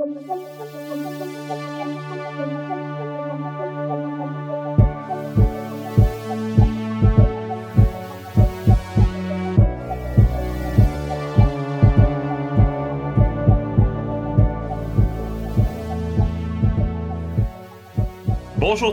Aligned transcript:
Bonjour 0.00 0.14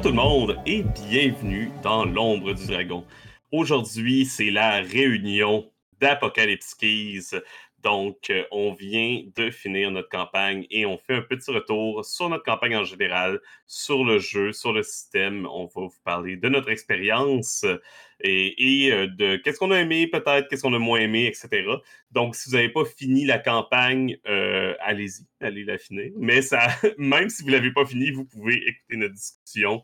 tout 0.01 0.09
le 0.09 0.13
monde 0.13 0.57
et 0.65 0.83
bienvenue 0.83 1.71
dans 1.83 2.03
l'ombre 2.03 2.51
du 2.51 2.67
dragon. 2.67 3.05
Aujourd'hui, 3.53 4.25
c'est 4.25 4.49
la 4.49 4.81
réunion 4.81 5.71
d'Apocalypse 6.01 6.75
Keys. 6.75 7.39
Donc, 7.83 8.29
euh, 8.29 8.43
on 8.51 8.73
vient 8.73 9.21
de 9.35 9.51
finir 9.51 9.91
notre 9.91 10.09
campagne 10.09 10.65
et 10.71 10.85
on 10.85 10.97
fait 10.97 11.15
un 11.15 11.21
petit 11.21 11.51
retour 11.51 12.03
sur 12.03 12.27
notre 12.29 12.43
campagne 12.43 12.75
en 12.75 12.83
général, 12.83 13.39
sur 13.67 14.03
le 14.03 14.17
jeu, 14.19 14.51
sur 14.51 14.73
le 14.73 14.81
système. 14.83 15.45
On 15.45 15.65
va 15.65 15.81
vous 15.81 15.93
parler 16.03 16.37
de 16.37 16.49
notre 16.49 16.69
expérience 16.69 17.65
et, 18.21 18.89
euh, 18.91 19.07
de 19.07 19.35
qu'est-ce 19.37 19.59
qu'on 19.59 19.71
a 19.71 19.79
aimé, 19.79 20.07
peut-être, 20.07 20.47
qu'est-ce 20.49 20.63
qu'on 20.63 20.73
a 20.73 20.79
moins 20.79 20.99
aimé, 20.99 21.27
etc. 21.27 21.65
Donc, 22.11 22.35
si 22.35 22.49
vous 22.49 22.55
n'avez 22.55 22.69
pas 22.69 22.85
fini 22.85 23.25
la 23.25 23.37
campagne, 23.37 24.17
euh, 24.27 24.73
allez-y, 24.79 25.25
allez 25.39 25.63
la 25.63 25.77
finir. 25.77 26.11
Mais 26.17 26.41
ça, 26.41 26.67
même 26.97 27.29
si 27.29 27.43
vous 27.43 27.49
ne 27.49 27.55
l'avez 27.55 27.71
pas 27.71 27.85
fini, 27.85 28.11
vous 28.11 28.25
pouvez 28.25 28.55
écouter 28.55 28.97
notre 28.97 29.13
discussion 29.13 29.83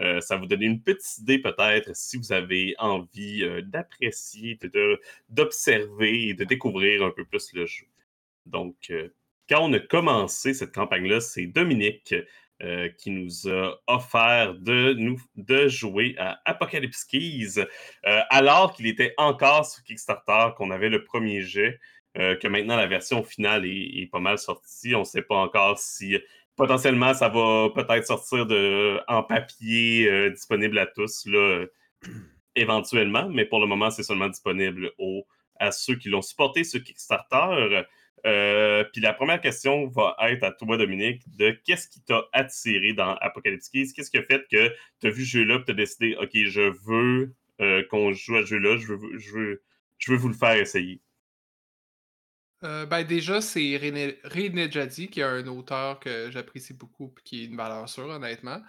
euh, 0.00 0.20
ça 0.20 0.36
vous 0.36 0.46
donne 0.46 0.62
une 0.62 0.82
petite 0.82 1.18
idée 1.18 1.38
peut-être 1.38 1.94
si 1.94 2.16
vous 2.16 2.32
avez 2.32 2.74
envie 2.78 3.44
euh, 3.44 3.62
d'apprécier, 3.62 4.58
d'observer 5.28 6.28
et 6.28 6.34
de 6.34 6.44
découvrir 6.44 7.04
un 7.04 7.10
peu 7.10 7.24
plus 7.24 7.52
le 7.52 7.66
jeu. 7.66 7.86
Donc, 8.46 8.76
euh, 8.90 9.08
quand 9.48 9.60
on 9.62 9.72
a 9.72 9.78
commencé 9.78 10.54
cette 10.54 10.74
campagne-là, 10.74 11.20
c'est 11.20 11.46
Dominique 11.46 12.14
qui 12.98 13.10
nous 13.10 13.48
a 13.48 13.78
offert 13.88 14.54
de, 14.54 14.94
nous, 14.94 15.20
de 15.36 15.68
jouer 15.68 16.14
à 16.18 16.40
Apocalypse 16.46 17.04
Keys, 17.04 17.62
alors 18.04 18.72
qu'il 18.72 18.86
était 18.86 19.12
encore 19.18 19.66
sur 19.66 19.82
Kickstarter, 19.82 20.54
qu'on 20.56 20.70
avait 20.70 20.88
le 20.88 21.04
premier 21.04 21.42
jet, 21.42 21.78
que 22.14 22.48
maintenant 22.48 22.76
la 22.76 22.86
version 22.86 23.22
finale 23.22 23.66
est 23.66 24.08
pas 24.10 24.20
mal 24.20 24.38
sortie. 24.38 24.94
On 24.94 25.00
ne 25.00 25.04
sait 25.04 25.20
pas 25.20 25.34
encore 25.34 25.78
si 25.78 26.16
potentiellement, 26.56 27.14
ça 27.14 27.28
va 27.28 27.68
peut-être 27.74 28.06
sortir 28.06 28.46
de, 28.46 29.00
en 29.08 29.22
papier 29.22 30.08
euh, 30.08 30.30
disponible 30.30 30.78
à 30.78 30.86
tous 30.86 31.26
là, 31.26 31.66
éventuellement, 32.56 33.28
mais 33.28 33.44
pour 33.44 33.60
le 33.60 33.66
moment, 33.66 33.90
c'est 33.90 34.02
seulement 34.02 34.28
disponible 34.28 34.92
à 35.56 35.72
ceux 35.72 35.96
qui 35.96 36.08
l'ont 36.08 36.22
supporté 36.22 36.64
sur 36.64 36.82
Kickstarter. 36.82 37.84
Euh, 38.26 38.84
puis 38.92 39.02
la 39.02 39.12
première 39.12 39.40
question 39.40 39.86
va 39.88 40.16
être 40.22 40.44
à 40.44 40.52
toi, 40.52 40.76
Dominique, 40.76 41.22
de 41.36 41.50
qu'est-ce 41.64 41.88
qui 41.88 42.02
t'a 42.02 42.22
attiré 42.32 42.94
dans 42.94 43.14
Apocalypse 43.16 43.68
Keys? 43.68 43.92
Qu'est-ce 43.94 44.10
qui 44.10 44.18
a 44.18 44.22
fait 44.22 44.46
que 44.50 44.72
tu 45.00 45.06
as 45.06 45.10
vu 45.10 45.24
ce 45.24 45.38
jeu-là 45.38 45.56
et 45.56 45.64
tu 45.64 45.72
as 45.72 45.74
décidé, 45.74 46.16
OK, 46.20 46.30
je 46.32 46.72
veux 46.86 47.34
euh, 47.60 47.82
qu'on 47.90 48.12
joue 48.12 48.36
à 48.36 48.40
ce 48.40 48.46
jeu-là, 48.46 48.76
je 48.78 48.86
veux, 48.86 49.18
je, 49.18 49.32
veux, 49.32 49.62
je 49.98 50.12
veux 50.12 50.18
vous 50.18 50.28
le 50.28 50.34
faire 50.34 50.56
essayer? 50.56 51.02
Euh, 52.64 52.86
ben 52.86 53.04
déjà, 53.04 53.40
c'est 53.40 53.76
René 53.76 54.70
Jadi, 54.70 55.08
qui 55.08 55.20
est 55.20 55.24
un 55.24 55.46
auteur 55.48 56.00
que 56.00 56.30
j'apprécie 56.30 56.72
beaucoup 56.72 57.14
et 57.18 57.22
qui 57.22 57.42
est 57.42 57.44
une 57.46 57.56
valeur 57.56 57.88
sûre, 57.88 58.08
honnêtement. 58.08 58.62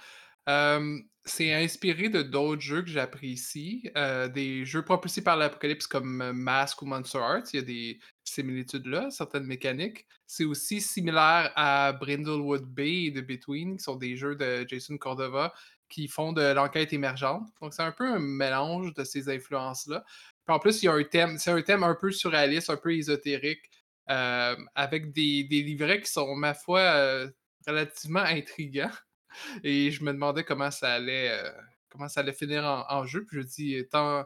c'est 1.28 1.54
inspiré 1.54 2.10
de 2.10 2.22
d'autres 2.22 2.62
jeux 2.62 2.82
que 2.84 2.90
j'apprécie, 2.90 3.90
euh, 3.98 4.28
des 4.28 4.64
jeux 4.66 4.84
propulsés 4.84 5.24
par 5.24 5.38
l'Apocalypse 5.38 5.88
comme 5.88 6.32
Mask 6.34 6.82
ou 6.82 6.86
Monster 6.86 7.18
Arts. 7.20 7.44
Il 7.54 7.58
y 7.58 7.60
a 7.60 7.66
des 7.66 8.00
similitudes 8.24 8.86
là, 8.86 9.10
certaines 9.10 9.46
mécaniques. 9.46 10.06
C'est 10.28 10.46
aussi 10.46 10.82
similaire 10.82 11.52
à 11.56 11.94
Brindlewood 11.94 12.66
Bay 12.66 13.06
et 13.06 13.14
The 13.14 13.26
Between, 13.26 13.78
qui 13.78 13.84
sont 13.84 13.96
des 13.96 14.18
jeux 14.18 14.36
de 14.36 14.66
Jason 14.68 14.98
Cordova 14.98 15.54
qui 15.90 16.08
font 16.08 16.34
de 16.34 16.42
l'enquête 16.54 16.94
émergente. 16.94 17.48
Donc, 17.62 17.74
c'est 17.74 17.84
un 17.84 17.92
peu 17.92 18.08
un 18.08 18.20
mélange 18.20 18.94
de 18.94 19.04
ces 19.04 19.30
influences-là. 19.30 20.04
En 20.48 20.60
plus, 20.60 20.82
il 20.84 20.86
y 20.86 20.90
a 20.90 20.94
un 20.94 21.04
thème, 21.04 21.38
c'est 21.38 21.52
un 21.52 21.62
thème 21.62 21.84
un 21.84 21.96
peu 21.96 22.12
surréaliste, 22.12 22.70
un 22.70 22.78
peu 22.78 22.94
ésotérique. 22.94 23.70
Euh, 24.10 24.56
avec 24.76 25.12
des, 25.12 25.44
livrets 25.50 26.02
qui 26.02 26.12
sont, 26.12 26.36
ma 26.36 26.54
foi, 26.54 26.80
euh, 26.80 27.32
relativement 27.66 28.20
intrigants. 28.20 28.92
Et 29.64 29.92
je 29.92 30.04
me 30.04 30.14
demandais 30.14 30.44
comment 30.44 30.72
ça 30.72 30.94
allait, 30.94 31.32
euh, 31.32 31.52
comment 31.90 32.08
ça 32.08 32.20
allait 32.20 32.34
finir 32.34 32.64
en, 32.66 33.06
jeu. 33.06 33.26
Puis 33.26 33.42
je 33.42 33.48
dis, 33.48 33.88
tant, 33.90 34.24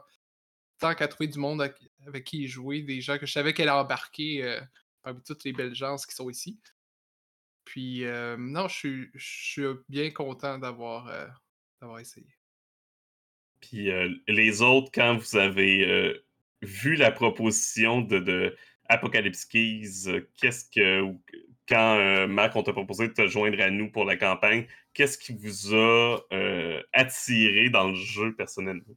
tant 0.78 0.94
qu'à 0.94 1.08
trouver 1.08 1.28
du 1.28 1.38
monde 1.38 1.62
avec, 2.06 2.24
qui 2.24 2.46
jouer, 2.46 2.82
des 2.82 3.00
gens 3.00 3.18
que 3.18 3.26
je 3.26 3.32
savais 3.32 3.54
qu'elle 3.54 3.68
a 3.70 3.78
embarqué 3.78 4.60
parmi 5.02 5.22
toutes 5.22 5.44
les 5.44 5.52
belles 5.52 5.74
gens 5.74 5.96
qui 5.96 6.14
sont 6.14 6.28
ici. 6.28 6.60
Puis, 7.64 8.04
non, 8.38 8.68
je 8.68 9.08
suis, 9.16 9.62
bien 9.88 10.10
content 10.10 10.58
d'avoir 10.58 11.10
d'avoir 11.80 12.00
essayé. 12.00 12.28
Puis 13.60 13.90
les 14.28 14.62
autres, 14.62 14.90
quand 14.92 15.16
vous 15.16 15.36
avez 15.36 16.22
vu 16.62 16.94
la 16.94 17.10
proposition 17.10 18.02
de, 18.02 18.54
Apocalypse 18.90 19.44
Keys, 19.44 20.08
euh, 20.08 20.28
qu'est-ce 20.36 20.64
que. 20.68 21.14
Quand 21.68 21.96
euh, 21.96 22.26
Marc, 22.26 22.56
on 22.56 22.64
t'a 22.64 22.72
proposé 22.72 23.06
de 23.06 23.12
te 23.12 23.28
joindre 23.28 23.62
à 23.62 23.70
nous 23.70 23.92
pour 23.92 24.04
la 24.04 24.16
campagne, 24.16 24.66
qu'est-ce 24.92 25.16
qui 25.16 25.32
vous 25.32 25.72
a 25.72 26.18
euh, 26.32 26.82
attiré 26.92 27.70
dans 27.70 27.90
le 27.90 27.94
jeu 27.94 28.34
personnellement? 28.34 28.96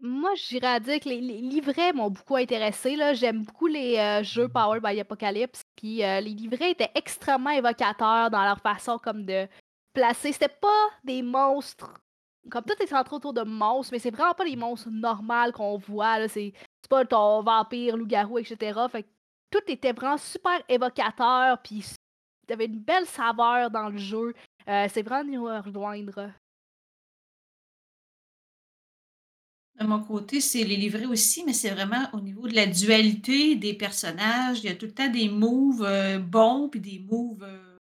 Moi, 0.00 0.34
j'irais 0.34 0.66
à 0.66 0.80
dire 0.80 1.00
que 1.00 1.08
les, 1.08 1.20
livrets 1.20 1.94
m'ont 1.94 2.10
beaucoup 2.10 2.36
intéressé. 2.36 2.96
J'aime 3.14 3.44
beaucoup 3.44 3.68
les 3.68 4.22
jeux 4.22 4.48
mmh. 4.48 4.52
Power 4.52 4.80
by 4.80 5.00
Apocalypse. 5.00 5.64
Puis 5.76 5.98
les 5.98 6.20
livrets 6.20 6.72
étaient 6.72 6.90
extrêmement 6.94 7.50
évocateurs 7.50 8.28
dans 8.28 8.44
leur 8.44 8.60
façon 8.60 8.98
comme 8.98 9.24
de 9.24 9.46
placer. 9.94 10.32
C'était 10.32 10.48
pas 10.48 10.88
des 11.04 11.22
monstres. 11.22 12.02
Comme 12.50 12.64
tout 12.64 12.82
est 12.82 12.88
centré 12.88 13.14
autour 13.14 13.32
de 13.32 13.44
monstres, 13.44 13.92
mais 13.92 14.00
c'est 14.00 14.10
vraiment 14.10 14.34
pas 14.34 14.44
les 14.44 14.56
monstres 14.56 14.90
normaux 14.90 15.52
qu'on 15.54 15.78
voit. 15.78 16.26
C'est 16.28 16.52
ton 17.08 17.42
vampire, 17.42 17.96
loup-garou, 17.96 18.38
etc. 18.38 18.80
Fait 18.90 19.06
tout 19.50 19.60
était 19.68 19.92
vraiment 19.92 20.18
super 20.18 20.62
évocateur, 20.68 21.60
puis 21.62 21.84
avait 22.50 22.66
une 22.66 22.80
belle 22.80 23.06
saveur 23.06 23.70
dans 23.70 23.88
le 23.88 23.98
jeu. 23.98 24.34
Euh, 24.68 24.86
c'est 24.92 25.02
vraiment 25.02 25.30
nous 25.30 25.44
rejoindre. 25.44 26.30
De 29.80 29.86
mon 29.86 30.02
côté, 30.02 30.40
c'est 30.40 30.64
les 30.64 30.76
livrets 30.76 31.06
aussi, 31.06 31.44
mais 31.44 31.54
c'est 31.54 31.70
vraiment 31.70 32.08
au 32.12 32.20
niveau 32.20 32.46
de 32.46 32.54
la 32.54 32.66
dualité 32.66 33.56
des 33.56 33.74
personnages. 33.74 34.58
Il 34.60 34.66
y 34.66 34.68
a 34.68 34.76
tout 34.76 34.86
le 34.86 34.94
temps 34.94 35.08
des 35.08 35.28
moves 35.28 35.82
euh, 35.82 36.18
bons 36.18 36.68
puis 36.68 36.80
des 36.80 36.98
moves 37.00 37.42
euh, 37.42 37.78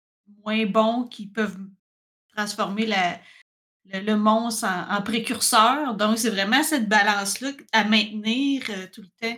moins 0.45 0.66
bons 0.66 1.05
qui 1.05 1.27
peuvent 1.27 1.59
transformer 2.34 2.87
la, 2.87 3.19
le, 3.93 4.17
monstre 4.17 4.67
en, 4.67 5.03
précurseur. 5.03 5.95
Donc, 5.95 6.19
c'est 6.19 6.31
vraiment 6.31 6.63
cette 6.63 6.89
balance-là 6.89 7.53
à 7.73 7.85
maintenir 7.85 8.63
euh, 8.71 8.87
tout 8.93 9.03
le 9.03 9.09
temps. 9.21 9.37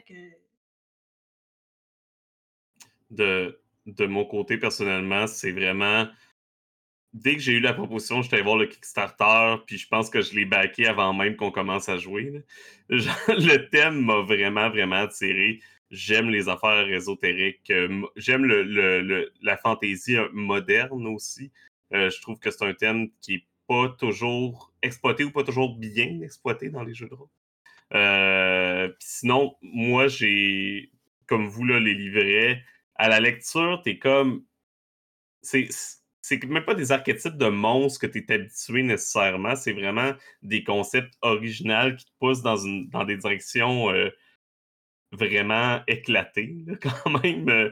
De, 3.11 3.61
de 3.87 4.07
mon 4.07 4.25
côté, 4.25 4.59
personnellement, 4.59 5.27
c'est 5.27 5.53
vraiment. 5.53 6.07
Dès 7.15 7.35
que 7.35 7.41
j'ai 7.41 7.53
eu 7.53 7.61
la 7.61 7.73
proposition, 7.73 8.21
j'étais 8.21 8.43
voir 8.43 8.57
le 8.57 8.67
Kickstarter, 8.67 9.57
puis 9.67 9.79
je 9.79 9.89
pense 9.89 10.11
que 10.11 10.21
je 10.21 10.35
l'ai 10.35 10.45
backé 10.45 10.87
avant 10.87 11.15
même 11.15 11.37
qu'on 11.37 11.51
commence 11.51 11.89
à 11.89 11.97
jouer. 11.97 12.45
le 12.91 13.57
thème 13.71 14.05
m'a 14.05 14.21
vraiment, 14.21 14.69
vraiment 14.69 14.97
attiré. 14.97 15.61
J'aime 15.91 16.29
les 16.29 16.51
affaires 16.51 16.87
ésotériques. 16.87 17.71
Euh, 17.71 18.03
j'aime 18.17 18.45
le, 18.45 19.33
la 19.41 19.57
fantaisie 19.57 20.19
euh, 20.19 20.29
moderne 20.33 21.07
aussi. 21.07 21.51
je 21.91 22.21
trouve 22.21 22.39
que 22.39 22.51
c'est 22.51 22.65
un 22.65 22.75
thème 22.75 23.09
qui 23.23 23.37
est 23.37 23.47
pas 23.69 23.91
toujours 23.99 24.73
exploité 24.83 25.25
ou 25.25 25.31
pas 25.31 25.45
toujours 25.45 25.77
bien 25.77 26.21
exploité 26.23 26.71
dans 26.71 26.83
les 26.83 26.95
jeux 26.95 27.09
de 27.09 27.15
rôle. 27.15 27.29
Euh, 27.95 28.93
sinon, 28.99 29.57
moi, 29.63 30.09
j'ai, 30.09 30.91
comme 31.27 31.49
vous, 31.49 31.65
là, 31.65 31.79
les 31.79 31.95
livrets, 31.95 32.63
à 32.97 33.09
la 33.09 33.21
lecture, 33.21 33.81
t'es 33.85 33.99
comme. 33.99 34.45
C'est, 35.43 35.69
même 36.47 36.65
pas 36.65 36.75
des 36.75 36.93
archétypes 36.93 37.39
de 37.39 37.49
monstres 37.49 38.01
que 38.01 38.07
tu 38.07 38.19
es 38.19 38.33
habitué 38.33 38.83
nécessairement, 38.83 39.57
c'est 39.57 39.73
vraiment 39.73 40.13
des 40.43 40.63
concepts 40.65 41.15
originaux 41.23 41.95
qui 41.97 42.05
te 42.05 42.11
poussent 42.19 42.43
dans, 42.43 42.57
une, 42.57 42.89
dans 42.91 43.05
des 43.05 43.17
directions 43.17 43.91
euh, 43.91 44.11
vraiment 45.13 45.81
éclatées, 45.87 46.65
quand 46.83 47.23
même. 47.23 47.49
Euh, 47.49 47.71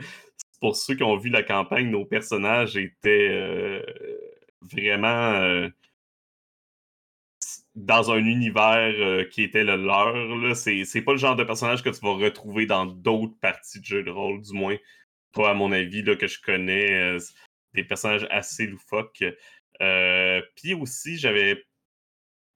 pour 0.60 0.76
ceux 0.76 0.94
qui 0.94 1.02
ont 1.02 1.18
vu 1.18 1.28
la 1.28 1.42
campagne, 1.42 1.90
nos 1.90 2.06
personnages 2.06 2.78
étaient 2.78 3.84
vraiment 4.62 5.68
dans 7.76 8.10
un 8.10 8.24
univers 8.24 8.94
euh, 8.98 9.24
qui 9.24 9.42
était 9.42 9.62
le 9.62 9.76
leur. 9.76 10.56
C'est 10.56 11.02
pas 11.02 11.12
le 11.12 11.18
genre 11.18 11.36
de 11.36 11.44
personnage 11.44 11.82
que 11.82 11.90
tu 11.90 12.00
vas 12.00 12.14
retrouver 12.14 12.66
dans 12.66 12.86
d'autres 12.86 13.38
parties 13.40 13.80
de 13.80 13.84
jeux 13.84 14.02
de 14.02 14.10
rôle, 14.10 14.40
du 14.40 14.52
moins 14.54 14.76
pas 15.32 15.50
à 15.50 15.54
mon 15.54 15.70
avis, 15.70 16.02
là, 16.02 16.16
que 16.16 16.26
je 16.26 16.40
connais. 16.40 17.16
Euh, 17.16 17.18
des 17.74 17.84
personnages 17.84 18.26
assez 18.30 18.66
loufoques. 18.66 19.22
Euh, 19.82 20.42
puis 20.56 20.72
aussi, 20.72 21.18
j'avais. 21.18 21.62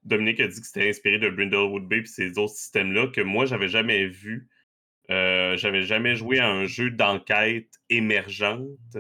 Dominique 0.03 0.41
a 0.41 0.49
dit 0.49 0.59
que 0.59 0.67
c'était 0.67 0.89
inspiré 0.89 1.19
de 1.19 1.29
Brindlewood 1.29 1.87
Bay 1.87 1.99
et 1.99 2.07
ces 2.07 2.39
autres 2.39 2.55
systèmes-là 2.55 3.09
que 3.09 3.21
moi, 3.21 3.45
j'avais 3.45 3.69
jamais 3.69 4.07
vu 4.07 4.49
J'avais 5.11 5.83
jamais 5.83 6.17
joué 6.17 6.39
à 6.39 6.49
un 6.49 6.65
jeu 6.65 6.91
d'enquête 6.91 7.69
émergente. 7.91 8.97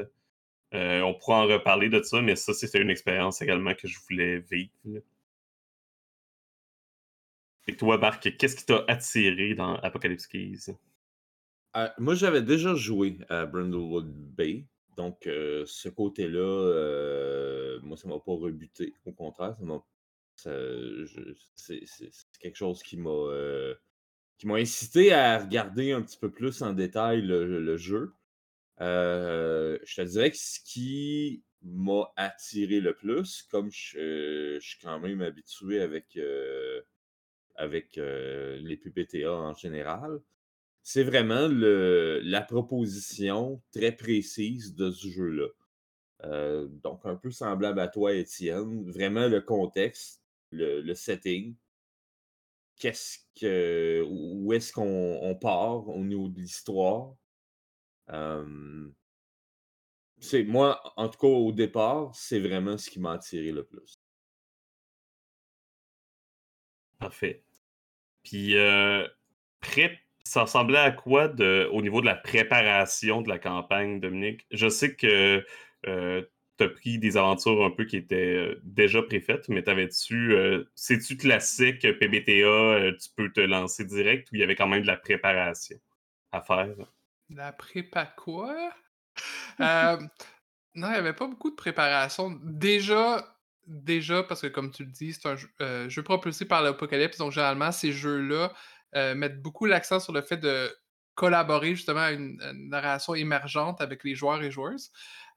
On 0.73 1.15
pourra 1.15 1.45
en 1.45 1.47
reparler 1.47 1.89
de 1.89 2.03
ça, 2.03 2.21
mais 2.21 2.37
ça, 2.37 2.53
c'était 2.53 2.83
une 2.83 2.91
expérience 2.91 3.41
également 3.41 3.75
que 3.75 3.89
je 3.89 3.99
voulais 4.11 4.41
vivre. 4.41 5.01
Et 7.71 7.77
toi, 7.77 7.99
Marc, 7.99 8.37
qu'est-ce 8.37 8.57
qui 8.57 8.67
t'a 8.67 8.85
attiré 8.89 9.55
dans 9.55 9.77
Apocalypse 9.77 10.27
Keys? 10.27 10.75
Euh, 11.77 11.89
moi, 11.99 12.17
j'avais 12.17 12.43
déjà 12.43 12.75
joué 12.75 13.19
à 13.29 13.47
Brindlewood 13.47 14.13
Bay. 14.13 14.67
Donc, 14.97 15.29
euh, 15.29 15.63
ce 15.67 15.89
côté-là, 15.89 16.41
euh, 16.41 17.79
moi, 17.85 17.97
ça 17.97 18.09
m'a 18.09 18.19
pas 18.19 18.33
rebuté. 18.33 18.93
Au 19.05 19.13
contraire, 19.13 19.55
ça 19.57 19.65
m'a. 19.65 19.81
C'est 21.55 22.11
quelque 22.41 22.57
chose 22.57 22.83
qui 22.83 22.97
m'a 22.97 23.29
qui 24.37 24.49
m'a 24.49 24.57
incité 24.57 25.13
à 25.13 25.39
regarder 25.39 25.93
un 25.93 26.03
petit 26.03 26.19
peu 26.19 26.33
plus 26.33 26.63
en 26.63 26.73
détail 26.73 27.23
le, 27.23 27.77
jeu. 27.77 28.15
je 28.81 29.95
te 29.95 30.03
dirais 30.03 30.33
que 30.33 30.37
ce 30.37 30.59
qui 30.65 31.45
m'a 31.63 32.11
attiré 32.17 32.81
le 32.81 32.95
plus, 32.95 33.43
comme 33.49 33.71
je, 33.71 34.59
suis 34.61 34.79
quand 34.81 34.99
même 34.99 35.23
habitué 35.23 35.81
avec, 35.81 36.19
avec 37.61 37.97
les 37.97 38.77
PPTA 38.77 39.33
en 39.33 39.55
général, 39.55 40.21
c'est 40.83 41.05
vraiment 41.05 41.49
la 41.49 42.41
proposition 42.43 43.61
très 43.73 43.93
précise 43.93 44.75
de 44.75 44.91
ce 44.91 45.09
jeu-là. 45.09 45.49
Euh, 46.25 46.69
donc, 46.69 47.01
un 47.05 47.17
peu 47.17 47.31
semblable 47.31 47.81
à 47.81 47.89
toi, 47.89 48.13
Étienne. 48.15 48.91
Vraiment 48.91 49.29
le 49.29 49.41
contexte, 49.41 50.23
le, 50.51 50.95
setting. 50.95 51.55
Qu'est-ce 52.77 53.19
que. 53.39 54.05
Où 54.09 54.53
est-ce 54.53 54.73
qu'on 54.73 55.37
part 55.41 55.89
au 55.89 56.05
niveau 56.05 56.29
de 56.29 56.41
l'histoire? 56.41 57.15
moi, 60.47 60.81
en 60.97 61.09
tout 61.09 61.19
cas, 61.19 61.27
au 61.27 61.53
départ, 61.53 62.15
c'est 62.15 62.41
vraiment 62.41 62.77
ce 62.79 62.91
qui 62.91 63.01
m'a 63.01 63.13
attiré 63.13 63.53
le 63.53 63.65
plus. 63.65 64.01
Parfait. 66.99 67.43
Puis, 68.23 68.57
euh, 68.57 69.07
ça 70.25 70.43
ressemblait 70.43 70.79
à 70.79 70.93
quoi 70.93 71.29
de, 71.29 71.69
au 71.73 71.83
niveau 71.83 72.01
de 72.01 72.07
la 72.07 72.15
préparation 72.15 73.21
de 73.21 73.29
la 73.29 73.39
campagne, 73.39 74.01
Dominique? 74.01 74.47
Je 74.51 74.69
sais 74.69 74.95
que 74.95 75.45
euh, 75.87 76.23
tu 76.59 76.65
as 76.65 76.69
pris 76.69 76.99
des 76.99 77.17
aventures 77.17 77.65
un 77.65 77.71
peu 77.71 77.85
qui 77.85 77.97
étaient 77.97 78.37
euh, 78.37 78.61
déjà 78.63 79.03
préfaites, 79.03 79.49
mais 79.49 79.63
t'avais-tu. 79.63 80.35
Euh, 80.35 80.71
c'est-tu 80.75 81.17
classique 81.17 81.83
PBTA, 81.99 82.93
tu 83.01 83.09
peux 83.17 83.33
te 83.33 83.41
lancer 83.41 83.85
direct 83.85 84.31
ou 84.31 84.37
il 84.37 84.41
y 84.41 84.45
avait 84.45 84.55
quand 84.55 84.69
même 84.69 84.83
de 84.83 84.87
la 84.87 84.97
préparation 84.97 85.79
à 86.33 86.41
faire? 86.41 86.69
La 87.31 87.53
prépa 87.53 88.07
quoi? 88.07 88.73
non, 89.59 89.99
il 90.75 90.81
n'y 90.81 90.85
avait 90.85 91.13
pas 91.13 91.27
beaucoup 91.27 91.51
de 91.51 91.57
préparation. 91.57 92.39
Déjà, 92.43 93.37
déjà, 93.71 94.23
parce 94.23 94.43
que 94.43 94.49
comme 94.49 94.71
tu 94.71 94.85
le 94.85 94.91
dis, 94.91 95.15
c'est 95.15 95.29
un 95.61 95.89
jeu 95.89 96.03
propulsé 96.03 96.45
par 96.45 96.63
l'Apocalypse, 96.63 97.19
donc 97.19 97.33
généralement, 97.33 97.73
ces 97.73 97.93
jeux-là 97.93 98.53
euh, 98.97 99.15
mettre 99.15 99.41
beaucoup 99.41 99.67
l'accent 99.67 100.01
sur 100.01 100.13
le 100.13 100.21
fait 100.21 100.37
de 100.37 100.75
collaborer 101.15 101.75
justement 101.75 102.01
à 102.01 102.11
une, 102.11 102.41
narration 102.69 103.15
émergente 103.15 103.81
avec 103.81 104.05
les 104.05 104.15
joueurs 104.15 104.43
et 104.43 104.51
joueuses. 104.51 104.91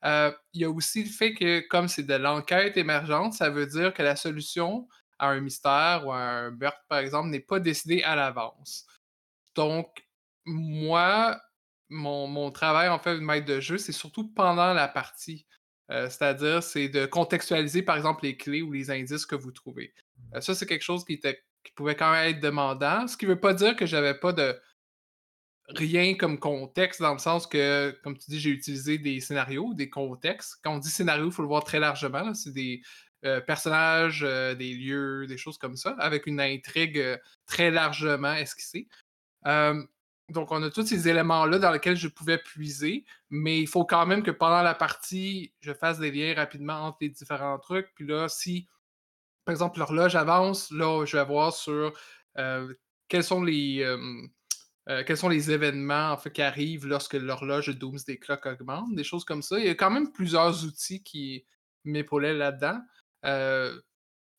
Euh, 0.06 0.32
il 0.54 0.62
y 0.62 0.66
a 0.66 0.70
aussi 0.70 1.04
le 1.04 1.10
fait 1.10 1.34
que, 1.34 1.60
comme 1.68 1.88
c'est 1.88 2.04
de 2.04 2.16
l'enquête 2.16 2.78
émergente, 2.78 3.34
ça 3.34 3.50
veut 3.50 3.68
dire 3.68 3.94
que 3.94 4.02
la 4.02 4.16
solution 4.16 4.88
à 5.20 5.28
un 5.30 5.40
mystère 5.40 6.06
ou 6.06 6.12
à 6.12 6.18
un 6.18 6.52
meurtre, 6.52 6.84
par 6.90 7.00
exemple, 7.00 7.30
n'est 7.30 7.40
pas 7.40 7.60
décidée 7.60 8.02
à 8.04 8.16
l'avance. 8.16 8.86
Donc, 9.56 10.06
moi, 10.46 11.40
mon, 11.90 12.52
travail 12.52 12.90
en 12.90 13.00
fait 13.00 13.16
de 13.16 13.20
maître 13.20 13.46
de 13.46 13.60
jeu, 13.60 13.78
c'est 13.78 13.92
surtout 13.92 14.28
pendant 14.34 14.74
la 14.74 14.88
partie. 14.88 15.46
Euh, 15.94 16.10
c'est-à-dire, 16.10 16.62
c'est 16.64 16.90
de 16.90 17.06
contextualiser, 17.06 17.84
par 17.84 17.96
exemple, 17.96 18.26
les 18.26 18.36
clés 18.36 18.62
ou 18.62 18.72
les 18.72 18.92
indices 18.92 19.26
que 19.26 19.36
vous 19.36 19.52
trouvez. 19.52 19.94
ça, 20.42 20.56
c'est 20.56 20.66
quelque 20.66 20.84
chose 20.84 21.06
qui 21.06 21.20
pouvait 21.76 21.96
quand 21.96 22.12
même 22.12 22.30
être 22.30 22.42
demandant. 22.42 23.08
Ce 23.08 23.16
qui 23.16 23.26
ne 23.26 23.32
veut 23.32 23.40
pas 23.40 23.54
dire 23.54 23.76
que 23.76 23.86
j'avais 23.86 24.16
pas 24.16 24.34
de 24.34 24.60
rien 25.70 26.16
comme 26.16 26.40
contexte, 26.40 27.02
dans 27.02 27.14
le 27.14 27.20
sens 27.20 27.48
que, 27.48 27.92
comme 28.04 28.18
tu 28.18 28.30
dis, 28.30 28.40
j'ai 28.40 28.50
utilisé 28.50 28.98
des 28.98 29.20
scénarios, 29.22 29.74
des 29.74 29.90
contextes. 29.90 30.60
Quand 30.64 30.76
on 30.76 30.80
dit 30.80 30.90
scénario, 30.90 31.28
il 31.28 31.32
faut 31.32 31.42
le 31.42 31.48
voir 31.48 31.64
très 31.64 31.80
largement. 31.80 32.34
C'est 32.34 32.52
des 32.52 32.82
euh, 33.26 33.40
personnages, 33.40 34.24
euh, 34.24 34.54
des 34.54 34.74
lieux, 34.74 35.28
des 35.28 35.38
choses 35.38 35.58
comme 35.58 35.78
ça, 35.78 35.96
avec 36.00 36.28
une 36.28 36.42
intrigue 36.42 37.00
euh, 37.00 37.18
très 37.46 37.72
largement 37.72 38.34
esquissée. 38.34 38.88
Donc, 40.30 40.52
on 40.52 40.64
a 40.64 40.70
tous 40.70 40.86
ces 40.86 41.08
éléments-là 41.08 41.60
dans 41.60 41.72
lesquels 41.72 41.98
je 41.98 42.08
pouvais 42.08 42.38
puiser, 42.38 43.06
mais 43.30 43.60
il 43.60 43.68
faut 43.68 43.86
quand 43.86 44.06
même 44.06 44.24
que 44.24 44.32
pendant 44.32 44.62
la 44.62 44.74
partie, 44.74 45.54
je 45.60 45.74
fasse 45.74 46.00
des 46.00 46.12
liens 46.12 46.34
rapidement 46.34 46.86
entre 46.86 47.00
les 47.02 47.10
différents 47.10 47.60
trucs. 47.60 47.94
Puis 47.96 48.08
là, 48.08 48.30
si 48.30 48.68
par 49.46 49.52
exemple, 49.52 49.80
l'horloge 49.80 50.16
avance, 50.16 50.72
là, 50.72 51.06
je 51.06 51.18
vais 51.18 51.26
voir 51.26 51.54
sur 51.54 51.94
quels 53.08 53.24
sont 53.24 53.44
les. 53.44 53.86
quels 55.06 55.18
sont 55.18 55.30
les 55.30 55.52
événements 55.52 56.12
en 56.14 56.18
qui 56.18 56.42
arrivent 56.42 56.88
lorsque 56.88 57.14
l'horloge 57.14 57.70
Doomsday 57.70 58.18
Clock 58.18 58.46
augmente, 58.46 58.96
des 58.96 59.04
choses 59.04 59.26
comme 59.26 59.42
ça. 59.42 59.60
Il 59.60 59.66
y 59.66 59.70
a 59.70 59.76
quand 59.76 59.92
même 59.92 60.12
plusieurs 60.12 60.64
outils 60.66 61.04
qui 61.04 61.46
m'épaulaient 61.84 62.34
là-dedans. 62.34 62.80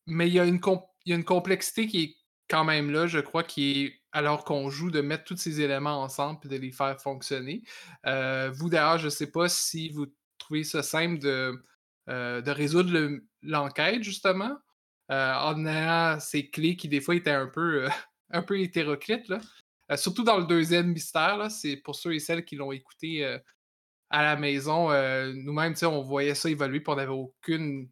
mais 0.07 0.27
il 0.27 0.33
y, 0.33 0.39
a 0.39 0.45
une 0.45 0.59
il 1.05 1.09
y 1.09 1.13
a 1.13 1.15
une 1.15 1.23
complexité 1.23 1.87
qui 1.87 2.03
est 2.03 2.15
quand 2.47 2.63
même 2.63 2.91
là, 2.91 3.07
je 3.07 3.19
crois, 3.19 3.43
qui 3.43 3.83
est, 3.83 4.01
alors 4.15 4.43
qu'on 4.45 4.69
joue, 4.69 4.89
de 4.89 5.01
mettre 5.01 5.25
tous 5.25 5.37
ces 5.37 5.61
éléments 5.61 6.01
ensemble 6.01 6.39
et 6.45 6.47
de 6.47 6.57
les 6.57 6.71
faire 6.71 6.99
fonctionner. 6.99 7.61
vous, 8.03 8.69
d'ailleurs, 8.69 8.97
je 8.97 9.05
ne 9.05 9.09
sais 9.09 9.31
pas 9.31 9.49
si 9.49 9.89
vous 9.89 10.07
trouvez 10.37 10.63
ça 10.63 10.81
simple 10.83 11.19
de, 11.19 11.63
de 12.07 12.51
résoudre 12.51 13.19
l'enquête, 13.43 14.03
justement, 14.03 14.57
euh, 15.11 15.33
en 15.33 15.65
ayant 15.65 16.19
ces 16.19 16.49
clés 16.49 16.75
qui, 16.75 16.87
des 16.89 16.99
fois, 16.99 17.15
étaient 17.15 17.31
un 17.31 17.47
peu, 17.47 17.85
euh, 17.85 17.89
un 18.31 18.43
hétéroclites. 18.55 19.27
Là. 19.27 19.39
Euh, 19.91 19.97
surtout 19.97 20.23
dans 20.23 20.37
le 20.37 20.45
deuxième 20.45 20.87
mystère, 20.87 21.51
c'est 21.51 21.77
pour 21.77 21.95
ceux 21.95 22.15
et 22.15 22.19
celles 22.19 22.43
qui 22.43 22.55
l'ont 22.55 22.71
écouté 22.71 23.23
à 24.09 24.23
la 24.23 24.35
maison. 24.35 24.89
Nous-mêmes, 25.33 25.75
on 25.83 26.01
voyait 26.01 26.35
ça 26.35 26.49
évoluer, 26.49 26.79
puis 26.79 26.91
on 26.91 26.95
n'avait 26.95 27.11
aucune 27.11 27.89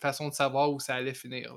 façon 0.00 0.28
de 0.28 0.34
savoir 0.34 0.72
où 0.72 0.80
ça 0.80 0.96
allait 0.96 1.14
finir. 1.14 1.56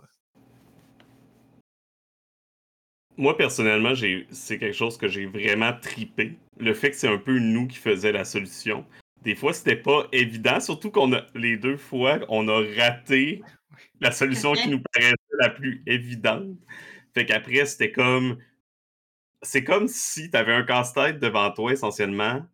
Moi, 3.17 3.37
personnellement, 3.37 3.93
c'est 4.31 4.59
quelque 4.59 4.75
chose 4.75 4.97
que 4.97 5.07
j'ai 5.07 5.25
vraiment 5.25 5.73
tripé. 5.73 6.37
Le 6.59 6.73
fait 6.73 6.91
que 6.91 6.95
c'est 6.97 7.07
un 7.07 7.17
peu 7.17 7.39
nous 7.39 7.67
qui 7.67 7.77
faisait 7.77 8.11
la 8.11 8.25
solution. 8.25 8.85
Des 9.21 9.35
fois, 9.35 9.53
c'était 9.53 9.75
pas 9.75 10.07
évident, 10.11 10.59
surtout 10.59 10.91
qu'on 10.91 11.13
a 11.13 11.25
les 11.33 11.57
deux 11.57 11.77
fois, 11.77 12.19
on 12.29 12.47
a 12.47 12.61
raté 12.77 13.41
la 13.99 14.11
solution 14.11 14.53
qui 14.53 14.69
nous 14.69 14.81
paraissait 14.93 15.15
la 15.39 15.49
plus 15.49 15.81
évidente. 15.87 16.57
Fait 17.13 17.25
qu'après, 17.25 17.65
c'était 17.65 17.91
comme. 17.91 18.37
C'est 19.41 19.63
comme 19.63 19.87
si 19.87 20.29
tu 20.29 20.37
avais 20.37 20.53
un 20.53 20.63
casse-tête 20.63 21.19
devant 21.19 21.51
toi, 21.51 21.71
essentiellement, 21.71 22.45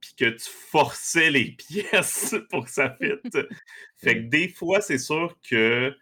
puis 0.00 0.14
que 0.16 0.30
tu 0.30 0.48
forçais 0.70 1.30
les 1.30 1.50
pièces 1.68 2.34
pour 2.50 2.64
que 2.64 2.70
ça 2.70 2.96
fitte. 3.00 3.38
fait 3.96 4.16
que 4.16 4.28
des 4.28 4.48
fois, 4.48 4.80
c'est 4.80 4.98
sûr 4.98 5.36
que. 5.48 5.94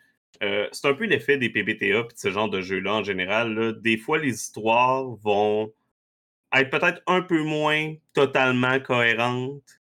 Euh, 0.42 0.68
c'est 0.72 0.88
un 0.88 0.94
peu 0.94 1.04
l'effet 1.04 1.38
des 1.38 1.50
PBTA 1.50 2.02
de 2.02 2.08
ce 2.14 2.30
genre 2.30 2.48
de 2.48 2.60
jeux-là 2.60 2.96
en 2.96 3.04
général. 3.04 3.80
Des 3.80 3.96
fois, 3.96 4.18
les 4.18 4.34
histoires 4.34 5.04
vont 5.22 5.72
être 6.54 6.70
peut-être 6.70 7.02
un 7.06 7.22
peu 7.22 7.42
moins 7.42 7.94
totalement 8.12 8.78
cohérentes. 8.80 9.80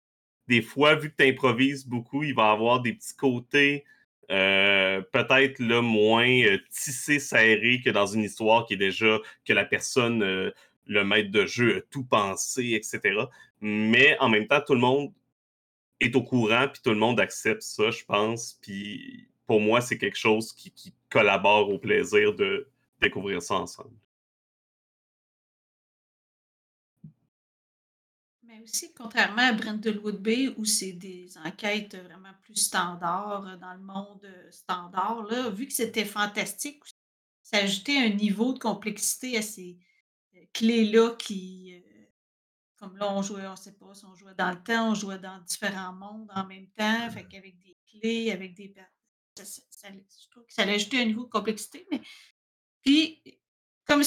Des 0.48 0.62
fois, 0.62 0.95
vu 0.95 1.10
que 1.12 1.15
tu 1.17 1.29
improvises 1.29 1.88
beaucoup, 1.88 2.24
il 2.24 2.36
va 2.36 2.51
avoir 2.51 2.81
des 2.81 2.93
petits 2.93 3.15
côtés 3.15 3.86
euh, 4.31 5.01
peut-être 5.12 5.60
le 5.60 5.81
moins 5.81 6.27
euh, 6.43 6.57
tissé, 6.72 7.19
serré 7.19 7.81
que 7.83 7.89
dans 7.89 8.07
une 8.07 8.24
histoire 8.24 8.65
qui 8.65 8.75
est 8.75 8.77
déjà 8.77 9.19
que 9.45 9.53
la 9.53 9.65
personne, 9.65 10.24
euh, 10.24 10.51
le 10.88 11.03
maître 11.03 11.31
de 11.31 11.45
jeu, 11.45 11.77
a 11.77 11.81
tout 11.91 12.03
pensé, 12.03 12.74
etc. 12.74 13.25
Mais 13.62 14.17
en 14.19 14.29
même 14.29 14.48
temps, 14.48 14.62
tout 14.65 14.74
le 14.74 14.79
monde 14.79 15.13
est 16.00 16.15
au 16.15 16.24
courant, 16.24 16.67
puis 16.72 16.81
tout 16.83 16.91
le 16.91 16.98
monde 16.98 17.19
accepte 17.19 17.63
ça, 17.63 17.91
je 17.91 18.03
pense. 18.05 18.60
Puis 18.62 19.27
pour 19.53 19.62
moi, 19.62 19.81
c'est 19.81 20.00
quelque 20.00 20.17
chose 20.17 20.51
qui, 20.51 20.74
collabore 21.12 21.69
au 21.69 21.77
plaisir 21.77 22.33
de 22.33 22.67
découvrir 23.00 23.39
ça 23.39 23.53
ensemble. 23.53 23.95
aussi, 28.63 28.91
contrairement 28.93 29.43
à 29.43 29.53
Brentwood 29.53 30.19
Bay, 30.19 30.55
où 30.57 30.65
c'est 30.65 30.93
des 30.93 31.38
enquêtes 31.38 31.95
vraiment 31.95 32.33
plus 32.41 32.55
standards 32.55 33.45
euh, 33.45 33.57
dans 33.57 33.74
le 33.74 33.81
monde 33.81 34.24
euh, 34.24 34.51
standard, 34.51 35.22
là, 35.29 35.50
vu 35.50 35.67
que 35.67 35.74
c'était 35.74 36.05
fantastique, 36.05 36.81
ça 37.43 37.57
ajoutait 37.57 37.98
un 37.98 38.10
niveau 38.10 38.53
de 38.53 38.60
complexité 38.60 39.38
à 39.38 39.43
ces 39.43 39.77
euh, 40.36 40.39
clés-là 40.53 41.12
qui, 41.19 41.75
comme 42.77 42.98
là, 42.98 43.13
on 43.13 43.22
jouait, 43.22 43.45
on 43.45 43.51
ne 43.51 43.55
sait 43.57 43.74
pas 43.74 43.93
si 43.93 44.05
on 44.05 44.15
jouait 44.15 44.33
dans 44.36 44.50
le 44.50 44.63
temps, 44.63 44.91
on 44.91 44.95
jouait 44.95 45.19
dans 45.19 45.39
différents 45.41 45.93
mondes 45.93 46.31
en 46.33 46.48
même 46.48 46.67
temps, 46.69 47.12
fait 47.12 47.27
qu'avec 47.27 47.60
des 47.60 47.77
clés, 47.91 48.31
avec 48.31 48.55
des. 48.55 48.74
Ça, 49.35 49.43
je 49.89 50.29
trouve 50.29 50.45
que 50.45 50.53
ça 50.53 50.63
a 50.63 50.67
ajouté 50.67 51.01
un 51.01 51.05
niveau 51.05 51.25
de 51.25 51.29
complexité, 51.29 51.85
mais. 51.91 52.01
Puis, 52.83 53.21
comme 53.87 54.03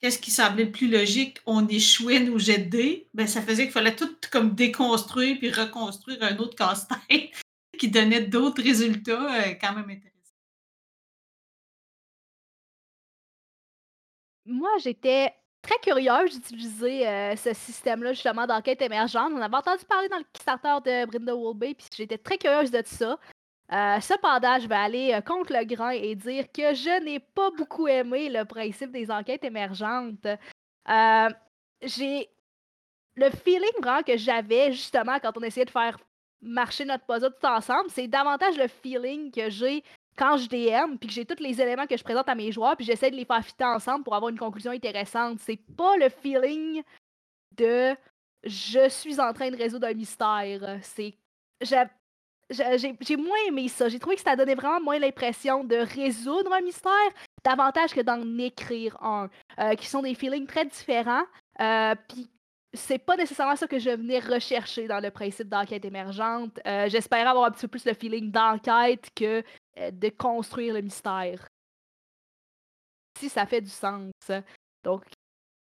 qu'est-ce 0.00 0.18
qui 0.18 0.30
semblait 0.30 0.64
le 0.64 0.72
plus 0.72 0.88
logique, 0.88 1.38
on 1.46 1.66
échouait 1.68 2.20
nos 2.20 2.38
jets 2.38 2.58
de 2.58 3.04
ben, 3.14 3.26
ça 3.26 3.42
faisait 3.42 3.64
qu'il 3.64 3.72
fallait 3.72 3.96
tout 3.96 4.16
comme 4.30 4.54
déconstruire 4.54 5.38
puis 5.38 5.50
reconstruire 5.50 6.22
un 6.22 6.36
autre 6.38 6.56
casse-tête 6.56 7.30
qui 7.78 7.88
donnait 7.88 8.22
d'autres 8.22 8.62
résultats 8.62 9.42
euh, 9.42 9.54
quand 9.60 9.74
même 9.74 9.90
intéressants. 9.90 10.10
Moi, 14.46 14.70
j'étais 14.82 15.34
très 15.62 15.78
curieuse 15.82 16.34
d'utiliser 16.34 17.06
euh, 17.06 17.36
ce 17.36 17.52
système-là, 17.52 18.12
justement, 18.12 18.46
d'enquête 18.46 18.80
émergente. 18.82 19.32
On 19.34 19.40
avait 19.40 19.56
entendu 19.56 19.84
parler 19.84 20.08
dans 20.08 20.18
le 20.18 20.24
Kickstarter 20.32 20.78
de 20.84 21.06
Brindlewood 21.06 21.58
Bay, 21.58 21.74
puis 21.74 21.86
j'étais 21.94 22.18
très 22.18 22.38
curieuse 22.38 22.70
de 22.70 22.82
ça. 22.84 23.18
Euh, 23.72 24.00
cependant, 24.00 24.58
je 24.58 24.66
vais 24.66 24.74
aller 24.74 25.12
euh, 25.12 25.20
contre 25.20 25.52
le 25.52 25.64
grain 25.64 25.90
et 25.90 26.14
dire 26.14 26.50
que 26.52 26.74
je 26.74 27.04
n'ai 27.04 27.20
pas 27.20 27.50
beaucoup 27.50 27.86
aimé 27.86 28.28
le 28.28 28.44
principe 28.44 28.90
des 28.90 29.10
enquêtes 29.10 29.44
émergentes. 29.44 30.26
j'ai 31.82 32.28
le 33.16 33.30
feeling 33.30 33.80
vraiment 33.80 34.02
que 34.02 34.16
j'avais 34.16 34.72
justement 34.72 35.18
quand 35.20 35.36
on 35.36 35.42
essayait 35.42 35.66
de 35.66 35.70
faire 35.70 35.98
marcher 36.40 36.84
notre 36.84 37.04
puzzle 37.04 37.34
tout 37.38 37.46
ensemble, 37.46 37.90
c'est 37.90 38.08
davantage 38.08 38.56
le 38.56 38.68
feeling 38.68 39.30
que 39.30 39.50
j'ai 39.50 39.84
quand 40.16 40.36
je 40.36 40.48
DM, 40.48 40.96
puis 40.96 41.08
que 41.08 41.14
j'ai 41.14 41.24
tous 41.24 41.42
les 41.42 41.60
éléments 41.60 41.86
que 41.86 41.96
je 41.96 42.04
présente 42.04 42.28
à 42.28 42.34
mes 42.34 42.52
joueurs, 42.52 42.76
puis 42.76 42.84
j'essaie 42.84 43.10
de 43.10 43.16
les 43.16 43.24
faire 43.24 43.44
fitter 43.44 43.64
ensemble 43.64 44.04
pour 44.04 44.14
avoir 44.14 44.30
une 44.30 44.38
conclusion 44.38 44.70
intéressante. 44.70 45.38
C'est 45.40 45.60
pas 45.76 45.96
le 45.96 46.08
feeling 46.08 46.82
de 47.56 47.94
je 48.44 48.88
suis 48.88 49.20
en 49.20 49.32
train 49.32 49.50
de 49.50 49.56
résoudre 49.56 49.86
un 49.86 49.94
mystère. 49.94 50.78
C'est. 50.82 51.14
J'ai 52.50 53.16
moins 53.16 53.38
aimé 53.46 53.68
ça. 53.68 53.88
J'ai 53.88 53.98
trouvé 53.98 54.16
que 54.16 54.22
ça 54.22 54.36
donnait 54.36 54.54
vraiment 54.54 54.80
moins 54.80 54.98
l'impression 54.98 55.64
de 55.64 55.76
résoudre 55.76 56.52
un 56.52 56.60
mystère, 56.60 56.92
davantage 57.44 57.94
que 57.94 58.00
d'en 58.00 58.38
écrire 58.38 59.00
un, 59.02 59.30
euh, 59.58 59.74
qui 59.74 59.86
sont 59.86 60.02
des 60.02 60.14
feelings 60.14 60.46
très 60.46 60.64
différents. 60.64 61.24
Euh, 61.60 61.94
puis 62.08 62.28
c'est 62.72 62.98
pas 62.98 63.16
nécessairement 63.16 63.56
ça 63.56 63.66
que 63.66 63.78
je 63.78 63.90
venais 63.90 64.20
rechercher 64.20 64.86
dans 64.86 65.00
le 65.00 65.10
principe 65.10 65.48
d'enquête 65.48 65.84
émergente. 65.84 66.58
Euh, 66.66 66.88
j'espérais 66.88 67.26
avoir 67.26 67.46
un 67.46 67.50
petit 67.50 67.62
peu 67.62 67.78
plus 67.78 67.84
le 67.84 67.94
feeling 67.94 68.30
d'enquête 68.30 69.08
que 69.14 69.42
euh, 69.78 69.90
de 69.90 70.08
construire 70.08 70.74
le 70.74 70.80
mystère. 70.80 71.48
Si 73.18 73.28
ça 73.28 73.44
fait 73.46 73.60
du 73.60 73.70
sens. 73.70 74.12
Donc, 74.82 75.04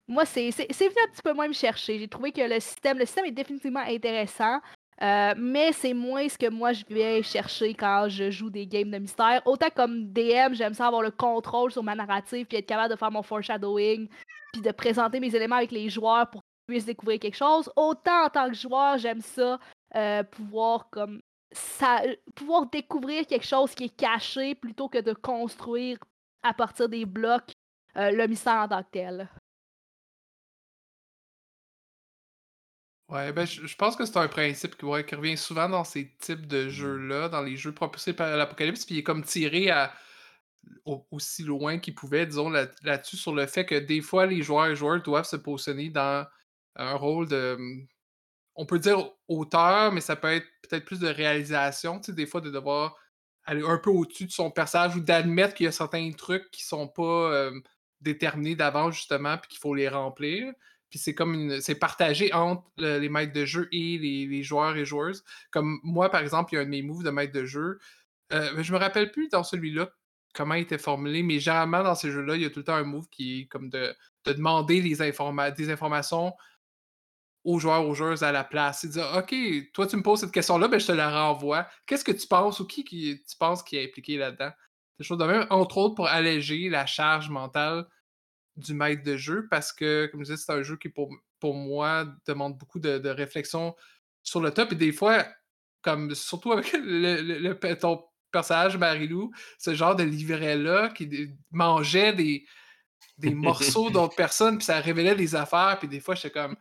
moi, 0.08 0.26
c'est 0.26 0.50
venu 0.50 1.02
un 1.04 1.12
petit 1.12 1.22
peu 1.24 1.34
moins 1.34 1.48
me 1.48 1.54
chercher. 1.54 2.00
J'ai 2.00 2.08
trouvé 2.08 2.32
que 2.32 2.42
le 2.42 2.60
système, 2.60 2.98
le 2.98 3.06
système 3.06 3.26
est 3.26 3.32
définitivement 3.32 3.80
intéressant, 3.80 4.60
euh, 5.02 5.34
mais 5.38 5.74
c'est 5.74 5.94
moins 5.94 6.30
ce 6.30 6.38
que 6.38 6.50
moi 6.50 6.72
je 6.72 6.86
vais 6.88 7.22
chercher 7.22 7.74
quand 7.74 8.08
je 8.08 8.32
joue 8.32 8.50
des 8.50 8.66
games 8.66 8.90
de 8.90 8.98
mystère. 8.98 9.42
Autant 9.46 9.70
comme 9.76 10.06
DM, 10.14 10.54
j'aime 10.54 10.74
ça 10.74 10.88
avoir 10.88 11.02
le 11.02 11.12
contrôle 11.12 11.72
sur 11.72 11.84
ma 11.84 11.96
narrative, 11.96 12.46
puis 12.46 12.58
être 12.58 12.66
capable 12.66 12.94
de 12.94 12.98
faire 12.98 13.12
mon 13.12 13.22
foreshadowing, 13.22 14.08
puis 14.54 14.62
de 14.62 14.72
présenter 14.72 15.20
mes 15.20 15.36
éléments 15.36 15.58
avec 15.58 15.72
les 15.72 15.90
joueurs 15.90 16.30
pour 16.30 16.42
qu'ils 16.42 16.76
puissent 16.76 16.86
découvrir 16.86 17.20
quelque 17.20 17.36
chose. 17.36 17.70
Autant 17.76 18.26
en 18.26 18.30
tant 18.30 18.48
que 18.48 18.56
joueur, 18.56 18.98
j'aime 18.98 19.22
ça 19.22 19.60
euh, 19.96 20.24
pouvoir 20.24 20.90
comme 20.90 21.22
ça, 21.52 22.02
pouvoir 22.34 22.66
découvrir 22.68 23.28
quelque 23.28 23.46
chose 23.46 23.76
qui 23.76 23.86
est 23.86 23.96
caché 23.96 24.56
plutôt 24.56 24.88
que 24.88 25.00
de 25.00 25.14
construire 25.14 25.98
à 26.42 26.54
partir 26.54 26.88
des 26.88 27.06
blocs 27.06 27.52
euh, 27.98 28.12
le 28.12 28.28
mystère 28.28 28.62
en 28.62 28.68
tant 28.68 28.84
que 28.84 28.90
tel. 28.92 29.30
Ouais, 33.08 33.32
ben, 33.32 33.46
je, 33.46 33.76
pense 33.76 33.96
que 33.96 34.04
c'est 34.06 34.18
un 34.18 34.28
principe 34.28 34.78
qui, 34.78 34.86
revient 34.86 35.38
souvent 35.38 35.70
dans 35.70 35.84
ces 35.84 36.12
types 36.18 36.48
de 36.48 36.66
mmh. 36.66 36.70
jeux-là, 36.70 37.30
dans 37.30 37.44
les 37.44 37.56
jeux 37.56 37.72
propulsés 37.72 38.14
par 38.14 38.36
l'Apocalypse, 38.36 38.84
puis 38.86 38.96
il 38.96 38.98
est 39.00 39.04
comme 39.04 39.24
tiré 39.24 39.70
à 39.70 39.94
aussi 41.12 41.44
loin 41.44 41.78
qu'il 41.78 41.94
pouvait, 41.94 42.26
disons, 42.26 42.50
là-dessus, 42.50 43.18
sur 43.18 43.34
le 43.36 43.46
fait 43.46 43.66
que 43.66 43.76
des 43.76 44.02
fois, 44.02 44.26
les 44.26 44.42
joueurs 44.42 44.68
et 44.68 44.76
joueurs 44.76 45.02
doivent 45.04 45.28
se 45.28 45.36
positionner 45.36 45.90
dans 45.90 46.28
un 46.76 46.96
rôle 46.96 47.28
de, 47.28 47.56
mmh, 47.60 47.88
on 48.56 48.66
peut 48.66 48.80
dire 48.80 49.12
auteur, 49.28 49.92
mais 49.92 50.02
ça 50.02 50.16
peut 50.16 50.34
être 50.34 50.48
peut-être 50.64 50.86
plus 50.86 51.00
de 51.00 51.08
réalisation, 51.08 52.00
tu 52.00 52.08
sais, 52.08 52.14
des 52.14 52.26
fois 52.26 52.42
de 52.42 52.50
devoir 52.50 52.98
aller 53.46 53.64
un 53.64 53.78
peu 53.78 53.92
au-dessus 53.92 54.26
de 54.26 54.32
son 54.32 54.50
personnage 54.50 54.96
ou 54.96 55.00
d'admettre 55.02 55.54
qu'il 55.54 55.66
y 55.66 55.70
a 55.70 55.72
certains 55.72 56.12
trucs 56.14 56.50
qui 56.52 56.64
sont 56.64 56.88
pas 56.88 57.52
déterminés 58.02 58.56
d'avance, 58.56 58.96
justement, 58.96 59.38
puis 59.38 59.50
qu'il 59.50 59.60
faut 59.60 59.76
les 59.76 59.90
remplir. 59.90 60.52
Puis 60.90 61.00
c'est 61.00 61.14
comme 61.14 61.34
une. 61.34 61.62
C'est 61.62 61.76
partagé 61.76 62.32
entre 62.34 62.64
les 62.78 63.10
maîtres 63.10 63.34
de 63.34 63.46
jeu 63.46 63.68
et 63.72 63.98
les, 63.98 64.44
joueurs 64.44 64.76
et 64.78 64.86
joueuses. 64.86 65.24
Comme 65.52 65.80
moi, 65.84 66.10
par 66.10 66.22
exemple, 66.22 66.54
il 66.54 66.56
y 66.56 66.60
a 66.60 66.62
un 66.62 66.66
de 66.66 66.70
mes 66.70 66.82
moves 66.82 67.04
de 67.04 67.10
maître 67.10 67.34
de 67.34 67.46
jeu. 67.46 67.80
Euh, 68.34 68.64
je 68.64 68.74
me 68.74 68.78
rappelle 68.78 69.12
plus 69.12 69.30
dans 69.30 69.44
celui-là 69.44 69.90
comment 70.34 70.56
il 70.56 70.62
était 70.62 70.78
formulé, 70.78 71.24
mais 71.24 71.40
généralement 71.40 71.82
dans 71.82 71.96
ces 71.96 72.12
jeux-là, 72.12 72.36
il 72.36 72.42
y 72.42 72.46
a 72.46 72.50
tout 72.50 72.60
le 72.60 72.66
temps 72.66 72.76
un 72.76 72.84
move 72.84 73.08
qui 73.10 73.42
est 73.42 73.46
comme 73.46 73.70
de, 73.70 73.96
demander 74.26 74.82
des 74.82 75.72
informations 75.72 76.34
aux 77.46 77.60
joueurs, 77.60 77.88
aux 77.88 77.94
joueuses 77.94 78.24
à 78.24 78.32
la 78.32 78.44
place. 78.44 78.82
C'est 78.82 78.90
dire, 78.90 79.08
OK, 79.16 79.34
toi, 79.72 79.88
tu 79.88 79.96
me 79.96 80.02
poses 80.02 80.20
cette 80.22 80.32
question-là, 80.32 80.68
ben, 80.68 80.80
je 80.80 80.88
te 80.88 80.92
la 80.92 81.10
renvoie. 81.10 81.68
Qu'est-ce 81.86 82.04
que 82.04 82.12
tu 82.12 82.28
penses 82.28 82.60
ou 82.60 82.68
qui, 82.68 82.84
qui 82.84 83.22
tu 83.28 83.38
penses 83.38 83.64
qui 83.64 83.78
est 83.78 83.86
impliqué 83.86 84.18
là-dedans? 84.18 84.52
Des 84.98 85.06
choses 85.06 85.18
de 85.18 85.26
même, 85.26 85.46
entre 85.50 85.78
autres, 85.78 85.96
pour 85.96 86.08
alléger 86.08 86.70
la 86.70 86.86
charge 86.86 87.30
mentale 87.30 87.86
du 88.58 88.74
maître 88.74 89.04
de 89.04 89.18
jeu, 89.18 89.48
parce 89.50 89.74
que, 89.74 90.08
comme 90.08 90.22
je 90.22 90.32
disais, 90.32 90.44
c'est 90.46 90.52
un 90.52 90.64
jeu 90.64 90.78
qui, 90.78 90.90
pour, 90.90 91.14
pour 91.40 91.56
moi, 91.56 92.08
demande 92.28 92.58
beaucoup 92.58 92.80
de, 92.80 93.10
réflexion 93.10 93.76
sur 94.24 94.42
le 94.42 94.52
top. 94.52 94.72
Et 94.72 94.76
des 94.76 94.92
fois, 94.92 95.26
comme 95.82 96.14
surtout 96.16 96.52
avec 96.52 96.74
le, 96.74 97.74
ton 97.74 98.04
personnage 98.32 98.78
Marilou, 98.78 99.32
ce 99.58 99.74
genre 99.74 99.96
de 99.96 100.04
livret-là 100.04 100.90
qui 100.90 101.30
mangeait 101.52 102.14
des, 102.14 102.46
des 103.18 103.34
morceaux 103.34 103.90
d'autres 103.92 104.16
personnes, 104.16 104.58
puis 104.58 104.66
ça 104.66 104.80
révélait 104.80 105.16
des 105.16 105.36
affaires, 105.36 105.78
puis 105.80 105.88
des 105.88 106.00
fois, 106.00 106.16
j'étais 106.16 106.32
comme 106.32 106.56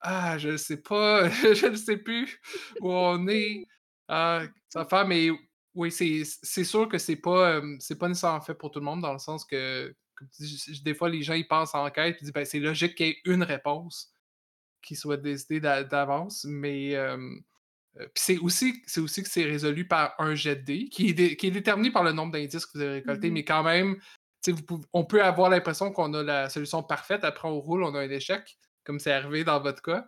ah, 0.00 0.38
je 0.38 0.50
ne 0.50 0.56
sais 0.56 0.76
pas, 0.76 1.28
je 1.54 1.66
ne 1.66 1.76
sais 1.76 1.96
plus 1.96 2.40
où 2.80 2.90
on 2.90 3.26
est. 3.28 3.66
Ah, 4.08 4.42
ça 4.68 4.84
fait, 4.84 5.04
mais 5.04 5.30
oui, 5.74 5.92
c'est 5.92 6.64
sûr 6.64 6.88
que 6.88 6.98
c'est 6.98 7.16
pas, 7.16 7.60
c'est 7.78 7.98
pas 7.98 8.08
nécessairement 8.08 8.40
fait 8.40 8.54
pour 8.54 8.70
tout 8.70 8.78
le 8.80 8.84
monde, 8.84 9.02
dans 9.02 9.12
le 9.12 9.18
sens 9.18 9.44
que, 9.44 9.94
des 10.82 10.94
fois, 10.94 11.08
les 11.08 11.22
gens 11.22 11.34
ils 11.34 11.46
pensent 11.46 11.74
en 11.74 11.84
enquête 11.86 12.16
et 12.16 12.24
disent 12.24 12.32
ben, 12.32 12.44
c'est 12.44 12.58
logique 12.58 12.94
qu'il 12.94 13.06
y 13.06 13.10
ait 13.10 13.20
une 13.24 13.42
réponse 13.42 14.12
qui 14.82 14.96
soit 14.96 15.16
décidée 15.16 15.60
d'avance, 15.60 16.44
mais 16.44 16.96
c'est 18.14 18.38
aussi, 18.38 18.82
aussi 18.98 19.22
que 19.22 19.28
c'est 19.28 19.44
résolu 19.44 19.86
par 19.86 20.14
un 20.18 20.34
jet 20.34 20.56
de 20.56 20.62
dés 20.62 20.88
qui 20.88 21.10
est, 21.10 21.36
qui 21.36 21.48
est 21.48 21.50
déterminé 21.50 21.90
par 21.90 22.04
le 22.04 22.12
nombre 22.12 22.32
d'indices 22.32 22.64
que 22.66 22.78
vous 22.78 22.84
avez 22.84 22.94
récoltés, 22.94 23.30
mmh 23.30 23.34
mais 23.34 23.44
quand 23.44 23.62
même, 23.64 23.96
on 24.92 25.04
peut 25.04 25.22
avoir 25.22 25.50
l'impression 25.50 25.90
qu'on 25.90 26.14
a 26.14 26.22
la 26.22 26.48
solution 26.48 26.82
parfaite, 26.82 27.24
après 27.24 27.48
on 27.48 27.60
roule, 27.60 27.82
on 27.82 27.94
a 27.94 28.00
un 28.00 28.10
échec 28.10 28.58
comme 28.88 28.98
c'est 28.98 29.12
arrivé 29.12 29.44
dans 29.44 29.60
votre 29.60 29.82
cas. 29.82 30.06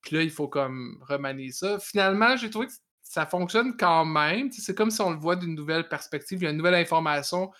Puis 0.00 0.14
là, 0.14 0.22
il 0.22 0.30
faut 0.30 0.46
comme 0.46 1.02
remanier 1.08 1.50
ça. 1.50 1.80
Finalement, 1.80 2.36
j'ai 2.36 2.50
trouvé 2.50 2.68
que 2.68 2.72
ça 3.02 3.26
fonctionne 3.26 3.76
quand 3.76 4.04
même. 4.04 4.50
C'est 4.52 4.76
comme 4.76 4.92
si 4.92 5.00
on 5.00 5.10
le 5.10 5.18
voit 5.18 5.34
d'une 5.34 5.56
nouvelle 5.56 5.88
perspective. 5.88 6.40
Il 6.40 6.44
y 6.44 6.46
a 6.46 6.50
une 6.50 6.56
nouvelle 6.56 6.76
information 6.76 7.50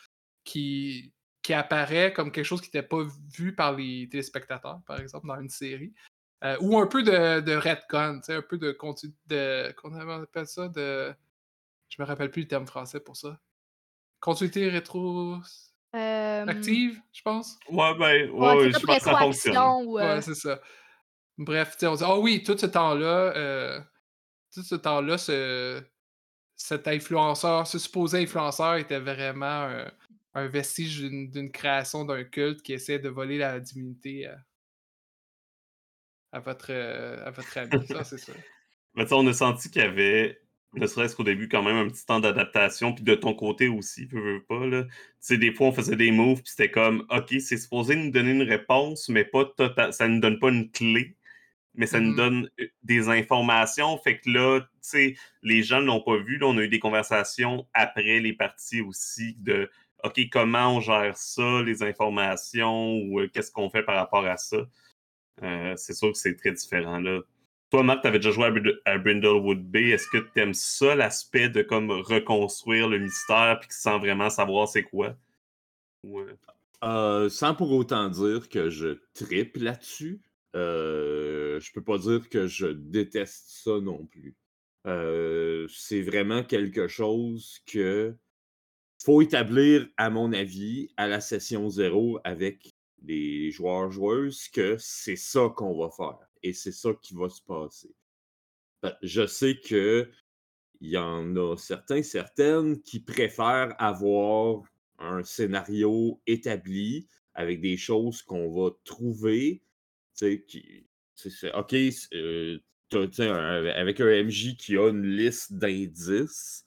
qui, 0.44 1.12
qui 1.42 1.52
apparaît 1.52 2.12
comme 2.12 2.30
quelque 2.30 2.44
chose 2.44 2.60
qui 2.60 2.68
n'était 2.68 2.86
pas 2.86 3.02
vu 3.36 3.54
par 3.54 3.72
les 3.72 4.08
téléspectateurs, 4.08 4.80
par 4.86 5.00
exemple, 5.00 5.26
dans 5.26 5.40
une 5.40 5.48
série. 5.48 5.92
Euh, 6.44 6.56
ou 6.60 6.78
un 6.78 6.86
peu 6.86 7.02
de, 7.02 7.40
de 7.40 7.54
retcon, 7.54 8.20
un 8.28 8.42
peu 8.42 8.58
de 8.58 8.72
continu 8.72 9.14
de. 9.26 9.72
Comment 9.72 9.98
appelle 9.98 10.46
ça 10.46 10.68
de. 10.68 11.14
Je 11.88 12.02
me 12.02 12.06
rappelle 12.06 12.30
plus 12.30 12.42
le 12.42 12.48
terme 12.48 12.66
français 12.66 13.00
pour 13.00 13.16
ça. 13.16 13.38
Continuité 14.20 14.68
rétro. 14.68 15.36
Active, 15.92 17.00
je 17.12 17.22
pense? 17.22 17.58
Ouais, 17.68 17.94
ben, 17.98 18.30
ouais, 18.30 18.72
je 18.72 18.78
pense 18.78 18.98
que 18.98 19.04
ça 19.04 19.18
fonctionne. 19.18 19.86
Ouais, 19.86 20.22
c'est 20.22 20.34
ça. 20.34 20.58
Bref, 21.38 21.76
on 21.82 21.94
dit, 21.94 22.04
ah 22.04 22.14
oh 22.14 22.22
oui, 22.22 22.42
tout 22.42 22.56
ce 22.56 22.66
temps-là, 22.66 23.36
euh, 23.36 23.80
tout 24.52 24.62
ce 24.62 24.74
temps-là, 24.74 25.18
ce, 25.18 25.82
cet 26.56 26.88
influenceur, 26.88 27.66
ce 27.66 27.78
supposé 27.78 28.22
influenceur 28.22 28.76
était 28.76 29.00
vraiment 29.00 29.64
un, 29.64 29.90
vestige 30.34 31.00
d'une 31.00 31.52
création 31.52 32.04
d'un 32.04 32.24
culte 32.24 32.62
qui 32.62 32.72
essaie 32.72 32.98
de 32.98 33.08
voler 33.08 33.38
la 33.38 33.60
divinité 33.60 34.26
à, 34.26 34.38
à 36.32 36.40
votre, 36.40 36.72
à 36.72 37.30
votre 37.30 37.58
ami. 37.58 37.86
ça, 37.86 38.04
c'est 38.04 38.18
ça. 38.18 38.32
Mais 38.94 39.10
on 39.12 39.26
a 39.26 39.32
senti 39.32 39.70
qu'il 39.70 39.82
y 39.82 39.84
avait 39.84 40.42
ne 40.74 40.86
serait-ce 40.86 41.14
qu'au 41.14 41.24
début, 41.24 41.48
quand 41.48 41.62
même, 41.62 41.76
un 41.76 41.88
petit 41.88 42.06
temps 42.06 42.20
d'adaptation, 42.20 42.94
puis 42.94 43.04
de 43.04 43.14
ton 43.14 43.34
côté 43.34 43.68
aussi, 43.68 44.06
veux, 44.06 44.34
veux 44.34 44.42
pas, 44.42 44.66
là. 44.66 44.84
Tu 44.84 44.90
sais, 45.20 45.36
des 45.36 45.52
fois, 45.52 45.68
on 45.68 45.72
faisait 45.72 45.96
des 45.96 46.10
moves, 46.10 46.42
puis 46.42 46.50
c'était 46.50 46.70
comme, 46.70 47.06
OK, 47.10 47.34
c'est 47.40 47.58
supposé 47.58 47.94
nous 47.94 48.10
donner 48.10 48.30
une 48.30 48.42
réponse, 48.42 49.08
mais 49.08 49.24
pas 49.24 49.44
total, 49.44 49.92
ça 49.92 50.08
ne 50.08 50.14
nous 50.14 50.20
donne 50.20 50.38
pas 50.38 50.48
une 50.48 50.70
clé, 50.70 51.16
mais 51.74 51.86
ça 51.86 52.00
nous 52.00 52.12
mm-hmm. 52.12 52.16
donne 52.16 52.50
euh, 52.60 52.66
des 52.82 53.08
informations. 53.08 53.98
Fait 53.98 54.18
que 54.18 54.30
là, 54.30 54.60
tu 54.60 54.68
sais, 54.80 55.14
les 55.42 55.62
gens 55.62 55.80
ne 55.80 55.86
l'ont 55.86 56.02
pas 56.02 56.16
vu, 56.16 56.38
là, 56.38 56.46
on 56.46 56.56
a 56.56 56.62
eu 56.62 56.68
des 56.68 56.80
conversations 56.80 57.66
après 57.74 58.20
les 58.20 58.32
parties 58.32 58.80
aussi 58.80 59.36
de, 59.40 59.70
OK, 60.04 60.20
comment 60.30 60.76
on 60.76 60.80
gère 60.80 61.16
ça, 61.16 61.62
les 61.62 61.82
informations, 61.82 62.96
ou 62.98 63.20
euh, 63.20 63.28
qu'est-ce 63.28 63.52
qu'on 63.52 63.70
fait 63.70 63.82
par 63.82 63.96
rapport 63.96 64.26
à 64.26 64.36
ça? 64.36 64.58
Euh, 65.42 65.74
c'est 65.76 65.94
sûr 65.94 66.12
que 66.12 66.18
c'est 66.18 66.36
très 66.36 66.52
différent, 66.52 66.98
là. 66.98 67.20
Toi, 67.70 67.82
Marc, 67.82 68.02
tu 68.02 68.08
avais 68.08 68.18
déjà 68.18 68.32
joué 68.32 68.50
à, 68.84 68.98
Brindlewood 68.98 69.62
Bay. 69.62 69.90
Est-ce 69.90 70.06
que 70.08 70.18
tu 70.18 70.40
aimes 70.40 70.52
ça, 70.52 70.94
l'aspect 70.94 71.48
de 71.48 71.62
comme 71.62 71.90
reconstruire 71.90 72.86
le 72.86 72.98
mystère 72.98 73.58
puis 73.60 73.70
sans 73.72 73.98
vraiment 73.98 74.28
savoir 74.28 74.68
c'est 74.68 74.82
quoi? 74.82 75.16
Ouais. 76.02 76.36
Euh, 76.84 77.30
sans 77.30 77.54
pour 77.54 77.72
autant 77.72 78.10
dire 78.10 78.48
que 78.50 78.68
je 78.68 78.98
tripe 79.14 79.56
là-dessus, 79.56 80.20
euh, 80.54 81.60
je 81.60 81.72
peux 81.72 81.82
pas 81.82 81.96
dire 81.96 82.28
que 82.28 82.46
je 82.46 82.66
déteste 82.66 83.44
ça 83.46 83.80
non 83.80 84.04
plus. 84.06 84.36
Euh, 84.86 85.66
c'est 85.68 86.02
vraiment 86.02 86.42
quelque 86.42 86.88
chose 86.88 87.60
que 87.66 88.14
faut 89.04 89.22
établir, 89.22 89.88
à 89.96 90.10
mon 90.10 90.32
avis, 90.32 90.88
à 90.96 91.06
la 91.08 91.20
session 91.20 91.68
zéro 91.68 92.18
avec 92.24 92.70
les 93.02 93.50
joueurs-joueuses 93.50 94.48
que 94.48 94.76
c'est 94.78 95.16
ça 95.16 95.52
qu'on 95.56 95.76
va 95.76 95.90
faire 95.90 96.28
et 96.42 96.52
c'est 96.52 96.72
ça 96.72 96.90
qui 97.02 97.14
va 97.14 97.28
se 97.28 97.42
passer. 97.42 97.94
Je 99.02 99.26
sais 99.26 99.58
que 99.58 100.10
il 100.80 100.90
y 100.90 100.98
en 100.98 101.36
a 101.36 101.56
certains, 101.56 102.02
certaines 102.02 102.82
qui 102.82 102.98
préfèrent 102.98 103.74
avoir 103.78 104.62
un 104.98 105.22
scénario 105.22 106.20
établi 106.26 107.08
avec 107.34 107.60
des 107.60 107.76
choses 107.76 108.22
qu'on 108.22 108.50
va 108.50 108.70
trouver. 108.84 109.62
Qui, 110.18 110.86
OK, 111.54 111.74
avec 112.92 114.00
un 114.00 114.24
MJ 114.24 114.56
qui 114.56 114.76
a 114.76 114.88
une 114.90 115.06
liste 115.06 115.52
d'indices, 115.52 116.64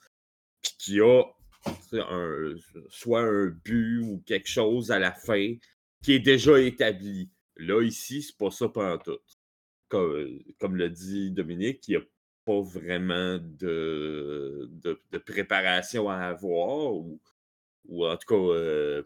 puis 0.62 0.72
qui 0.78 1.02
a 1.02 1.24
soit 2.90 3.22
un 3.22 3.48
but 3.48 4.00
ou 4.00 4.24
quelque 4.26 4.50
chose 4.50 4.92
à 4.92 5.00
la 5.00 5.12
fin 5.12 5.54
qui 6.04 6.14
est 6.14 6.20
déjà 6.20 6.60
établi. 6.60 7.30
Là, 7.58 7.82
ici, 7.82 8.22
c'est 8.22 8.38
pas 8.38 8.52
ça 8.52 8.70
pendant 8.70 8.98
tout. 8.98 9.20
Comme, 9.90 10.76
le 10.76 10.90
dit 10.90 11.32
Dominique, 11.32 11.88
il 11.88 11.92
n'y 11.92 11.98
a 11.98 12.06
pas 12.46 12.62
vraiment 12.62 13.40
de, 13.40 14.70
de, 14.82 15.18
préparation 15.18 16.10
à 16.10 16.18
avoir, 16.18 16.94
ou, 16.94 17.20
ou 17.88 18.06
en 18.06 18.18
tout 18.18 18.28
cas, 18.28 18.36
euh, 18.36 19.04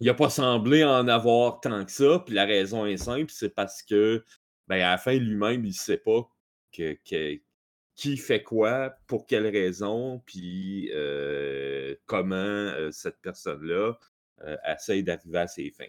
il 0.00 0.06
n'a 0.06 0.14
pas 0.14 0.30
semblé 0.30 0.84
en 0.84 1.08
avoir 1.08 1.60
tant 1.60 1.84
que 1.84 1.92
ça. 1.92 2.18
Puis 2.26 2.34
la 2.34 2.44
raison 2.44 2.86
est 2.86 2.96
simple, 2.96 3.30
c'est 3.32 3.54
parce 3.54 3.82
que 3.82 4.24
ben, 4.68 4.76
à 4.76 4.90
la 4.90 4.98
fin, 4.98 5.14
lui-même, 5.14 5.64
il 5.64 5.68
ne 5.68 5.74
sait 5.74 5.98
pas 5.98 6.28
que, 6.72 6.96
qui 7.94 8.16
fait 8.16 8.42
quoi, 8.42 8.94
pour 9.06 9.26
quelle 9.26 9.46
raison, 9.46 10.22
puis 10.26 10.90
euh, 10.92 11.94
comment 12.06 12.36
euh, 12.36 12.90
cette 12.90 13.20
personne-là 13.20 13.98
essaye 14.66 15.04
d'arriver 15.04 15.38
à 15.38 15.46
ses 15.46 15.70
fins. 15.70 15.84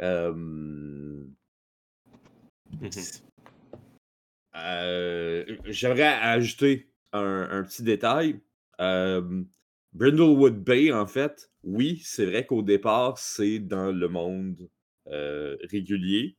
Mmh 0.00 1.28
j'aimerais 5.66 6.02
ajouter 6.02 6.90
un, 7.12 7.62
petit 7.62 7.82
détail. 7.84 8.40
Brindlewood 9.92 10.64
Bay, 10.64 10.92
en 10.92 11.06
fait, 11.06 11.52
oui, 11.62 12.00
c'est 12.04 12.26
vrai 12.26 12.46
qu'au 12.46 12.62
départ, 12.62 13.18
c'est 13.18 13.60
dans 13.60 13.92
le 13.92 14.08
monde 14.08 14.68
régulier. 15.06 16.36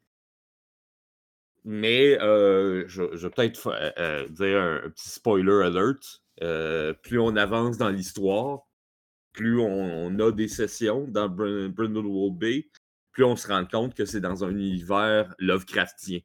Mais 1.63 2.17
je, 2.19 3.03
vais 3.03 3.29
peut-être 3.29 4.29
dire 4.29 4.61
un, 4.61 4.89
petit 4.89 5.09
spoiler 5.09 5.65
alert. 5.65 6.21
plus 7.03 7.19
on 7.19 7.35
avance 7.35 7.77
dans 7.77 7.89
l'histoire, 7.89 8.61
plus 9.33 9.59
on, 9.59 10.19
a 10.19 10.31
des 10.31 10.47
sessions 10.47 11.07
dans 11.07 11.29
Brindlewood 11.29 12.37
Bay, 12.37 12.69
plus 13.11 13.23
on 13.23 13.35
se 13.35 13.47
rend 13.47 13.65
compte 13.65 13.95
que 13.95 14.05
c'est 14.05 14.21
dans 14.21 14.43
un 14.43 14.51
univers 14.51 15.33
Lovecraftien. 15.39 16.19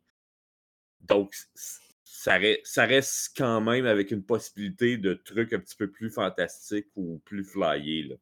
Donc, 1.01 1.35
ça, 2.05 2.37
reste 2.87 3.37
quand 3.37 3.61
même 3.61 3.87
avec 3.87 4.11
une 4.11 4.25
possibilité 4.25 4.97
de 4.97 5.15
trucs 5.15 5.53
un 5.53 5.61
petit 5.61 5.77
peu 5.77 5.91
plus 5.91 6.11
fantastiques 6.11 6.89
ou 6.97 7.21
plus 7.25 7.45
flyés. 7.45 8.19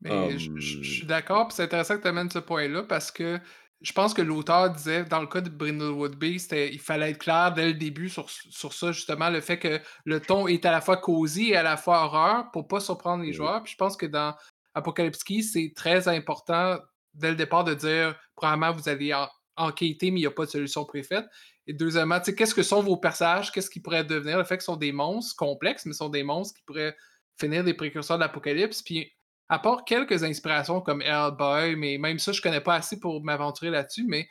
Mais 0.00 0.38
je, 0.38 0.60
suis 0.60 1.06
d'accord, 1.06 1.48
puis 1.48 1.56
c'est 1.56 1.64
intéressant 1.64 1.96
que 1.96 2.02
tu 2.02 2.08
amènes 2.08 2.30
ce 2.30 2.38
point-là 2.38 2.84
parce 2.84 3.10
que 3.10 3.40
je 3.80 3.92
pense 3.92 4.12
que 4.12 4.22
l'auteur 4.22 4.70
disait, 4.70 5.04
dans 5.04 5.20
le 5.20 5.26
cas 5.26 5.40
de 5.40 5.50
Brindlewood 5.50 6.16
Bay, 6.16 6.36
il 6.72 6.80
fallait 6.80 7.10
être 7.10 7.18
clair 7.18 7.52
dès 7.52 7.66
le 7.66 7.74
début 7.74 8.08
sur, 8.08 8.28
sur, 8.28 8.72
ça, 8.72 8.90
justement, 8.90 9.30
le 9.30 9.40
fait 9.40 9.58
que 9.58 9.80
le 10.04 10.20
ton 10.20 10.48
est 10.48 10.64
à 10.64 10.72
la 10.72 10.80
fois 10.80 10.96
cosy 10.96 11.50
et 11.50 11.56
à 11.56 11.62
la 11.62 11.76
fois 11.76 12.04
horreur 12.04 12.50
pour 12.52 12.66
pas 12.66 12.80
surprendre 12.80 13.22
les 13.22 13.32
joueurs. 13.32 13.62
Puis 13.62 13.72
je 13.72 13.76
pense 13.76 13.96
que 13.96 14.06
dans 14.06 14.34
Apocalypse 14.74 15.22
Key, 15.22 15.42
c'est 15.42 15.72
très 15.76 16.08
important 16.08 16.78
dès 17.14 17.30
le 17.30 17.36
départ 17.36 17.64
de 17.64 17.74
dire, 17.74 18.18
premièrement, 18.34 18.72
vous 18.72 18.88
allez 18.88 19.14
enquêter, 19.56 20.10
mais 20.10 20.18
il 20.18 20.22
n'y 20.22 20.26
a 20.26 20.32
pas 20.32 20.46
de 20.46 20.50
solution 20.50 20.84
préfaite. 20.84 21.26
Et 21.68 21.72
deuxièmement, 21.72 22.20
qu'est-ce 22.20 22.54
que 22.54 22.62
sont 22.62 22.82
vos 22.82 22.96
personnages? 22.96 23.52
Qu'est-ce 23.52 23.70
qu'ils 23.70 23.82
pourraient 23.82 24.04
devenir? 24.04 24.38
Le 24.38 24.44
fait 24.44 24.56
qu'ils 24.56 24.64
sont 24.64 24.76
des 24.76 24.92
monstres 24.92 25.36
complexes, 25.36 25.86
mais 25.86 25.92
sont 25.92 26.08
des 26.08 26.22
monstres 26.24 26.58
qui 26.58 26.64
pourraient 26.64 26.96
finir 27.38 27.62
des 27.62 27.74
précurseurs 27.74 28.18
de 28.18 28.22
l'Apocalypse. 28.22 28.82
Puis, 28.82 29.12
à 29.48 29.58
part 29.58 29.84
quelques 29.84 30.24
inspirations 30.24 30.80
comme 30.80 31.02
Hellboy, 31.02 31.76
mais 31.76 31.98
même 31.98 32.18
ça, 32.18 32.32
je 32.32 32.42
connais 32.42 32.60
pas 32.60 32.74
assez 32.74 33.00
pour 33.00 33.22
m'aventurer 33.22 33.70
là-dessus, 33.70 34.04
mais 34.06 34.28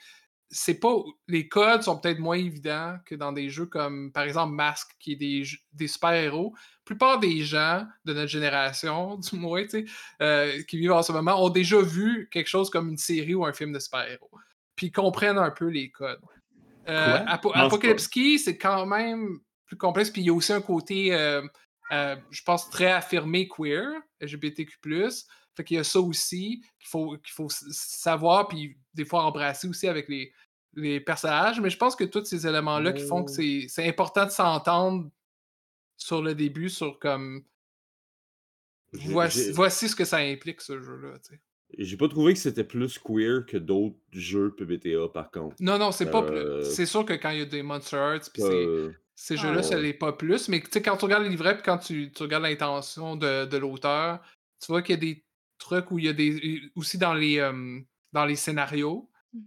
c'est 0.49 0.79
pas. 0.79 0.95
Les 1.27 1.47
codes 1.47 1.83
sont 1.83 1.97
peut-être 1.97 2.19
moins 2.19 2.37
évidents 2.37 2.97
que 3.05 3.15
dans 3.15 3.31
des 3.31 3.49
jeux 3.49 3.65
comme, 3.65 4.11
par 4.11 4.23
exemple, 4.23 4.53
Mask, 4.53 4.89
qui 4.99 5.13
est 5.13 5.15
des, 5.15 5.43
des 5.73 5.87
super-héros. 5.87 6.53
La 6.55 6.85
plupart 6.85 7.19
des 7.19 7.41
gens 7.41 7.85
de 8.05 8.13
notre 8.13 8.29
génération, 8.29 9.17
du 9.31 9.35
moins, 9.35 9.65
euh, 10.21 10.63
qui 10.63 10.77
vivent 10.77 10.93
en 10.93 11.03
ce 11.03 11.11
moment, 11.11 11.43
ont 11.43 11.49
déjà 11.49 11.81
vu 11.81 12.29
quelque 12.31 12.47
chose 12.47 12.69
comme 12.69 12.89
une 12.89 12.97
série 12.97 13.35
ou 13.35 13.45
un 13.45 13.53
film 13.53 13.73
de 13.73 13.79
super-héros. 13.79 14.31
Puis 14.75 14.91
comprennent 14.91 15.39
un 15.39 15.51
peu 15.51 15.67
les 15.67 15.89
codes. 15.89 16.21
Euh, 16.87 17.25
Apocalypse 17.27 18.07
Key, 18.07 18.37
c'est 18.37 18.57
quand 18.57 18.85
même 18.85 19.39
plus 19.65 19.77
complexe. 19.77 20.09
Puis 20.09 20.21
il 20.21 20.27
y 20.27 20.29
a 20.29 20.33
aussi 20.33 20.53
un 20.53 20.61
côté, 20.61 21.13
euh, 21.13 21.41
je 21.91 22.43
pense, 22.43 22.69
très 22.69 22.91
affirmé 22.91 23.47
queer, 23.47 23.89
LGBTQ. 24.21 24.77
Fait 25.55 25.63
qu'il 25.63 25.77
y 25.77 25.79
a 25.79 25.83
ça 25.83 25.99
aussi 25.99 26.61
qu'il 26.79 26.87
faut, 26.87 27.17
qu'il 27.17 27.33
faut 27.33 27.47
savoir, 27.49 28.47
puis 28.47 28.77
des 28.93 29.05
fois 29.05 29.23
embrasser 29.23 29.67
aussi 29.67 29.87
avec 29.87 30.07
les, 30.07 30.31
les 30.75 30.99
personnages. 30.99 31.59
Mais 31.59 31.69
je 31.69 31.77
pense 31.77 31.95
que 31.95 32.03
tous 32.03 32.25
ces 32.25 32.45
éléments-là 32.45 32.93
qui 32.93 33.05
font 33.05 33.23
que 33.23 33.31
oh. 33.31 33.67
c'est 33.67 33.87
important 33.87 34.25
de 34.25 34.31
s'entendre 34.31 35.09
sur 35.97 36.21
le 36.21 36.35
début, 36.35 36.69
sur 36.69 36.99
comme. 36.99 37.43
Voici, 38.93 39.51
voici, 39.51 39.89
ce 39.89 39.95
que 39.95 40.05
ça 40.05 40.17
implique, 40.17 40.61
ce 40.61 40.79
jeu-là. 40.79 41.17
J'ai 41.77 41.97
pas 41.97 42.07
trouvé 42.07 42.33
que 42.33 42.39
c'était 42.39 42.63
plus 42.63 42.97
queer 42.97 43.45
que 43.45 43.57
d'autres 43.57 43.97
jeux 44.11 44.55
PBTA, 44.55 45.09
par 45.13 45.29
contre. 45.29 45.55
Non, 45.59 45.77
non, 45.77 45.91
c'est 45.91 46.09
pas 46.09 46.21
plus. 46.21 46.37
Euh, 46.37 46.63
c'est 46.63 46.85
sûr 46.85 47.03
que 47.03 47.13
quand 47.13 47.31
il 47.31 47.39
y 47.39 47.41
a 47.41 47.45
des 47.45 47.63
Monster 47.63 47.97
Hearts, 47.97 48.31
puis 48.33 48.43
ces 49.19 49.33
ah 49.33 49.41
jeux-là, 49.41 49.63
ça 49.63 49.79
l'est 49.79 49.93
pas 49.93 50.13
plus. 50.13 50.47
Mais 50.47 50.61
quand 50.61 50.95
tu 50.95 51.05
regardes 51.05 51.23
le 51.23 51.29
livret, 51.29 51.55
puis 51.55 51.63
quand 51.63 51.79
tu, 51.79 52.11
tu 52.11 52.21
regardes 52.21 52.43
l'intention 52.43 53.15
de, 53.15 53.45
de 53.45 53.57
l'auteur, 53.57 54.21
tu 54.61 54.67
vois 54.67 54.83
qu'il 54.83 54.93
y 54.93 54.97
a 54.97 55.01
des 55.01 55.25
trucs 55.57 55.89
où 55.89 55.97
il 55.97 56.05
y 56.05 56.07
a 56.07 56.13
des. 56.13 56.71
aussi 56.75 56.99
dans 56.99 57.15
les, 57.15 57.37
dans 58.13 58.25
les 58.25 58.37
scénarios. 58.37 59.09
Mmh 59.33 59.41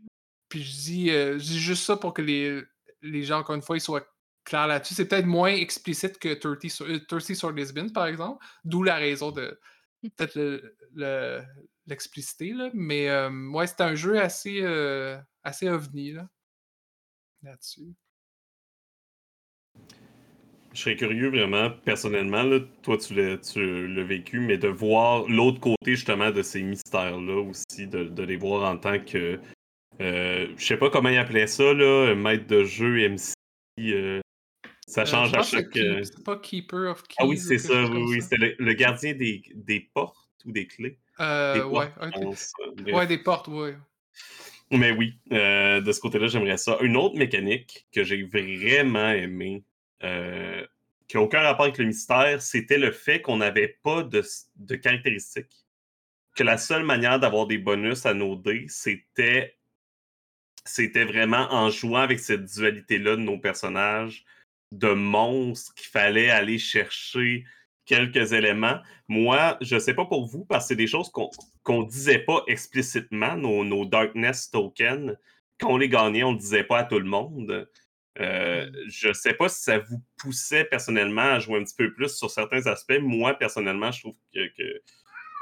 puis 0.48 0.64
je 0.64 0.72
dis, 0.72 1.06
je 1.10 1.36
dis 1.36 1.60
juste 1.60 1.84
ça 1.84 1.96
pour 1.96 2.12
que 2.12 2.22
les, 2.22 2.60
les 3.02 3.22
gens, 3.22 3.38
encore 3.38 3.54
une 3.54 3.62
fois, 3.62 3.76
ils 3.76 3.80
soient 3.80 4.04
clairs 4.42 4.66
là-dessus. 4.66 4.94
C'est 4.94 5.06
peut-être 5.06 5.26
moins 5.26 5.52
explicite 5.52 6.18
que 6.18 6.34
30 6.34 6.68
sur, 6.68 7.36
sur 7.36 7.52
Lisbon, 7.52 7.88
par 7.90 8.06
exemple. 8.06 8.44
D'où 8.64 8.82
la 8.82 8.96
raison 8.96 9.30
de. 9.30 9.60
Mmh. 10.02 10.08
Peut-être 10.16 11.54
l'explicité, 11.86 12.52
là. 12.52 12.70
Mais 12.74 13.08
ouais, 13.28 13.68
c'est 13.68 13.82
un 13.82 13.94
jeu 13.94 14.20
assez, 14.20 14.60
assez 15.44 15.68
ovni, 15.68 16.14
là. 16.14 16.28
Là-dessus. 17.44 17.94
Je 20.72 20.82
serais 20.82 20.96
curieux 20.96 21.30
vraiment, 21.30 21.70
personnellement, 21.84 22.42
là, 22.44 22.60
toi 22.82 22.96
tu 22.96 23.14
l'as 23.14 24.04
vécu, 24.04 24.40
mais 24.40 24.56
de 24.56 24.68
voir 24.68 25.28
l'autre 25.28 25.58
côté 25.58 25.96
justement 25.96 26.30
de 26.30 26.42
ces 26.42 26.62
mystères-là 26.62 27.42
aussi, 27.42 27.88
de, 27.88 28.04
de, 28.04 28.22
les 28.22 28.36
voir 28.36 28.70
en 28.70 28.76
tant 28.76 28.98
que. 29.00 29.40
Euh, 30.00 30.46
je 30.56 30.64
sais 30.64 30.76
pas 30.76 30.88
comment 30.88 31.08
ils 31.08 31.18
appelaient 31.18 31.48
ça, 31.48 31.74
là, 31.74 32.14
maître 32.14 32.46
de 32.46 32.64
jeu, 32.64 33.08
MC. 33.08 33.34
Euh, 33.88 34.20
ça 34.86 35.02
euh, 35.02 35.06
change 35.06 35.34
à 35.34 35.42
chaque. 35.42 35.76
Euh, 35.76 36.02
c'est 36.02 36.24
pas 36.24 36.36
Keeper 36.36 36.90
of 36.90 37.02
Keys. 37.02 37.16
Ah 37.18 37.26
oui, 37.26 37.38
c'est 37.38 37.58
ça, 37.58 37.84
oui, 37.84 38.02
oui. 38.08 38.22
C'était 38.22 38.56
le, 38.58 38.72
gardien 38.74 39.14
des, 39.14 39.42
des, 39.54 39.80
portes 39.94 40.44
ou 40.44 40.52
des 40.52 40.66
clés. 40.66 40.98
Euh, 41.20 41.64
ouais, 41.64 41.88
ouais, 42.92 43.06
des 43.06 43.18
portes, 43.18 43.48
ouais. 43.48 43.76
Mais 44.72 44.92
oui, 44.92 45.18
de 45.30 45.92
ce 45.92 46.00
côté-là, 46.00 46.28
j'aimerais 46.28 46.56
ça. 46.56 46.78
Une 46.80 46.96
autre 46.96 47.16
mécanique 47.16 47.86
que 47.92 48.04
j'ai 48.04 48.22
vraiment 48.22 49.10
aimée, 49.10 49.64
euh, 50.02 50.66
qui 51.08 51.16
n'a 51.16 51.22
aucun 51.22 51.40
rapport 51.40 51.66
avec 51.66 51.78
le 51.78 51.86
mystère, 51.86 52.40
c'était 52.40 52.78
le 52.78 52.92
fait 52.92 53.20
qu'on 53.20 53.38
n'avait 53.38 53.78
pas 53.82 54.02
de, 54.02 54.22
caractéristiques. 54.76 55.66
Que 56.36 56.44
la 56.44 56.56
seule 56.56 56.84
manière 56.84 57.18
d'avoir 57.18 57.46
des 57.46 57.58
bonus 57.58 58.06
à 58.06 58.14
nos 58.14 58.36
dés, 58.36 58.66
c'était 58.68 59.56
c'était 60.64 61.04
vraiment 61.04 61.48
en 61.50 61.70
jouant 61.70 62.00
avec 62.00 62.20
cette 62.20 62.44
dualité-là 62.44 63.16
de 63.16 63.22
nos 63.22 63.38
personnages, 63.38 64.24
de 64.72 64.92
monstres 64.92 65.74
qu'il 65.74 65.88
fallait 65.88 66.30
aller 66.30 66.58
chercher 66.58 67.44
quelques 67.86 68.32
éléments. 68.32 68.78
Moi, 69.08 69.56
je 69.60 69.74
ne 69.74 69.80
sais 69.80 69.94
pas 69.94 70.04
pour 70.04 70.26
vous, 70.26 70.44
parce 70.44 70.64
que 70.64 70.68
c'est 70.68 70.76
des 70.76 70.86
choses 70.86 71.10
qu'on 71.10 71.82
ne 71.82 71.88
disait 71.88 72.20
pas 72.20 72.44
explicitement, 72.46 73.36
nos, 73.36 73.84
Darkness 73.84 74.50
tokens. 74.50 75.16
Quand 75.58 75.70
on 75.70 75.76
les 75.76 75.88
gagnait, 75.88 76.22
on 76.22 76.32
ne 76.32 76.38
disait 76.38 76.62
pas 76.62 76.78
à 76.78 76.84
tout 76.84 77.00
le 77.00 77.08
monde. 77.08 77.68
Euh, 78.18 78.66
mm. 78.66 78.72
je 78.88 79.08
ne 79.08 79.12
sais 79.12 79.34
pas 79.34 79.48
si 79.48 79.62
ça 79.62 79.78
vous 79.78 80.02
poussait 80.18 80.64
personnellement 80.64 81.32
à 81.34 81.38
jouer 81.38 81.58
un 81.60 81.64
petit 81.64 81.76
peu 81.76 81.92
plus 81.92 82.16
sur 82.16 82.30
certains 82.30 82.66
aspects. 82.66 82.98
Moi, 83.00 83.34
personnellement, 83.34 83.92
je 83.92 84.00
trouve 84.00 84.16
que, 84.34 84.80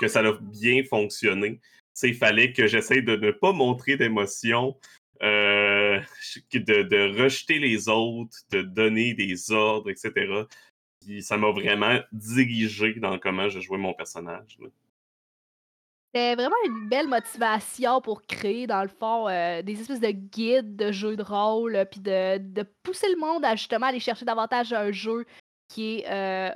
que 0.00 0.08
ça 0.08 0.20
a 0.20 0.32
bien 0.40 0.82
fonctionné. 0.84 1.60
Il 2.02 2.14
fallait 2.14 2.52
que 2.52 2.66
j'essaye 2.66 3.02
de 3.02 3.16
ne 3.16 3.30
pas 3.32 3.52
montrer 3.52 3.96
d'émotion, 3.96 4.76
euh, 5.22 6.00
de, 6.52 6.82
de, 6.82 7.22
rejeter 7.22 7.58
les 7.58 7.88
autres, 7.88 8.36
de 8.50 8.62
donner 8.62 9.14
des 9.14 9.50
ordres, 9.50 9.90
etc. 9.90 10.44
Puis 11.00 11.22
ça 11.22 11.36
m'a 11.36 11.50
vraiment 11.50 11.98
dirigé 12.12 12.94
dans 12.94 13.18
comment 13.18 13.48
je 13.48 13.60
jouais 13.60 13.78
mon 13.78 13.94
personnage. 13.94 14.58
C'était 16.14 16.36
vraiment 16.36 16.56
une 16.64 16.88
belle 16.88 17.06
motivation 17.06 18.00
pour 18.00 18.22
créer, 18.22 18.66
dans 18.66 18.82
le 18.82 18.88
fond, 18.88 19.28
euh, 19.28 19.60
des 19.60 19.78
espèces 19.78 20.00
de 20.00 20.10
guides 20.10 20.74
de 20.74 20.90
jeux 20.90 21.16
de 21.16 21.22
rôle, 21.22 21.76
euh, 21.76 21.84
puis 21.84 22.00
de, 22.00 22.38
de, 22.38 22.62
pousser 22.82 23.10
le 23.10 23.18
monde 23.20 23.44
à 23.44 23.56
justement 23.56 23.86
aller 23.86 24.00
chercher 24.00 24.24
davantage 24.24 24.72
un 24.72 24.90
jeu 24.90 25.26
qui 25.68 25.98
est 25.98 26.10
euh, 26.10 26.50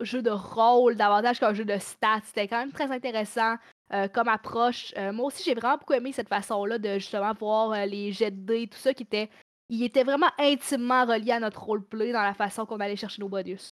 jeu 0.00 0.20
de 0.20 0.30
rôle 0.30 0.96
davantage 0.96 1.38
qu'un 1.38 1.54
jeu 1.54 1.64
de 1.64 1.78
stats. 1.78 2.22
C'était 2.24 2.48
quand 2.48 2.58
même 2.58 2.72
très 2.72 2.90
intéressant 2.90 3.54
euh, 3.92 4.08
comme 4.08 4.26
approche. 4.26 4.92
moi 5.12 5.26
aussi, 5.26 5.44
j'ai 5.44 5.54
vraiment 5.54 5.76
beaucoup 5.76 5.92
aimé 5.92 6.10
cette 6.10 6.28
façon-là 6.28 6.78
de 6.78 6.94
justement 6.94 7.34
voir 7.34 7.86
les 7.86 8.10
jets 8.10 8.32
de 8.32 8.46
dés, 8.46 8.66
tout 8.66 8.78
ça 8.78 8.92
qui 8.94 9.04
était. 9.04 9.30
Il 9.68 9.84
était 9.84 10.04
vraiment 10.04 10.30
intimement 10.38 11.04
relié 11.04 11.32
à 11.32 11.40
notre 11.40 11.62
roleplay 11.62 12.12
dans 12.12 12.22
la 12.22 12.34
façon 12.34 12.66
qu'on 12.66 12.80
allait 12.80 12.96
chercher 12.96 13.22
nos 13.22 13.28
bonus. 13.28 13.75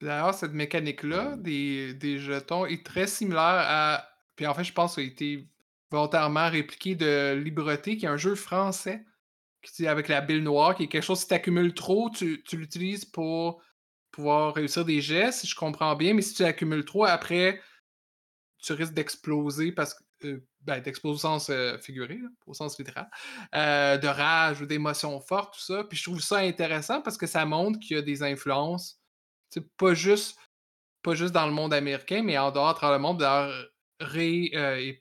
D'ailleurs, 0.00 0.34
cette 0.34 0.52
mécanique-là 0.52 1.36
des, 1.38 2.18
jetons 2.18 2.66
est 2.66 2.84
très 2.84 3.06
similaire 3.06 3.42
à. 3.42 4.08
Puis 4.36 4.46
en 4.46 4.54
fait, 4.54 4.64
je 4.64 4.72
pense 4.72 4.94
ça 4.94 5.00
a 5.00 5.04
été 5.04 5.48
volontairement 5.90 6.48
répliqué 6.48 6.94
de 6.94 7.34
Libreté, 7.34 7.96
qui 7.96 8.06
est 8.06 8.08
un 8.08 8.16
jeu 8.16 8.34
français, 8.34 9.04
qui, 9.62 9.86
avec 9.86 10.08
la 10.08 10.20
bille 10.20 10.42
noire, 10.42 10.76
qui 10.76 10.84
est 10.84 10.88
quelque 10.88 11.02
chose, 11.02 11.20
si 11.20 11.28
tu 11.28 11.34
accumules 11.34 11.74
trop, 11.74 12.10
tu, 12.10 12.42
tu 12.44 12.56
l'utilises 12.56 13.04
pour 13.04 13.62
pouvoir 14.12 14.54
réussir 14.54 14.84
des 14.84 15.00
gestes, 15.00 15.40
si 15.40 15.46
je 15.46 15.56
comprends 15.56 15.96
bien, 15.96 16.14
mais 16.14 16.22
si 16.22 16.34
tu 16.34 16.44
accumules 16.44 16.84
trop, 16.84 17.04
après, 17.04 17.60
tu 18.58 18.72
risques 18.72 18.94
d'exploser 18.94 19.72
parce 19.72 19.94
que. 19.94 20.04
Euh, 20.24 20.44
ben, 20.62 20.80
d'exploser 20.80 21.14
au 21.14 21.18
sens 21.18 21.48
euh, 21.50 21.78
figuré, 21.78 22.18
au 22.46 22.52
sens 22.52 22.78
littéral, 22.78 23.08
euh, 23.54 23.96
de 23.96 24.06
rage 24.08 24.60
ou 24.60 24.66
d'émotions 24.66 25.18
fortes, 25.20 25.54
tout 25.54 25.60
ça. 25.60 25.84
Puis 25.84 25.96
je 25.96 26.02
trouve 26.02 26.20
ça 26.20 26.38
intéressant 26.38 27.00
parce 27.00 27.16
que 27.16 27.26
ça 27.26 27.46
montre 27.46 27.78
qu'il 27.78 27.96
y 27.96 27.98
a 27.98 28.02
des 28.02 28.22
influences 28.22 29.00
pas 29.76 29.94
juste, 29.94 30.38
pas 31.02 31.14
juste 31.14 31.32
dans 31.32 31.46
le 31.46 31.52
monde 31.52 31.72
américain, 31.74 32.22
mais 32.22 32.38
en 32.38 32.50
dehors, 32.50 32.68
à 32.68 32.74
travers 32.74 32.98
le 32.98 33.02
monde. 33.02 33.18
D'ailleurs, 33.18 33.68
Ray 34.00 34.50
euh, 34.54 34.92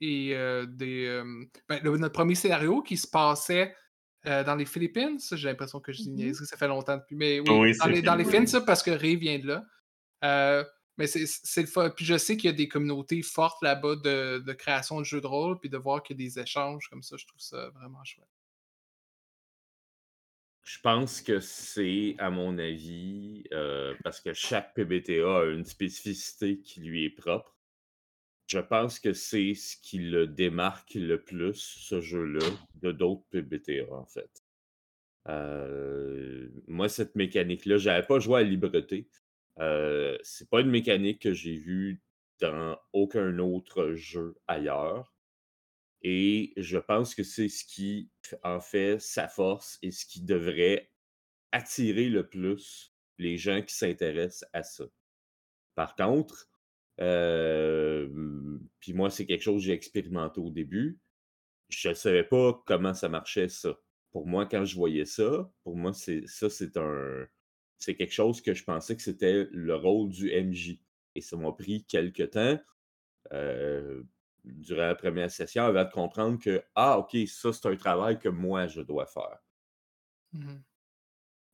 et, 0.00 0.34
euh, 0.34 0.66
des, 0.66 1.22
ben, 1.68 1.82
notre 1.82 2.12
premier 2.12 2.34
scénario 2.34 2.82
qui 2.82 2.96
se 2.96 3.06
passait 3.06 3.74
euh, 4.26 4.42
dans 4.44 4.54
les 4.54 4.66
Philippines, 4.66 5.18
j'ai 5.32 5.48
l'impression 5.48 5.80
que 5.80 5.92
je 5.92 6.02
dis 6.02 6.10
mmh 6.10 6.34
ça 6.34 6.56
fait 6.56 6.68
longtemps 6.68 6.96
depuis, 6.96 7.16
mais 7.16 7.40
oui, 7.40 7.76
dans, 7.78 7.86
les, 7.86 8.02
dans 8.02 8.14
les 8.14 8.24
Philippines, 8.24 8.46
ça, 8.46 8.60
parce 8.60 8.82
que 8.82 8.90
Ray 8.90 9.16
vient 9.16 9.38
de 9.38 9.46
là. 9.48 10.66
mais 10.96 11.06
c'est 11.06 11.60
le 11.60 11.66
fun. 11.66 11.90
Puis 11.90 12.04
je 12.04 12.16
sais 12.16 12.36
qu'il 12.36 12.50
y 12.50 12.52
a 12.52 12.56
des 12.56 12.68
communautés 12.68 13.22
fortes 13.22 13.62
là-bas 13.62 13.96
de, 13.96 14.38
de, 14.38 14.52
création 14.52 14.98
de 14.98 15.04
jeux 15.04 15.20
de 15.20 15.26
rôle, 15.26 15.58
puis 15.58 15.68
de 15.68 15.76
voir 15.76 16.02
qu'il 16.02 16.18
y 16.20 16.24
a 16.24 16.28
des 16.28 16.38
échanges 16.38 16.88
comme 16.88 17.02
ça, 17.02 17.16
je 17.18 17.26
trouve 17.26 17.40
ça 17.40 17.70
vraiment 17.70 18.02
chouette. 18.04 18.28
Je 20.64 20.78
pense 20.80 21.20
que 21.20 21.40
c'est, 21.40 22.14
à 22.18 22.30
mon 22.30 22.56
avis, 22.58 23.44
euh, 23.52 23.94
parce 24.02 24.20
que 24.20 24.32
chaque 24.32 24.74
PBTA 24.74 25.40
a 25.40 25.44
une 25.44 25.64
spécificité 25.64 26.60
qui 26.60 26.80
lui 26.80 27.04
est 27.04 27.10
propre. 27.10 27.54
Je 28.46 28.58
pense 28.60 28.98
que 28.98 29.12
c'est 29.12 29.54
ce 29.54 29.76
qui 29.76 29.98
le 29.98 30.26
démarque 30.26 30.94
le 30.94 31.22
plus, 31.22 31.54
ce 31.54 32.00
jeu-là, 32.00 32.46
de 32.76 32.92
d'autres 32.92 33.26
PBTA, 33.30 33.92
en 33.92 34.06
fait. 34.06 34.42
Euh, 35.28 36.48
moi, 36.66 36.88
cette 36.88 37.14
mécanique-là, 37.14 37.76
j'avais 37.76 38.06
pas 38.06 38.18
joué 38.18 38.40
à 38.40 38.42
Libreté. 38.42 39.08
Euh, 39.60 40.18
c'est 40.22 40.48
pas 40.48 40.60
une 40.60 40.70
mécanique 40.70 41.22
que 41.22 41.34
j'ai 41.34 41.56
vue 41.56 42.02
dans 42.40 42.78
aucun 42.92 43.38
autre 43.38 43.92
jeu 43.94 44.34
ailleurs. 44.46 45.13
Et 46.06 46.52
je 46.58 46.76
pense 46.76 47.14
que 47.14 47.22
c'est 47.22 47.48
ce 47.48 47.64
qui 47.64 48.10
en 48.42 48.60
fait 48.60 49.00
sa 49.00 49.26
force 49.26 49.78
et 49.80 49.90
ce 49.90 50.04
qui 50.04 50.22
devrait 50.22 50.90
attirer 51.50 52.10
le 52.10 52.28
plus 52.28 52.94
les 53.18 53.38
gens 53.38 53.62
qui 53.62 53.74
s'intéressent 53.74 54.48
à 54.52 54.62
ça. 54.62 54.84
Par 55.74 55.96
contre, 55.96 56.50
puis 58.78 58.92
moi, 58.92 59.08
c'est 59.08 59.26
quelque 59.26 59.42
chose 59.42 59.62
que 59.62 59.66
j'ai 59.66 59.72
expérimenté 59.72 60.40
au 60.40 60.50
début. 60.50 61.00
Je 61.70 61.88
ne 61.88 61.94
savais 61.94 62.24
pas 62.24 62.62
comment 62.66 62.92
ça 62.94 63.08
marchait, 63.08 63.48
ça. 63.48 63.76
Pour 64.12 64.26
moi, 64.26 64.46
quand 64.46 64.64
je 64.64 64.76
voyais 64.76 65.06
ça, 65.06 65.50
pour 65.64 65.76
moi, 65.76 65.92
c'est 65.92 66.26
ça, 66.26 66.50
c'est 66.50 66.76
un. 66.76 67.26
C'est 67.78 67.96
quelque 67.96 68.12
chose 68.12 68.40
que 68.40 68.54
je 68.54 68.62
pensais 68.62 68.94
que 68.94 69.02
c'était 69.02 69.48
le 69.50 69.74
rôle 69.74 70.10
du 70.10 70.30
MJ. 70.30 70.78
Et 71.16 71.20
ça 71.20 71.36
m'a 71.36 71.50
pris 71.52 71.84
quelques 71.86 72.30
temps 72.30 72.58
durant 74.44 74.86
la 74.86 74.94
première 74.94 75.30
session 75.30 75.64
avant 75.64 75.84
de 75.84 75.90
comprendre 75.90 76.38
que, 76.38 76.62
ah, 76.74 76.98
OK, 76.98 77.16
ça, 77.26 77.52
c'est 77.52 77.66
un 77.66 77.76
travail 77.76 78.18
que 78.18 78.28
moi, 78.28 78.66
je 78.66 78.80
dois 78.80 79.06
faire. 79.06 79.38
Mmh 80.32 80.56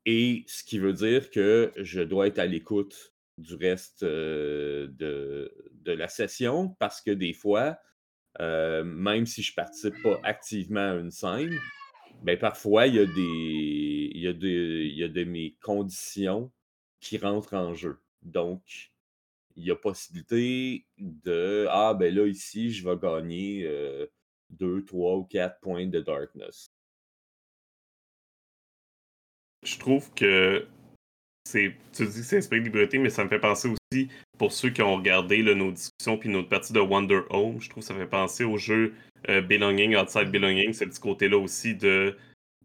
Et 0.07 0.45
ce 0.47 0.65
qui 0.65 0.79
veut 0.79 0.93
dire 0.93 1.31
que 1.31 1.73
je 1.77 2.01
dois 2.01 2.27
être 2.27 2.39
à 2.39 2.47
l'écoute 2.47 3.15
du 3.39 3.55
reste 3.55 4.05
de, 4.05 4.93
de, 4.99 5.93
la 5.93 6.09
session 6.09 6.77
parce 6.79 7.01
que 7.01 7.11
des 7.11 7.33
fois, 7.33 7.79
même 8.39 9.27
si 9.27 9.43
je 9.43 9.53
ne 9.53 9.57
participe 9.57 10.03
pas 10.03 10.21
activement 10.23 10.93
à 10.93 10.95
une 10.95 11.11
scène, 11.11 11.59
ben 12.23 12.39
parfois, 12.39 12.87
il 12.87 12.97
y, 12.97 12.99
a 12.99 13.07
des, 13.07 14.11
il, 14.15 14.21
y 14.21 14.29
a 14.29 14.33
des, 14.33 14.89
il 14.91 14.99
y 14.99 15.05
a 15.05 15.09
de 15.09 15.25
mes 15.25 15.57
conditions 15.63 16.53
qui 17.01 17.17
rentrent 17.17 17.55
en 17.55 17.75
jeu. 17.75 17.99
Donc, 18.23 18.93
il 19.57 19.65
y 19.65 19.71
a 19.71 19.77
possibilité 19.77 20.85
de 20.99 21.67
Ah, 21.71 21.95
ben 21.95 22.15
là, 22.15 22.27
ici, 22.27 22.71
je 22.71 22.89
vais 22.89 22.97
gagner 22.97 23.69
2, 24.51 24.85
3 24.85 25.17
ou 25.17 25.25
4 25.25 25.61
points 25.61 25.87
de 25.87 26.01
darkness. 26.01 26.67
Je 29.63 29.79
trouve 29.79 30.13
que 30.15 30.67
c'est. 31.45 31.75
Tu 31.93 32.07
dis 32.07 32.21
que 32.21 32.25
c'est 32.25 32.39
esprit 32.39 32.61
de 32.61 32.65
liberté, 32.65 32.99
mais 32.99 33.11
ça 33.11 33.25
me 33.25 33.29
fait 33.29 33.39
penser 33.39 33.69
aussi, 33.69 34.09
pour 34.39 34.53
ceux 34.53 34.71
qui 34.71 34.83
ont 34.83 34.97
regardé 34.97 35.43
nos 35.43 35.71
discussions 35.71 36.17
puis 36.17 36.29
notre 36.31 36.49
partie 36.49 36.73
de 36.73 36.81
Wonder 36.81 37.23
Home, 37.31 37.61
je 37.61 37.69
trouve 37.69 37.83
que 37.83 37.87
ça 37.89 37.95
fait 37.95 38.07
penser 38.07 38.45
au 38.45 38.57
jeu 38.57 38.95
Belonging, 39.29 39.97
Outside 39.97 40.31
Belonging, 40.31 40.73
c'est 40.73 40.93
ce 40.93 41.01
côté-là 41.01 41.39
aussi 41.39 41.75
de. 41.75 42.17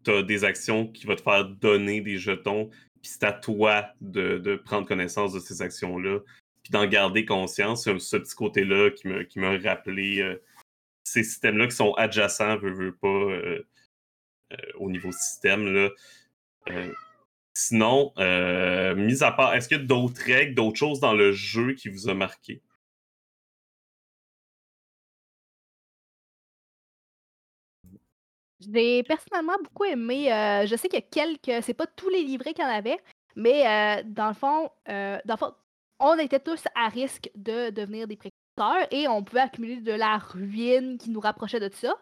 Tu 0.04 0.10
as 0.10 0.22
des 0.22 0.44
actions 0.44 0.86
qui 0.86 1.06
vont 1.06 1.16
te 1.16 1.20
faire 1.22 1.44
donner 1.44 2.00
des 2.00 2.16
jetons, 2.16 2.70
puis 3.02 3.10
c'est 3.10 3.24
à 3.24 3.32
toi 3.32 3.86
de, 4.00 4.38
de, 4.38 4.56
prendre 4.56 4.86
connaissance 4.86 5.32
de 5.32 5.40
ces 5.40 5.62
actions-là 5.62 6.20
puis 6.66 6.72
d'en 6.72 6.86
garder 6.86 7.24
conscience. 7.24 7.84
Ce 7.84 8.16
petit 8.16 8.34
côté-là 8.34 8.90
qui 8.90 9.06
me, 9.06 9.22
qui 9.22 9.38
m'a 9.38 9.56
rappelé 9.56 10.20
euh, 10.20 10.42
ces 11.04 11.22
systèmes-là 11.22 11.68
qui 11.68 11.76
sont 11.76 11.92
adjacents, 11.94 12.56
veux, 12.56 12.72
veux 12.72 12.92
pas, 12.92 13.06
euh, 13.06 13.64
euh, 14.52 14.56
au 14.80 14.90
niveau 14.90 15.12
système. 15.12 15.72
Là. 15.72 15.90
sinon, 17.54 18.12
mis 18.96 19.22
à 19.22 19.30
part, 19.30 19.54
est-ce 19.54 19.68
qu'il 19.68 19.78
y 19.78 19.80
a 19.80 19.84
d'autres 19.84 20.20
règles, 20.24 20.56
d'autres 20.56 20.76
choses 20.76 20.98
dans 20.98 21.14
le 21.14 21.30
jeu 21.30 21.74
qui 21.74 21.88
vous 21.88 22.08
a 22.08 22.14
marqué? 22.14 22.60
J'ai 28.58 29.04
personnellement 29.04 29.56
beaucoup 29.62 29.84
aimé. 29.84 30.24
je 30.66 30.74
sais 30.74 30.88
qu'il 30.88 30.98
y 30.98 31.02
a 31.02 31.06
quelques. 31.06 31.62
C'est 31.64 31.74
pas 31.74 31.86
tous 31.86 32.08
les 32.08 32.24
livrets 32.24 32.54
qu'il 32.54 32.64
y 32.64 32.66
en 32.66 32.70
avait, 32.70 32.98
mais 33.36 34.02
dans 34.02 34.26
le 34.28 34.34
fond, 34.34 34.68
dans 34.88 35.20
le 35.24 35.36
fond, 35.36 35.54
on 35.98 36.18
était 36.18 36.40
tous 36.40 36.64
à 36.74 36.88
risque 36.88 37.30
de 37.34 37.70
devenir 37.70 38.06
des 38.06 38.16
précurseurs 38.16 38.86
et 38.90 39.08
on 39.08 39.22
pouvait 39.22 39.40
accumuler 39.40 39.80
de 39.80 39.92
la 39.92 40.18
ruine 40.18 40.98
qui 40.98 41.10
nous 41.10 41.20
rapprochait 41.20 41.60
de 41.60 41.70
ça. 41.74 41.94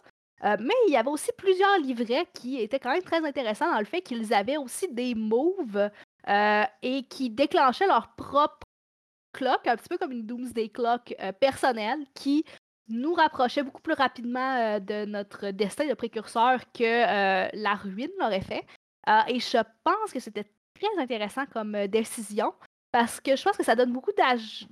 Euh, 0.44 0.56
mais 0.60 0.74
il 0.86 0.92
y 0.92 0.96
avait 0.96 1.08
aussi 1.08 1.30
plusieurs 1.38 1.78
livrets 1.78 2.26
qui 2.34 2.60
étaient 2.60 2.78
quand 2.78 2.92
même 2.92 3.02
très 3.02 3.24
intéressants 3.24 3.70
dans 3.70 3.78
le 3.78 3.84
fait 3.84 4.02
qu'ils 4.02 4.34
avaient 4.34 4.56
aussi 4.56 4.88
des 4.92 5.14
moves 5.14 5.90
euh, 6.28 6.64
et 6.82 7.04
qui 7.04 7.30
déclenchaient 7.30 7.86
leur 7.86 8.14
propre 8.14 8.66
clock, 9.32 9.66
un 9.66 9.76
petit 9.76 9.88
peu 9.88 9.98
comme 9.98 10.12
une 10.12 10.26
Doomsday 10.26 10.68
Clock 10.68 11.14
euh, 11.20 11.32
personnelle 11.32 12.04
qui 12.14 12.44
nous 12.88 13.14
rapprochait 13.14 13.62
beaucoup 13.62 13.80
plus 13.80 13.94
rapidement 13.94 14.78
de 14.78 15.06
notre 15.06 15.50
destin 15.50 15.88
de 15.88 15.94
précurseur 15.94 16.60
que 16.72 17.56
la 17.56 17.74
ruine 17.76 18.10
l'aurait 18.20 18.42
fait. 18.42 18.66
et 19.26 19.40
je 19.40 19.56
pense 19.82 20.12
que 20.12 20.20
c'était 20.20 20.44
très 20.74 21.02
intéressant 21.02 21.46
comme 21.46 21.86
décision. 21.86 22.52
Parce 22.94 23.20
que 23.20 23.34
je 23.34 23.42
pense 23.42 23.56
que 23.56 23.64
ça 23.64 23.74
donne 23.74 23.90
beaucoup 23.90 24.12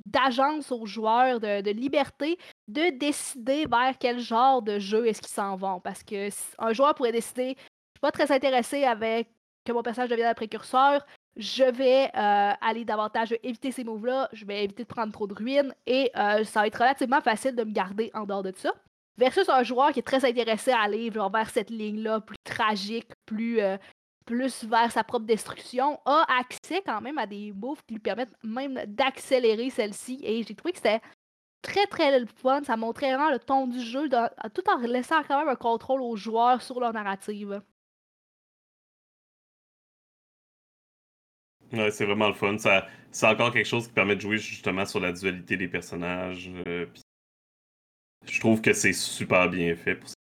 d'agence 0.06 0.70
aux 0.70 0.86
joueurs, 0.86 1.40
de, 1.40 1.70
liberté, 1.72 2.38
de 2.68 2.96
décider 2.96 3.66
vers 3.66 3.98
quel 3.98 4.20
genre 4.20 4.62
de 4.62 4.78
jeu 4.78 5.08
est-ce 5.08 5.20
qu'ils 5.20 5.32
s'en 5.32 5.56
vont. 5.56 5.80
Parce 5.80 6.04
que 6.04 6.28
un 6.58 6.72
joueur 6.72 6.94
pourrait 6.94 7.10
décider, 7.10 7.56
je 7.56 7.62
suis 7.62 8.00
pas 8.00 8.12
très 8.12 8.30
intéressé 8.30 8.84
avec 8.84 9.28
que 9.64 9.72
mon 9.72 9.82
personnage 9.82 10.08
devienne 10.08 10.28
un 10.28 10.34
précurseur, 10.34 11.04
je 11.36 11.64
vais 11.64 12.12
euh, 12.14 12.52
aller 12.60 12.84
davantage 12.84 13.34
éviter 13.42 13.72
ces 13.72 13.82
moves-là, 13.82 14.28
je 14.32 14.44
vais 14.44 14.62
éviter 14.62 14.84
de 14.84 14.88
prendre 14.88 15.12
trop 15.12 15.26
de 15.26 15.34
ruines, 15.34 15.74
et 15.86 16.12
euh, 16.16 16.44
ça 16.44 16.60
va 16.60 16.68
être 16.68 16.78
relativement 16.78 17.22
facile 17.22 17.56
de 17.56 17.64
me 17.64 17.72
garder 17.72 18.12
en 18.14 18.24
dehors 18.24 18.44
de 18.44 18.52
ça. 18.54 18.70
Versus 19.18 19.48
un 19.48 19.64
joueur 19.64 19.90
qui 19.90 19.98
est 19.98 20.06
très 20.06 20.24
intéressé 20.24 20.70
à 20.70 20.82
aller 20.82 21.10
vers 21.10 21.50
cette 21.50 21.70
ligne-là, 21.70 22.20
plus 22.20 22.38
tragique, 22.44 23.08
plus, 23.26 23.60
euh, 23.60 23.76
plus 24.24 24.64
vers 24.64 24.90
sa 24.92 25.04
propre 25.04 25.26
destruction, 25.26 26.00
a 26.04 26.24
accès 26.38 26.82
quand 26.84 27.00
même 27.00 27.18
à 27.18 27.26
des 27.26 27.52
moves 27.52 27.82
qui 27.86 27.94
lui 27.94 28.00
permettent 28.00 28.36
même 28.42 28.80
d'accélérer 28.86 29.70
celle-ci. 29.70 30.20
Et 30.24 30.42
j'ai 30.42 30.54
trouvé 30.54 30.72
que 30.72 30.78
c'était 30.78 31.00
très 31.62 31.86
très 31.86 32.24
fun. 32.26 32.62
Ça 32.64 32.76
montrait 32.76 33.14
vraiment 33.14 33.30
le 33.30 33.38
ton 33.38 33.66
du 33.66 33.80
jeu, 33.80 34.08
tout 34.54 34.70
en 34.70 34.78
laissant 34.78 35.22
quand 35.24 35.38
même 35.38 35.48
un 35.48 35.56
contrôle 35.56 36.02
aux 36.02 36.16
joueurs 36.16 36.62
sur 36.62 36.80
leur 36.80 36.92
narrative. 36.92 37.62
Ouais, 41.72 41.90
c'est 41.90 42.04
vraiment 42.04 42.28
le 42.28 42.34
fun. 42.34 42.58
Ça, 42.58 42.86
c'est 43.10 43.26
encore 43.26 43.52
quelque 43.52 43.66
chose 43.66 43.86
qui 43.86 43.94
permet 43.94 44.16
de 44.16 44.20
jouer 44.20 44.36
justement 44.36 44.84
sur 44.84 45.00
la 45.00 45.12
dualité 45.12 45.56
des 45.56 45.68
personnages. 45.68 46.50
Euh, 46.66 46.86
je 48.26 48.40
trouve 48.40 48.60
que 48.60 48.74
c'est 48.74 48.92
super 48.92 49.48
bien 49.48 49.74
fait 49.74 49.94
pour 49.94 50.08
ça. 50.08 50.14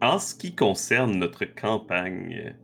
En 0.00 0.20
ce 0.20 0.34
qui 0.34 0.54
concerne 0.54 1.16
notre 1.16 1.44
campagne, 1.44 2.54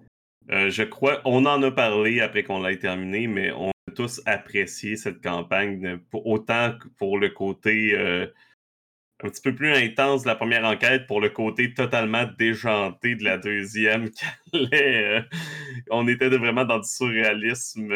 euh, 0.51 0.71
je 0.71 0.85
crois, 0.85 1.21
on 1.25 1.47
en 1.47 1.63
a 1.63 1.71
parlé 1.73 2.21
après 2.21 2.45
qu'on 2.45 2.63
l'ait 2.63 2.79
terminé, 2.79 3.27
mais 3.27 3.51
on 3.53 3.71
a 3.71 3.93
tous 3.97 4.23
apprécié 4.25 4.97
cette 4.97 5.21
campagne, 5.21 5.99
autant 6.13 6.75
pour 6.97 7.19
le 7.19 7.31
côté 7.31 7.95
euh, 7.95 8.27
un 9.25 9.31
petit 9.31 9.43
peu 9.43 9.53
plus 9.53 9.73
intense 9.73 10.23
de 10.23 10.29
la 10.29 10.37
première 10.37 10.65
enquête, 10.65 11.09
pour 11.09 11.21
le 11.21 11.31
côté 11.31 11.75
totalement 11.75 12.25
déjanté 12.39 13.17
de 13.17 13.25
la 13.25 13.39
deuxième. 13.39 14.11
Euh, 14.55 15.21
on 15.91 16.07
était 16.07 16.29
vraiment 16.29 16.65
dans 16.65 16.79
du 16.79 16.89
surréalisme 16.89 17.89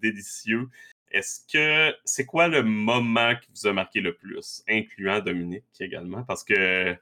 délicieux. 0.00 0.68
Est-ce 1.10 1.40
que 1.52 1.94
c'est 2.06 2.24
quoi 2.24 2.48
le 2.48 2.62
moment 2.62 3.34
qui 3.36 3.50
vous 3.54 3.66
a 3.66 3.74
marqué 3.74 4.00
le 4.00 4.14
plus, 4.14 4.62
incluant 4.66 5.20
Dominique 5.20 5.64
également? 5.80 6.22
Parce 6.22 6.44
que 6.44 6.96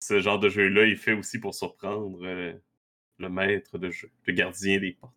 ce 0.00 0.20
genre 0.20 0.38
de 0.38 0.48
jeu-là, 0.48 0.86
il 0.86 0.96
fait 0.96 1.12
aussi 1.12 1.38
pour 1.38 1.54
surprendre 1.54 2.24
euh, 2.24 2.52
le 3.18 3.28
maître 3.28 3.78
de 3.78 3.90
jeu, 3.90 4.10
le 4.26 4.32
gardien 4.32 4.78
des 4.78 4.92
portes. 4.92 5.14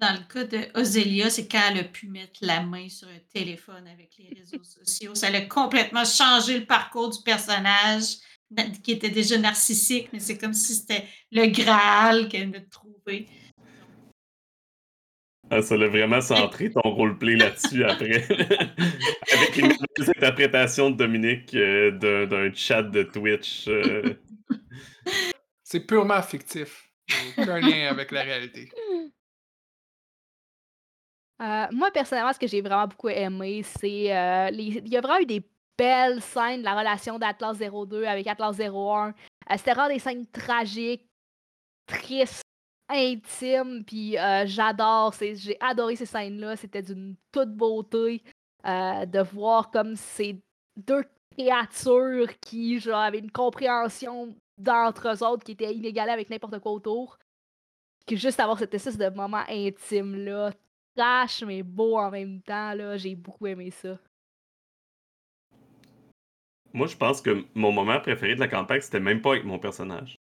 Dans 0.00 0.12
le 0.12 0.32
cas 0.32 0.44
de 0.44 0.68
Ozelia, 0.78 1.28
c'est 1.28 1.48
quand 1.48 1.60
elle 1.70 1.78
a 1.78 1.84
pu 1.84 2.06
mettre 2.06 2.38
la 2.42 2.62
main 2.62 2.88
sur 2.88 3.08
un 3.08 3.18
téléphone 3.32 3.88
avec 3.88 4.16
les 4.18 4.38
réseaux 4.38 4.62
sociaux. 4.84 5.14
Ça 5.16 5.26
a 5.26 5.40
complètement 5.40 6.04
changé 6.04 6.60
le 6.60 6.66
parcours 6.66 7.10
du 7.10 7.20
personnage 7.24 8.18
qui 8.82 8.92
était 8.92 9.10
déjà 9.10 9.36
narcissique, 9.38 10.08
mais 10.12 10.20
c'est 10.20 10.38
comme 10.38 10.54
si 10.54 10.74
c'était 10.74 11.04
le 11.32 11.46
Graal 11.46 12.28
qu'elle 12.28 12.46
venait 12.46 12.60
de 12.60 12.70
trouver. 12.70 13.28
Ah, 15.50 15.62
ça 15.62 15.76
l'a 15.76 15.88
vraiment 15.88 16.20
centré 16.20 16.70
ton 16.70 16.82
roleplay 16.82 17.36
là-dessus 17.36 17.84
après. 17.84 18.24
Avec 19.32 19.56
une 19.56 19.72
interprétation 19.98 20.90
de 20.90 20.96
Dominique 20.96 21.54
euh, 21.54 22.26
d'un 22.26 22.52
chat 22.52 22.82
de 22.82 23.02
Twitch. 23.02 23.66
Euh. 23.68 24.14
C'est 25.62 25.80
purement 25.80 26.20
fictif. 26.22 26.90
Aucun 27.38 27.60
lien 27.60 27.88
avec 27.90 28.10
la 28.10 28.22
réalité. 28.22 28.70
Euh, 31.40 31.66
moi, 31.72 31.90
personnellement, 31.90 32.34
ce 32.34 32.38
que 32.38 32.46
j'ai 32.46 32.60
vraiment 32.60 32.86
beaucoup 32.86 33.08
aimé, 33.08 33.62
c'est. 33.62 33.90
Il 33.90 34.88
y 34.88 34.96
a 34.96 35.00
vraiment 35.00 35.20
eu 35.20 35.26
des 35.26 35.42
belles 35.78 36.20
scènes 36.20 36.60
de 36.60 36.64
la 36.64 36.74
relation 36.74 37.18
d'Atlas 37.18 37.58
02 37.58 38.04
avec 38.04 38.26
Atlas 38.26 38.58
01. 38.58 39.14
C'était 39.56 39.72
vraiment 39.72 39.88
des 39.88 39.98
scènes 39.98 40.26
tragiques, 40.26 41.08
tristes, 41.86 42.42
intime, 42.88 43.84
puis 43.84 44.18
euh, 44.18 44.44
j'adore, 44.46 45.14
j'ai 45.20 45.56
adoré 45.60 45.96
ces 45.96 46.06
scènes-là, 46.06 46.56
c'était 46.56 46.82
d'une 46.82 47.16
toute 47.32 47.54
beauté 47.54 48.22
euh, 48.66 49.06
de 49.06 49.20
voir 49.20 49.70
comme 49.70 49.94
ces 49.96 50.40
deux 50.76 51.04
créatures 51.36 52.38
qui 52.40 52.78
genre, 52.80 53.00
avaient 53.00 53.18
une 53.18 53.30
compréhension 53.30 54.34
d'entre 54.56 55.08
eux 55.08 55.24
autres 55.24 55.44
qui 55.44 55.52
était 55.52 55.74
inégalée 55.74 56.12
avec 56.12 56.30
n'importe 56.30 56.58
quoi 56.58 56.72
autour. 56.72 57.18
Que 58.06 58.16
juste 58.16 58.40
avoir 58.40 58.58
cette 58.58 58.74
espèce 58.74 58.96
de 58.96 59.08
moment 59.10 59.44
intime-là, 59.48 60.52
trash 60.96 61.42
mais 61.44 61.62
beau 61.62 61.96
en 61.98 62.10
même 62.10 62.40
temps, 62.42 62.74
j'ai 62.96 63.14
beaucoup 63.14 63.46
aimé 63.46 63.70
ça. 63.70 63.98
Moi, 66.72 66.86
je 66.86 66.96
pense 66.96 67.22
que 67.22 67.44
mon 67.54 67.72
moment 67.72 68.00
préféré 68.00 68.34
de 68.34 68.40
la 68.40 68.48
campagne, 68.48 68.80
c'était 68.80 69.00
même 69.00 69.22
pas 69.22 69.32
avec 69.32 69.44
mon 69.44 69.58
personnage. 69.58 70.17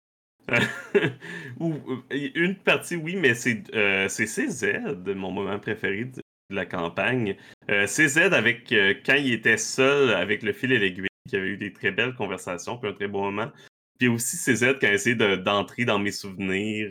Euh, 1.60 2.30
une 2.34 2.56
partie, 2.56 2.96
oui, 2.96 3.14
mais 3.14 3.34
c'est 3.34 3.62
euh, 3.74 4.08
CZ, 4.08 4.96
mon 5.14 5.30
moment 5.30 5.58
préféré 5.60 6.06
de, 6.06 6.20
la 6.50 6.66
campagne. 6.66 7.36
Euh, 7.70 7.86
CZ, 7.86 8.32
avec, 8.32 8.74
quand 9.06 9.14
il 9.14 9.32
était 9.32 9.56
seul 9.56 10.10
avec 10.10 10.42
le 10.42 10.52
fil 10.52 10.72
et 10.72 10.78
l'aiguille, 10.78 11.06
qui 11.28 11.36
avait 11.36 11.48
eu 11.48 11.56
des 11.56 11.72
très 11.72 11.92
belles 11.92 12.14
conversations, 12.14 12.78
puis 12.78 12.90
un 12.90 12.94
très 12.94 13.06
bon 13.06 13.30
moment. 13.30 13.52
Puis 13.98 14.08
aussi 14.08 14.36
CZ, 14.36 14.78
quand 14.80 14.88
il 14.88 14.94
essayé 14.94 15.14
d'entrer 15.14 15.84
dans 15.84 16.00
mes 16.00 16.10
souvenirs, 16.10 16.90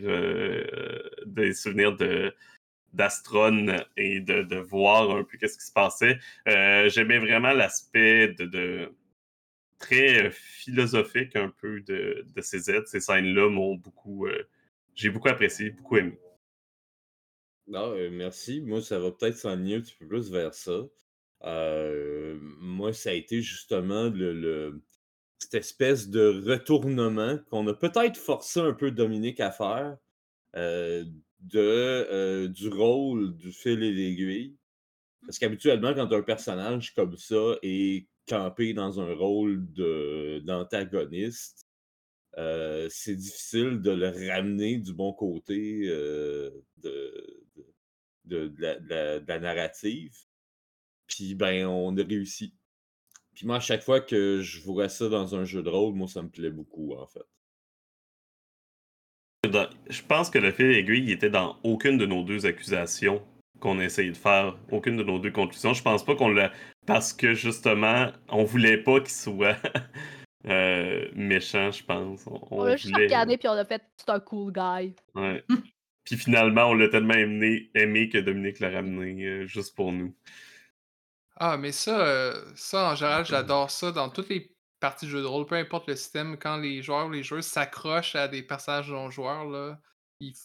des 1.25 1.53
souvenirs 1.53 1.97
de 1.97 2.33
d'Astron 2.93 3.77
et 3.97 4.19
de, 4.19 4.43
de, 4.43 4.57
voir 4.57 5.11
un 5.11 5.23
peu 5.23 5.37
qu'est-ce 5.37 5.57
qui 5.57 5.65
se 5.65 5.73
passait. 5.73 6.17
J'aimais 6.45 7.19
vraiment 7.19 7.51
l'aspect 7.51 8.29
de 8.29 8.93
très 9.81 10.27
euh, 10.27 10.29
philosophique 10.31 11.35
un 11.35 11.49
peu 11.49 11.81
de, 11.81 12.25
de 12.33 12.41
CZ. 12.41 12.85
Ces 12.85 13.01
scènes-là 13.01 13.49
m'ont 13.49 13.75
beaucoup. 13.75 14.27
Euh, 14.27 14.47
j'ai 14.95 15.09
beaucoup 15.09 15.29
apprécié, 15.29 15.71
beaucoup 15.71 15.97
aimé. 15.97 16.17
Non, 17.67 17.93
euh, 17.93 18.09
merci. 18.11 18.61
Moi, 18.61 18.81
ça 18.81 18.99
va 18.99 19.11
peut-être 19.11 19.37
s'enligner 19.37 19.75
un 19.75 19.81
petit 19.81 19.95
peu 19.99 20.07
plus 20.07 20.31
vers 20.31 20.53
ça. 20.53 20.81
moi, 21.43 22.93
ça 22.93 23.09
a 23.09 23.13
été 23.13 23.41
justement 23.41 24.09
le, 24.09 24.81
cette 25.39 25.55
espèce 25.55 26.09
de 26.09 26.41
retournement 26.45 27.37
qu'on 27.49 27.67
a 27.67 27.73
peut-être 27.73 28.17
forcé 28.17 28.59
un 28.59 28.73
peu 28.73 28.91
Dominique 28.91 29.39
à 29.39 29.51
faire 29.51 29.97
de, 30.53 32.47
du 32.47 32.67
rôle 32.69 33.35
du 33.37 33.51
fil 33.51 33.81
et 33.83 33.91
l'aiguille. 33.91 34.55
Parce 35.25 35.39
qu'habituellement, 35.39 35.93
quand 35.93 36.11
un 36.11 36.23
personnage 36.23 36.93
comme 36.93 37.15
ça 37.15 37.55
est 37.61 38.07
dans 38.73 38.99
un 38.99 39.13
rôle 39.13 39.65
d'antagoniste, 40.43 41.65
euh, 42.37 42.87
c'est 42.89 43.15
difficile 43.15 43.81
de 43.81 43.91
le 43.91 44.29
ramener 44.31 44.77
du 44.77 44.93
bon 44.93 45.13
côté 45.13 45.81
euh, 45.85 46.49
de, 46.77 47.45
de, 48.25 48.53
la, 48.57 49.39
narrative. 49.39 50.15
Puis, 51.07 51.35
ben, 51.35 51.67
on 51.67 51.97
a 51.97 52.03
réussi. 52.03 52.53
Puis 53.33 53.45
moi, 53.45 53.57
à 53.57 53.59
chaque 53.59 53.83
fois 53.83 54.01
que 54.01 54.41
je 54.41 54.61
vois 54.61 54.89
ça 54.89 55.09
dans 55.09 55.35
un 55.35 55.43
jeu 55.43 55.61
de 55.63 55.69
rôle, 55.69 55.93
moi, 55.93 56.07
ça 56.07 56.21
me 56.21 56.29
plaît 56.29 56.49
beaucoup, 56.49 56.93
en 56.93 57.07
fait. 57.07 57.25
je 59.89 60.01
pense 60.03 60.29
que 60.29 60.39
le 60.39 60.51
fil 60.51 60.71
aiguille 60.71 61.11
était 61.11 61.29
dans 61.29 61.59
aucune 61.63 61.97
de 61.97 62.05
nos 62.05 62.23
deux 62.23 62.45
accusations 62.45 63.21
qu'on 63.61 63.79
a 63.79 63.85
essayé 63.85 64.11
de 64.11 64.17
faire, 64.17 64.57
aucune 64.71 64.97
de 64.97 65.03
nos 65.03 65.19
deux 65.19 65.31
conclusions. 65.31 65.73
Je 65.73 65.81
pense 65.81 66.03
pas 66.03 66.15
qu'on 66.15 66.29
l'a. 66.29 66.51
Parce 66.85 67.13
que 67.13 67.33
justement, 67.33 68.11
on 68.27 68.43
voulait 68.43 68.77
pas 68.77 68.99
qu'il 68.99 69.11
soit 69.11 69.57
euh, 70.47 71.07
méchant, 71.15 71.71
je 71.71 71.83
pense. 71.83 72.25
On, 72.27 72.65
l'a 72.65 72.75
juste 72.75 72.95
regardé 72.95 73.37
puis 73.37 73.47
on 73.47 73.53
a 73.53 73.63
fait 73.63 73.83
c'est 73.95 74.09
un 74.09 74.19
cool 74.19 74.51
guy. 74.51 74.95
Ouais. 75.15 75.45
puis 76.03 76.17
finalement, 76.17 76.65
on 76.65 76.73
l'a 76.73 76.89
tellement 76.89 77.13
aimé, 77.13 77.69
aimé 77.75 78.09
que 78.09 78.17
Dominique 78.17 78.59
l'a 78.59 78.71
ramené 78.71 79.23
euh, 79.23 79.45
juste 79.45 79.75
pour 79.75 79.93
nous. 79.93 80.13
Ah, 81.37 81.57
mais 81.57 81.71
ça, 81.71 82.01
euh, 82.01 82.51
ça 82.55 82.91
en 82.91 82.95
général, 82.95 83.25
j'adore 83.25 83.71
ça 83.71 83.91
dans 83.91 84.09
toutes 84.09 84.29
les 84.29 84.51
parties 84.79 85.05
de 85.05 85.11
jeux 85.11 85.21
de 85.21 85.27
rôle, 85.27 85.45
peu 85.45 85.55
importe 85.55 85.87
le 85.87 85.95
système, 85.95 86.37
quand 86.37 86.57
les 86.57 86.81
joueurs 86.81 87.07
ou 87.07 87.11
les 87.11 87.23
joueurs 87.23 87.43
s'accrochent 87.43 88.15
à 88.15 88.27
des 88.27 88.41
personnages 88.41 88.91
non-joueurs, 88.91 89.45
là, 89.45 89.79
ils 90.19 90.35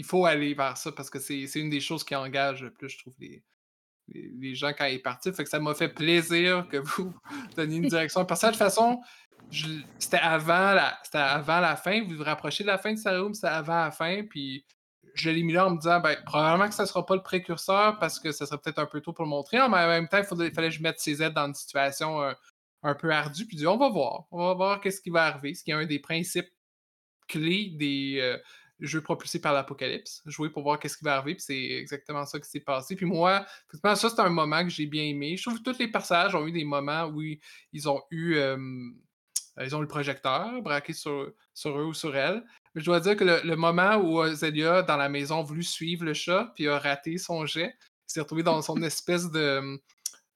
il 0.00 0.04
faut 0.04 0.24
aller 0.24 0.54
vers 0.54 0.78
ça 0.78 0.90
parce 0.92 1.10
que 1.10 1.18
c'est 1.18 1.44
une 1.56 1.68
des 1.68 1.80
choses 1.80 2.04
qui 2.04 2.14
engage 2.14 2.62
le 2.62 2.72
plus, 2.72 2.88
je 2.88 2.98
trouve, 3.00 3.12
les, 3.18 3.44
les, 4.08 4.54
gens 4.54 4.72
quand 4.72 4.86
ils 4.86 5.02
partent. 5.02 5.30
Fait 5.30 5.44
que 5.44 5.50
ça 5.50 5.60
m'a 5.60 5.74
fait 5.74 5.90
plaisir 5.90 6.66
que 6.68 6.78
vous 6.78 7.12
donniez 7.56 7.76
une 7.76 7.88
direction. 7.88 8.24
Parce 8.24 8.40
que 8.40 8.46
de 8.46 8.52
toute 8.52 8.58
façon, 8.58 9.02
c'était 9.98 10.16
avant, 10.16 10.72
la, 10.72 10.98
avant 11.12 11.60
la 11.60 11.76
fin. 11.76 12.02
Vous 12.02 12.16
vous 12.16 12.24
rapprochez 12.24 12.64
de 12.64 12.68
la 12.68 12.78
fin 12.78 12.94
de 12.94 12.98
Sarum, 12.98 13.34
c'était 13.34 13.48
avant 13.48 13.84
la 13.84 13.90
fin. 13.90 14.22
Puis 14.24 14.64
je 15.12 15.28
l'ai 15.28 15.42
mis 15.42 15.52
là 15.52 15.66
en 15.66 15.72
me 15.72 15.76
disant, 15.76 16.00
ben, 16.00 16.16
probablement 16.24 16.68
que 16.70 16.74
ça 16.74 16.84
ne 16.84 16.88
sera 16.88 17.04
pas 17.04 17.14
le 17.14 17.22
précurseur 17.22 17.98
parce 17.98 18.18
que 18.18 18.32
ça 18.32 18.46
serait 18.46 18.56
peut-être 18.56 18.78
un 18.78 18.86
peu 18.86 19.02
tôt 19.02 19.12
pour 19.12 19.26
le 19.26 19.30
montrer. 19.30 19.58
Mais 19.58 19.64
en 19.64 19.88
même 19.88 20.08
temps, 20.08 20.16
il 20.16 20.24
fallait, 20.24 20.50
que 20.50 20.70
je 20.70 20.82
mette 20.82 20.98
ses 20.98 21.22
aides 21.22 21.34
dans 21.34 21.46
une 21.46 21.54
situation 21.54 22.22
euh, 22.22 22.32
un 22.82 22.94
peu 22.94 23.10
ardue. 23.10 23.46
Puis 23.46 23.66
on 23.66 23.76
va 23.76 23.90
voir. 23.90 24.24
On 24.30 24.46
va 24.46 24.54
voir 24.54 24.80
qu'est-ce 24.80 25.02
qui 25.02 25.10
va 25.10 25.26
arriver. 25.26 25.52
Ce 25.52 25.62
qui 25.62 25.72
est 25.72 25.74
un 25.74 25.84
des 25.84 25.98
principes 25.98 26.48
clés 27.28 27.74
des, 27.76 28.16
euh, 28.18 28.38
jeu 28.80 29.00
propulsé 29.02 29.40
par 29.40 29.52
l'apocalypse, 29.52 30.22
jouer 30.26 30.50
pour 30.50 30.62
voir 30.62 30.78
qu'est-ce 30.78 30.96
qui 30.96 31.04
va 31.04 31.16
arriver, 31.16 31.34
puis 31.34 31.44
c'est 31.44 31.72
exactement 31.78 32.24
ça 32.26 32.40
qui 32.40 32.48
s'est 32.48 32.60
passé. 32.60 32.96
Puis 32.96 33.06
moi, 33.06 33.46
ça 33.82 33.96
c'est 33.96 34.20
un 34.20 34.28
moment 34.28 34.62
que 34.64 34.70
j'ai 34.70 34.86
bien 34.86 35.04
aimé. 35.04 35.36
Je 35.36 35.42
trouve 35.42 35.58
que 35.58 35.70
tous 35.70 35.78
les 35.78 35.88
personnages 35.88 36.34
ont 36.34 36.46
eu 36.46 36.52
des 36.52 36.64
moments 36.64 37.04
où 37.06 37.22
ils 37.22 37.88
ont 37.88 38.02
eu 38.10 38.38
ils 39.58 39.74
ont 39.76 39.80
le 39.80 39.88
projecteur 39.88 40.62
braqué 40.62 40.92
sur, 40.92 41.32
sur 41.54 41.78
eux 41.78 41.84
ou 41.84 41.94
sur 41.94 42.16
elles. 42.16 42.42
Mais 42.74 42.80
je 42.80 42.86
dois 42.86 43.00
dire 43.00 43.16
que 43.16 43.24
le, 43.24 43.56
moment 43.56 43.96
où 43.96 44.24
Zelia, 44.32 44.82
dans 44.82 44.96
la 44.96 45.08
maison, 45.08 45.40
a 45.40 45.42
voulu 45.42 45.62
suivre 45.62 46.04
le 46.04 46.14
chat, 46.14 46.52
puis 46.54 46.68
a 46.68 46.78
raté 46.78 47.18
son 47.18 47.46
jet, 47.46 47.76
s'est 48.06 48.20
retrouvé 48.20 48.42
dans 48.42 48.62
son 48.62 48.80
espèce 48.82 49.30
de 49.30 49.80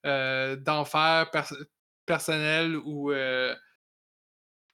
euh, 0.07 0.57
d'enfer 0.57 1.31
personnel 2.05 2.77
où 2.77 3.11
euh, 3.13 3.55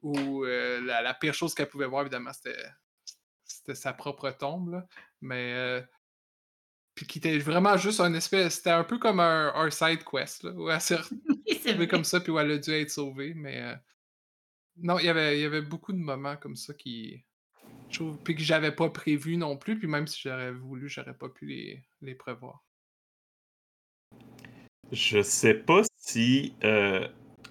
la, 0.03 1.03
la 1.03 1.15
pire 1.15 1.35
chose 1.35 1.55
qu'elle 1.55 1.69
pouvait 1.69 1.87
voir, 1.87 2.03
évidemment, 2.03 2.33
c'était 2.33 2.57
c'était 3.61 3.75
sa 3.77 3.93
propre 3.93 4.31
tombe. 4.33 4.71
Là. 4.73 4.87
Mais. 5.21 5.55
euh, 5.55 5.83
puis 6.95 7.07
qui 7.07 7.19
était 7.19 7.39
vraiment 7.39 7.77
juste 7.79 8.01
un 8.01 8.13
espèce. 8.15 8.57
C'était 8.57 8.71
un 8.71 8.85
peu 8.85 8.99
comme 8.99 9.21
un, 9.21 9.53
un 9.55 9.71
side 9.71 10.05
quest, 10.05 10.43
là, 10.45 10.53
où 10.53 10.71
elle 10.71 10.81
s'est 10.81 10.97
retrouvée 11.67 11.89
comme 11.89 12.05
ça, 12.05 12.21
puis 12.21 12.33
où 12.33 12.39
elle 12.39 12.51
a 12.53 12.59
dû 12.59 12.71
être 12.73 12.91
sauvée. 12.91 13.35
Mais. 13.35 13.61
euh, 13.63 13.77
non, 14.79 14.99
il 14.99 15.07
y 15.07 15.09
avait, 15.09 15.39
il 15.39 15.43
y 15.43 15.45
avait 15.47 15.63
beaucoup 15.63 15.93
de 15.93 15.99
moments 15.99 16.37
comme 16.37 16.57
ça 16.57 16.75
qui. 16.75 17.25
Je 17.91 17.97
trouve. 18.01 18.19
Puis 18.23 18.35
que 18.37 18.43
j'avais 18.43 18.73
pas 18.73 18.91
prévu 18.91 19.37
non 19.37 19.57
plus. 19.57 19.79
Puis 19.79 19.89
même 19.89 20.07
si 20.07 20.21
j'aurais 20.23 20.53
voulu, 20.53 20.89
j'aurais 20.89 21.15
pas 21.17 21.29
pu 21.29 21.47
les, 21.47 21.83
les 22.03 22.15
prévoir. 22.15 22.65
Je 24.93 25.23
sais 25.23 25.55
pas 25.55 25.83
si 25.97 26.55
euh, 26.65 27.07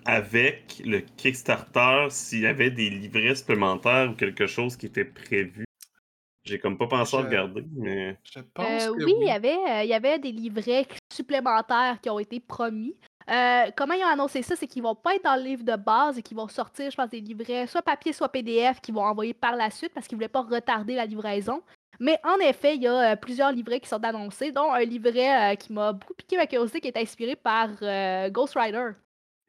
avec 0.05 0.81
le 0.85 0.99
Kickstarter, 1.01 2.07
s'il 2.09 2.41
y 2.41 2.47
avait 2.47 2.71
des 2.71 2.89
livrets 2.89 3.35
supplémentaires 3.35 4.11
ou 4.11 4.15
quelque 4.15 4.47
chose 4.47 4.75
qui 4.77 4.87
était 4.87 5.05
prévu. 5.05 5.65
J'ai 6.49 6.57
comme 6.59 6.77
pas 6.77 6.87
pensé 6.87 7.15
à 7.15 7.19
regarder, 7.21 7.63
mais 7.75 8.17
Je 8.23 8.39
pense 8.39 8.65
Euh, 8.87 8.87
que 8.95 9.03
oui, 9.03 9.13
oui. 9.15 9.15
il 9.21 9.27
y 9.27 9.31
avait, 9.31 9.55
euh, 9.55 9.83
il 9.83 9.89
y 9.89 9.93
avait 9.93 10.17
des 10.17 10.31
livrets 10.31 10.87
supplémentaires 11.13 11.99
qui 12.01 12.09
ont 12.09 12.17
été 12.19 12.39
promis. 12.39 12.95
Euh, 13.29 13.69
comment 13.77 13.93
ils 13.93 14.03
ont 14.03 14.07
annoncé 14.07 14.41
ça? 14.41 14.55
C'est 14.55 14.65
qu'ils 14.65 14.81
vont 14.81 14.95
pas 14.95 15.13
être 15.15 15.23
dans 15.23 15.35
le 15.35 15.43
livre 15.43 15.63
de 15.63 15.75
base 15.75 16.17
et 16.17 16.23
qu'ils 16.23 16.35
vont 16.37 16.47
sortir, 16.47 16.89
je 16.89 16.95
pense, 16.95 17.09
des 17.11 17.19
livrets 17.21 17.67
soit 17.67 17.83
papier, 17.83 18.11
soit 18.13 18.29
PDF 18.29 18.81
qu'ils 18.81 18.95
vont 18.95 19.03
envoyer 19.03 19.35
par 19.35 19.55
la 19.55 19.69
suite 19.69 19.93
parce 19.93 20.07
qu'ils 20.07 20.17
voulaient 20.17 20.27
pas 20.27 20.41
retarder 20.41 20.95
la 20.95 21.05
livraison. 21.05 21.61
Mais 21.99 22.17
en 22.23 22.37
effet, 22.39 22.75
il 22.75 22.81
y 22.81 22.87
a 22.87 23.11
euh, 23.11 23.15
plusieurs 23.15 23.51
livrets 23.51 23.79
qui 23.81 23.87
sont 23.89 24.03
annoncés, 24.03 24.51
dont 24.51 24.71
un 24.71 24.79
livret 24.85 25.51
euh, 25.53 25.55
qui 25.55 25.71
m'a 25.73 25.93
beaucoup 25.93 26.13
piqué 26.15 26.37
ma 26.37 26.47
curiosité 26.47 26.79
qui 26.81 26.87
est 26.87 26.97
inspiré 26.97 27.35
par 27.35 27.69
euh, 27.83 28.29
Ghost 28.31 28.55
Rider. 28.57 28.91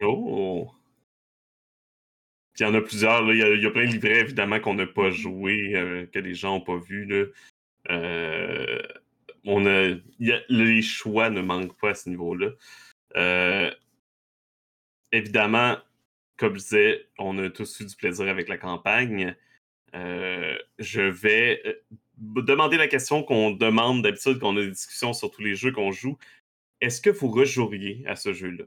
Oh! 0.02 0.68
Il 2.61 2.64
y 2.64 2.66
en 2.66 2.75
a 2.75 2.83
plusieurs. 2.83 3.33
Il 3.33 3.38
y 3.38 3.66
a, 3.66 3.70
plein 3.70 3.87
de 3.87 3.92
livrets, 3.92 4.20
évidemment, 4.20 4.61
qu'on 4.61 4.75
n'a 4.75 4.87
pas 4.87 5.11
joué, 5.11 5.75
euh, 5.75 6.05
que 6.05 6.18
les 6.18 6.35
gens 6.35 6.57
n'ont 6.57 6.61
pas 6.61 6.77
vu. 6.77 7.09
Euh, 7.88 8.83
on 9.46 9.64
a, 9.64 9.94
les 10.18 10.83
choix 10.83 11.31
ne 11.31 11.40
manquent 11.40 11.79
pas 11.81 11.90
à 11.90 11.94
ce 11.94 12.11
niveau-là. 12.11 12.51
Euh, 13.16 13.70
évidemment, 15.11 15.79
comme 16.37 16.57
je 16.57 16.61
disais, 16.61 17.09
on 17.18 17.38
a 17.38 17.49
tous 17.49 17.81
eu 17.81 17.87
du 17.87 17.96
plaisir 17.96 18.29
avec 18.29 18.46
la 18.49 18.59
campagne. 18.59 19.35
Je 19.94 21.01
vais 21.01 21.62
demander 22.18 22.77
la 22.77 22.88
question 22.88 23.23
qu'on 23.23 23.53
demande 23.53 24.03
d'habitude 24.03 24.38
quand 24.38 24.51
on 24.53 24.59
a 24.59 24.61
des 24.61 24.70
discussions 24.73 25.14
sur 25.14 25.31
tous 25.31 25.42
les 25.42 25.55
jeux 25.55 25.73
qu'on 25.73 25.92
joue. 25.92 26.18
Est-ce 26.83 27.01
que 27.01 27.09
vous 27.09 27.29
rejoueriez 27.29 28.05
à 28.07 28.16
ce 28.16 28.35
jeu-là? 28.35 28.64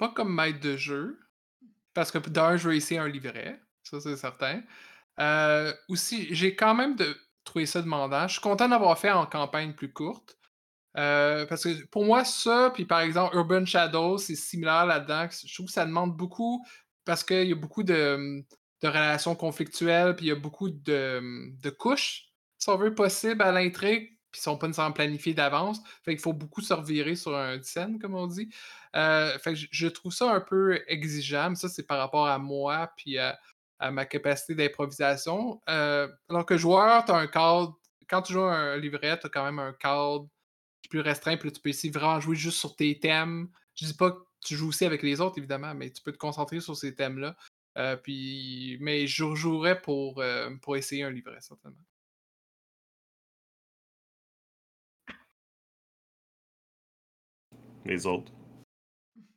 Pas 0.00 0.08
comme 0.08 0.34
maître 0.34 0.60
de 0.60 0.78
jeu. 0.78 1.20
Parce 1.92 2.10
que 2.10 2.16
d'un, 2.18 2.56
je 2.56 2.68
veux 2.68 2.74
essayer 2.74 2.98
un 2.98 3.08
livret. 3.08 3.60
Ça, 3.82 4.00
c'est 4.00 4.16
certain. 4.16 4.62
Euh, 5.18 5.74
aussi, 5.88 6.34
j'ai 6.34 6.56
quand 6.56 6.74
même 6.74 6.96
de, 6.96 7.14
trouvé 7.44 7.66
ça 7.66 7.82
demandant. 7.82 8.26
Je 8.26 8.32
suis 8.32 8.40
content 8.40 8.66
d'avoir 8.66 8.98
fait 8.98 9.10
en 9.10 9.26
campagne 9.26 9.74
plus 9.74 9.92
courte. 9.92 10.38
Euh, 10.96 11.44
parce 11.44 11.64
que 11.64 11.86
pour 11.88 12.06
moi, 12.06 12.24
ça, 12.24 12.70
puis 12.72 12.86
par 12.86 13.00
exemple, 13.00 13.36
Urban 13.36 13.66
Shadows, 13.66 14.16
c'est 14.16 14.36
similaire 14.36 14.86
là-dedans. 14.86 15.28
Je 15.30 15.52
trouve 15.52 15.66
que 15.66 15.72
ça 15.72 15.84
demande 15.84 16.16
beaucoup 16.16 16.64
parce 17.04 17.22
qu'il 17.22 17.48
y 17.48 17.52
a 17.52 17.56
beaucoup 17.56 17.82
de, 17.82 18.42
de 18.82 18.88
relations 18.88 19.34
conflictuelles, 19.34 20.16
puis 20.16 20.26
il 20.26 20.28
y 20.30 20.32
a 20.32 20.36
beaucoup 20.36 20.70
de, 20.70 21.52
de 21.60 21.70
couches, 21.70 22.30
si 22.58 22.70
on 22.70 22.76
veut, 22.78 22.94
possibles 22.94 23.42
à 23.42 23.52
l'intrigue, 23.52 24.18
puis 24.30 24.40
ils 24.40 24.42
sont 24.42 24.56
pas 24.56 24.66
nécessairement 24.66 24.92
planifiées 24.92 25.34
d'avance. 25.34 25.80
Fait 26.04 26.12
qu'il 26.12 26.20
faut 26.20 26.32
beaucoup 26.32 26.60
se 26.60 26.72
revirer 26.72 27.16
sur 27.16 27.36
un 27.36 27.60
scène, 27.62 27.98
comme 27.98 28.14
on 28.14 28.26
dit. 28.26 28.48
Euh, 28.96 29.36
fait 29.38 29.54
que 29.54 29.60
je, 29.70 29.86
trouve 29.88 30.12
ça 30.12 30.32
un 30.32 30.40
peu 30.40 30.80
exigeant, 30.86 31.50
mais 31.50 31.56
ça, 31.56 31.68
c'est 31.68 31.86
par 31.86 31.98
rapport 31.98 32.26
à 32.26 32.38
moi, 32.38 32.92
puis 32.96 33.18
à, 33.18 33.38
ma 33.90 34.04
capacité 34.04 34.54
d'improvisation. 34.54 35.60
Euh, 35.68 36.08
alors 36.28 36.46
que 36.46 36.56
joueur, 36.56 37.04
tu 37.04 37.12
as 37.12 37.16
un 37.16 37.26
cadre. 37.26 37.78
Quand 38.08 38.22
tu 38.22 38.32
joues 38.32 38.42
un 38.42 38.76
livret, 38.76 39.18
tu 39.18 39.26
as 39.26 39.30
quand 39.30 39.44
même 39.44 39.58
un 39.58 39.72
cadre 39.72 40.28
plus 40.90 41.00
restreint, 41.00 41.36
puis 41.36 41.52
tu 41.52 41.60
peux 41.60 41.70
essayer 41.70 41.92
vraiment 41.92 42.20
jouer 42.20 42.36
juste 42.36 42.58
sur 42.58 42.74
tes 42.76 42.98
thèmes. 42.98 43.48
Je 43.76 43.86
dis 43.86 43.94
pas 43.94 44.10
que 44.10 44.18
tu 44.44 44.56
joues 44.56 44.68
aussi 44.68 44.84
avec 44.84 45.02
les 45.02 45.20
autres, 45.20 45.38
évidemment, 45.38 45.74
mais 45.74 45.90
tu 45.90 46.02
peux 46.02 46.12
te 46.12 46.18
concentrer 46.18 46.60
sur 46.60 46.76
ces 46.76 46.94
thèmes-là. 46.94 47.36
Euh, 47.78 47.96
puis, 47.96 48.76
mais 48.80 49.06
je 49.06 49.24
rejouerais 49.24 49.80
pour, 49.80 50.22
pour 50.62 50.76
essayer 50.76 51.04
un 51.04 51.10
livret, 51.10 51.40
certainement. 51.40 51.78
Les 57.84 58.06
autres? 58.06 58.32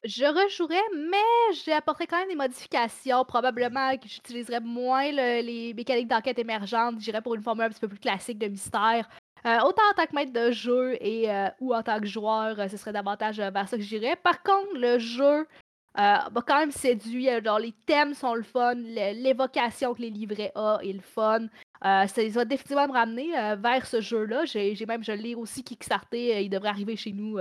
Je 0.04 0.26
rejouerais, 0.26 0.82
mais 0.94 1.56
j'apporterais 1.66 2.08
quand 2.08 2.18
même 2.20 2.28
des 2.28 2.36
modifications. 2.36 3.24
Probablement 3.24 3.96
que 3.98 4.08
j'utiliserais 4.08 4.60
moins 4.60 5.10
le- 5.10 5.42
les 5.42 5.74
mécaniques 5.74 6.10
d'enquête 6.10 6.38
émergentes. 6.40 7.00
J'irais 7.00 7.22
pour 7.22 7.36
une 7.36 7.42
formule 7.42 7.64
un 7.66 7.70
petit 7.70 7.80
peu 7.80 7.88
plus 7.88 8.00
classique 8.00 8.38
de 8.38 8.48
mystère. 8.48 9.08
Euh, 9.46 9.60
autant 9.60 9.84
en 9.92 9.94
tant 9.96 10.06
que 10.06 10.14
maître 10.16 10.34
de 10.34 10.52
jeu 10.52 10.98
et 11.02 11.32
euh, 11.32 11.48
ou 11.62 11.74
en 11.74 11.84
tant 11.84 12.00
que 12.00 12.06
joueur, 12.06 12.60
euh, 12.60 12.68
ce 12.68 12.76
serait 12.78 12.92
davantage 12.92 13.40
vers 13.40 13.68
ça 13.68 13.78
que 13.78 13.84
j'irais. 13.84 14.18
Par 14.18 14.44
contre, 14.44 14.74
le 14.74 15.00
jeu 15.00 15.48
m'a 15.96 16.30
quand 16.46 16.60
même 16.60 16.72
séduit. 16.72 17.28
les 17.62 17.74
thèmes 17.86 18.14
sont 18.14 18.34
le 18.34 18.44
fun, 18.44 18.74
l'évocation 18.76 19.94
que 19.94 20.02
les 20.02 20.10
livrets 20.10 20.52
ont 20.56 20.80
est 20.80 20.94
le 20.94 21.02
fun. 21.02 21.48
Ça 21.82 22.06
va 22.30 22.46
définitivement 22.46 22.88
me 22.88 22.94
ramener 22.94 23.32
vers 23.58 23.86
ce 23.86 24.02
jeu-là. 24.02 24.44
J'ai 24.46 24.86
même, 24.88 25.04
je 25.04 25.12
l'ai 25.12 25.36
aussi 25.36 25.64
kickstarté. 25.64 26.44
il 26.44 26.50
devrait 26.50 26.70
arriver 26.70 26.96
chez 26.96 27.12
nous 27.12 27.38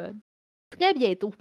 très 0.72 0.94
bientôt. 0.94 1.32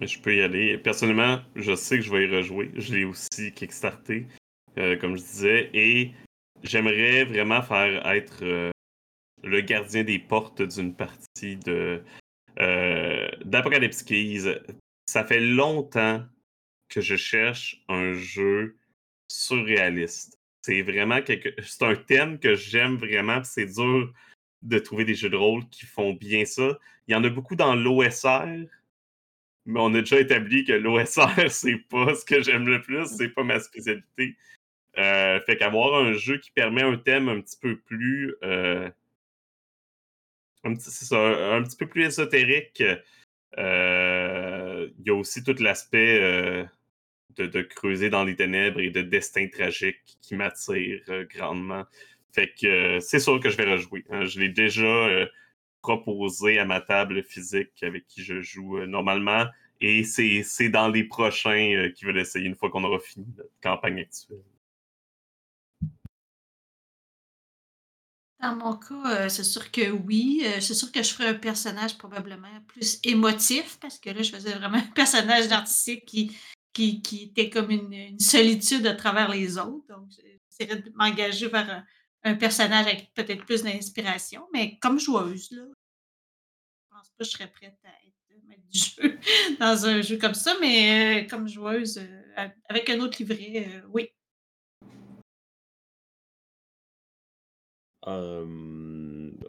Je 0.00 0.18
peux 0.18 0.34
y 0.34 0.40
aller. 0.40 0.78
Personnellement, 0.78 1.40
je 1.56 1.74
sais 1.74 1.98
que 1.98 2.04
je 2.04 2.10
vais 2.10 2.24
y 2.24 2.34
rejouer. 2.34 2.70
Je 2.74 2.94
l'ai 2.94 3.04
aussi 3.04 3.52
kickstarté, 3.52 4.26
euh, 4.78 4.96
comme 4.96 5.16
je 5.16 5.22
disais, 5.22 5.70
et 5.74 6.12
j'aimerais 6.62 7.24
vraiment 7.24 7.60
faire 7.60 8.06
être 8.06 8.42
euh, 8.42 8.70
le 9.42 9.60
gardien 9.60 10.02
des 10.02 10.18
portes 10.18 10.62
d'une 10.62 10.94
partie 10.94 11.56
de 11.56 12.02
euh, 12.60 13.28
d'Apocalypse 13.44 14.02
Keys. 14.02 14.58
Ça 15.06 15.24
fait 15.24 15.40
longtemps 15.40 16.24
que 16.88 17.00
je 17.00 17.16
cherche 17.16 17.82
un 17.88 18.14
jeu 18.14 18.78
surréaliste. 19.28 20.38
C'est 20.62 20.82
vraiment 20.82 21.20
quelque... 21.22 21.54
C'est 21.62 21.84
un 21.84 21.94
thème 21.94 22.38
que 22.38 22.54
j'aime 22.54 22.96
vraiment, 22.96 23.42
c'est 23.44 23.66
dur 23.66 24.12
de 24.62 24.78
trouver 24.78 25.04
des 25.04 25.14
jeux 25.14 25.30
de 25.30 25.36
rôle 25.36 25.68
qui 25.70 25.86
font 25.86 26.12
bien 26.14 26.44
ça. 26.44 26.78
Il 27.08 27.12
y 27.12 27.14
en 27.16 27.24
a 27.24 27.30
beaucoup 27.30 27.56
dans 27.56 27.74
l'OSR, 27.74 28.46
mais 29.66 29.80
on 29.80 29.94
a 29.94 30.00
déjà 30.00 30.20
établi 30.20 30.64
que 30.64 30.72
l'OSR, 30.72 31.28
c'est 31.50 31.76
pas 31.88 32.14
ce 32.14 32.24
que 32.24 32.42
j'aime 32.42 32.66
le 32.66 32.80
plus, 32.82 33.06
c'est 33.06 33.28
pas 33.30 33.44
ma 33.44 33.60
spécialité. 33.60 34.36
Euh, 34.98 35.40
fait 35.42 35.56
qu'avoir 35.56 36.02
un 36.04 36.14
jeu 36.14 36.38
qui 36.38 36.50
permet 36.52 36.82
un 36.82 36.96
thème 36.96 37.28
un 37.28 37.40
petit 37.40 37.58
peu 37.60 37.78
plus. 37.78 38.34
euh, 38.42 38.90
un, 40.64 40.74
petit, 40.74 40.90
c'est 40.90 41.04
ça, 41.06 41.16
un, 41.18 41.58
un 41.58 41.62
petit 41.62 41.76
peu 41.76 41.86
plus 41.86 42.04
ésotérique. 42.04 42.82
euh, 43.58 44.88
Il 44.98 45.06
y 45.06 45.10
a 45.10 45.14
aussi 45.14 45.42
tout 45.44 45.54
l'aspect 45.60 46.20
euh, 46.22 46.64
de, 47.36 47.46
de 47.46 47.62
creuser 47.62 48.10
dans 48.10 48.24
les 48.24 48.36
ténèbres 48.36 48.80
et 48.80 48.90
de 48.90 49.02
destin 49.02 49.48
tragique 49.48 50.18
qui 50.22 50.36
m'attire 50.36 51.02
grandement. 51.34 51.86
Fait 52.32 52.52
que 52.54 52.66
euh, 52.66 53.00
c'est 53.00 53.20
sûr 53.20 53.40
que 53.40 53.50
je 53.50 53.56
vais 53.56 53.70
rejouer. 53.70 54.04
hein. 54.10 54.24
Je 54.24 54.40
l'ai 54.40 54.48
déjà 54.48 54.84
euh, 54.84 55.26
proposé 55.82 56.58
à 56.58 56.64
ma 56.64 56.80
table 56.80 57.22
physique 57.22 57.82
avec 57.82 58.06
qui 58.06 58.22
je 58.22 58.40
joue 58.40 58.78
euh, 58.78 58.86
normalement. 58.86 59.46
Et 59.82 60.04
c'est 60.04 60.68
dans 60.68 60.88
les 60.88 61.04
prochains 61.04 61.74
euh, 61.74 61.90
qui 61.90 62.04
veulent 62.04 62.18
essayer 62.18 62.46
une 62.46 62.54
fois 62.54 62.70
qu'on 62.70 62.84
aura 62.84 62.98
fini 62.98 63.26
notre 63.36 63.50
campagne 63.62 64.00
actuelle. 64.00 64.42
Dans 68.42 68.56
mon 68.56 68.76
cas, 68.76 69.24
euh, 69.24 69.28
c'est 69.28 69.44
sûr 69.44 69.70
que 69.70 69.90
oui. 69.90 70.42
Euh, 70.44 70.60
c'est 70.60 70.74
sûr 70.74 70.90
que 70.90 71.02
je 71.02 71.12
ferais 71.12 71.28
un 71.28 71.34
personnage 71.34 71.98
probablement 71.98 72.48
plus 72.68 72.98
émotif 73.04 73.78
parce 73.80 73.98
que 73.98 74.10
là, 74.10 74.22
je 74.22 74.30
faisais 74.30 74.54
vraiment 74.54 74.78
un 74.78 74.92
personnage 74.94 75.48
narcissique 75.48 76.06
qui, 76.06 76.36
qui, 76.72 77.02
qui 77.02 77.24
était 77.24 77.50
comme 77.50 77.70
une, 77.70 77.92
une 77.92 78.20
solitude 78.20 78.86
à 78.86 78.94
travers 78.94 79.28
les 79.30 79.58
autres. 79.58 79.86
Donc, 79.88 80.08
j'essaierais 80.10 80.80
de 80.80 80.90
m'engager 80.94 81.48
vers 81.48 81.68
un, 81.70 81.84
un 82.22 82.34
personnage 82.34 82.86
avec 82.86 83.12
peut-être 83.14 83.44
plus 83.44 83.62
d'inspiration. 83.62 84.46
Mais 84.52 84.78
comme 84.78 84.98
joueuse, 84.98 85.50
là, 85.52 85.62
je 85.64 86.96
pense 86.96 87.08
pas 87.10 87.18
que 87.18 87.24
je 87.24 87.30
serais 87.30 87.50
prête 87.50 87.78
à 87.84 88.06
être 88.06 88.42
maître 88.46 88.66
du 88.68 88.78
jeu 89.02 89.18
dans 89.58 89.86
un 89.86 90.00
jeu 90.02 90.18
comme 90.18 90.34
ça. 90.34 90.54
Mais 90.60 91.24
euh, 91.24 91.28
comme 91.28 91.48
joueuse, 91.48 91.98
euh, 91.98 92.48
avec 92.68 92.90
un 92.90 93.00
autre 93.00 93.16
livret, 93.18 93.66
euh, 93.68 93.82
oui. 93.92 94.10
Euh, 98.06 98.46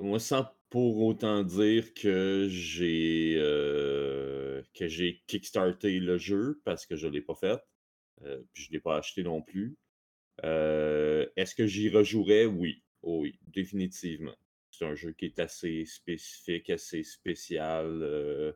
moi, 0.02 0.20
sans 0.20 0.46
pour 0.70 1.02
autant 1.02 1.44
dire 1.44 1.94
que 1.94 2.48
j'ai 2.50 3.36
euh, 3.38 4.62
que 4.74 4.88
j'ai 4.88 5.22
kickstarté 5.28 6.00
le 6.00 6.18
jeu 6.18 6.62
parce 6.66 6.86
que 6.86 6.96
je 6.96 7.08
ne 7.08 7.14
l'ai 7.14 7.22
pas 7.22 7.36
fait, 7.36 7.62
euh, 8.24 8.42
puis 8.54 8.64
je 8.64 8.70
ne 8.70 8.74
l'ai 8.74 8.80
pas 8.82 8.98
acheté 8.98 9.24
non 9.24 9.42
plus. 9.42 9.78
Euh, 10.44 11.28
Est-ce 11.36 11.56
que 11.56 11.68
j'y 11.68 11.90
rejouerais? 11.90 12.46
Oui. 12.46 12.84
Oh 13.04 13.22
oui, 13.22 13.40
définitivement. 13.48 14.36
c'est 14.72 14.86
un 14.86 14.96
jeu 14.96 15.12
qui 15.14 15.26
est 15.26 15.40
assez 15.40 15.86
spécifique, 15.86 16.70
assez 16.70 17.04
spécial 17.04 18.56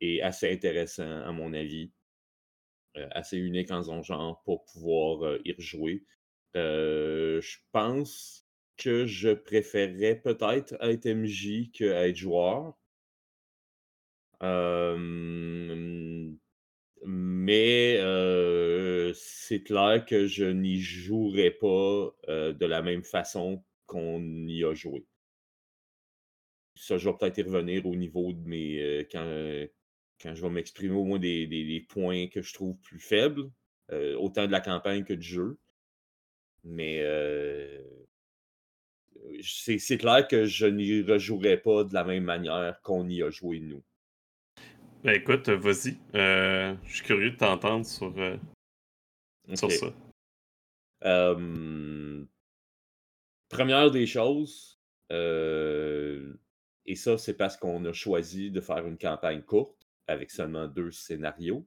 et 0.00 0.22
assez 0.22 0.52
intéressant, 0.52 1.22
à 1.22 1.32
mon 1.32 1.52
avis. 1.54 1.90
assez 3.12 3.38
unique 3.38 3.70
en 3.70 3.82
son 3.82 4.02
genre 4.02 4.42
pour 4.44 4.64
pouvoir 4.64 5.38
y 5.44 5.52
rejouer. 5.52 6.04
je 6.54 7.56
pense 7.72 8.46
que 8.76 9.06
je 9.06 9.30
préférerais 9.30 10.16
peut-être 10.20 10.76
être 10.80 11.06
MJ 11.06 11.70
être 11.84 12.16
joueur. 12.16 12.76
Mais 17.04 17.98
c'est 19.14 19.62
clair 19.62 20.04
que 20.06 20.26
je 20.26 20.44
n'y 20.44 20.80
jouerai 20.80 21.50
pas 21.50 22.14
de 22.28 22.66
la 22.66 22.82
même 22.82 23.02
façon 23.04 23.62
qu'on 23.86 24.22
y 24.48 24.64
a 24.64 24.74
joué. 24.74 25.06
Ça, 26.76 26.98
je 26.98 27.08
vais 27.08 27.16
peut-être 27.16 27.38
y 27.38 27.42
revenir 27.42 27.86
au 27.86 27.94
niveau 27.94 28.32
de 28.32 28.40
mes. 28.48 29.06
quand, 29.10 29.66
quand 30.20 30.34
je 30.34 30.42
vais 30.42 30.50
m'exprimer 30.50 30.94
au 30.94 31.04
moins 31.04 31.18
des, 31.18 31.86
points 31.88 32.26
que 32.28 32.42
je 32.42 32.52
trouve 32.54 32.76
plus 32.78 32.98
faibles, 32.98 33.50
autant 34.18 34.46
de 34.46 34.52
la 34.52 34.60
campagne 34.60 35.04
que 35.04 35.14
du 35.14 35.26
jeu. 35.26 35.58
Mais 36.64 37.04
c'est 39.42 39.98
clair 39.98 40.26
que 40.26 40.46
je 40.46 40.66
n'y 40.66 41.02
rejouerai 41.02 41.58
pas 41.58 41.84
de 41.84 41.94
la 41.94 42.04
même 42.04 42.24
manière 42.24 42.80
qu'on 42.82 43.08
y 43.08 43.22
a 43.22 43.30
joué 43.30 43.60
nous. 43.60 43.82
Ben 45.04 45.16
écoute, 45.16 45.50
vas-y. 45.50 45.98
je 46.14 46.76
suis 46.86 47.04
curieux 47.04 47.32
de 47.32 47.36
t'entendre 47.36 47.84
sur, 47.84 48.14
sur 49.54 49.70
ça. 49.70 49.94
première 53.48 53.90
des 53.90 54.06
choses, 54.06 54.80
et 55.10 56.96
ça, 56.96 57.18
c'est 57.18 57.34
parce 57.34 57.56
qu'on 57.56 57.84
a 57.84 57.92
choisi 57.92 58.50
de 58.50 58.60
faire 58.60 58.86
une 58.86 58.98
campagne 58.98 59.42
courte 59.42 59.86
avec 60.06 60.30
seulement 60.30 60.68
deux 60.68 60.90
scénarios. 60.90 61.66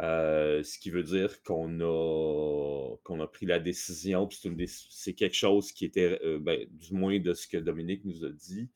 Euh, 0.00 0.62
ce 0.62 0.78
qui 0.78 0.90
veut 0.90 1.02
dire 1.02 1.42
qu'on 1.42 1.80
a, 1.80 2.96
qu'on 3.02 3.20
a 3.20 3.26
pris 3.26 3.46
la 3.46 3.58
décision, 3.58 4.28
c'est 4.30 5.14
quelque 5.14 5.36
chose 5.36 5.72
qui 5.72 5.84
était, 5.84 6.18
euh, 6.24 6.38
ben, 6.38 6.66
du 6.70 6.94
moins 6.94 7.18
de 7.18 7.34
ce 7.34 7.46
que 7.46 7.58
Dominique 7.58 8.04
nous 8.04 8.24
a 8.24 8.30
dit, 8.30 8.70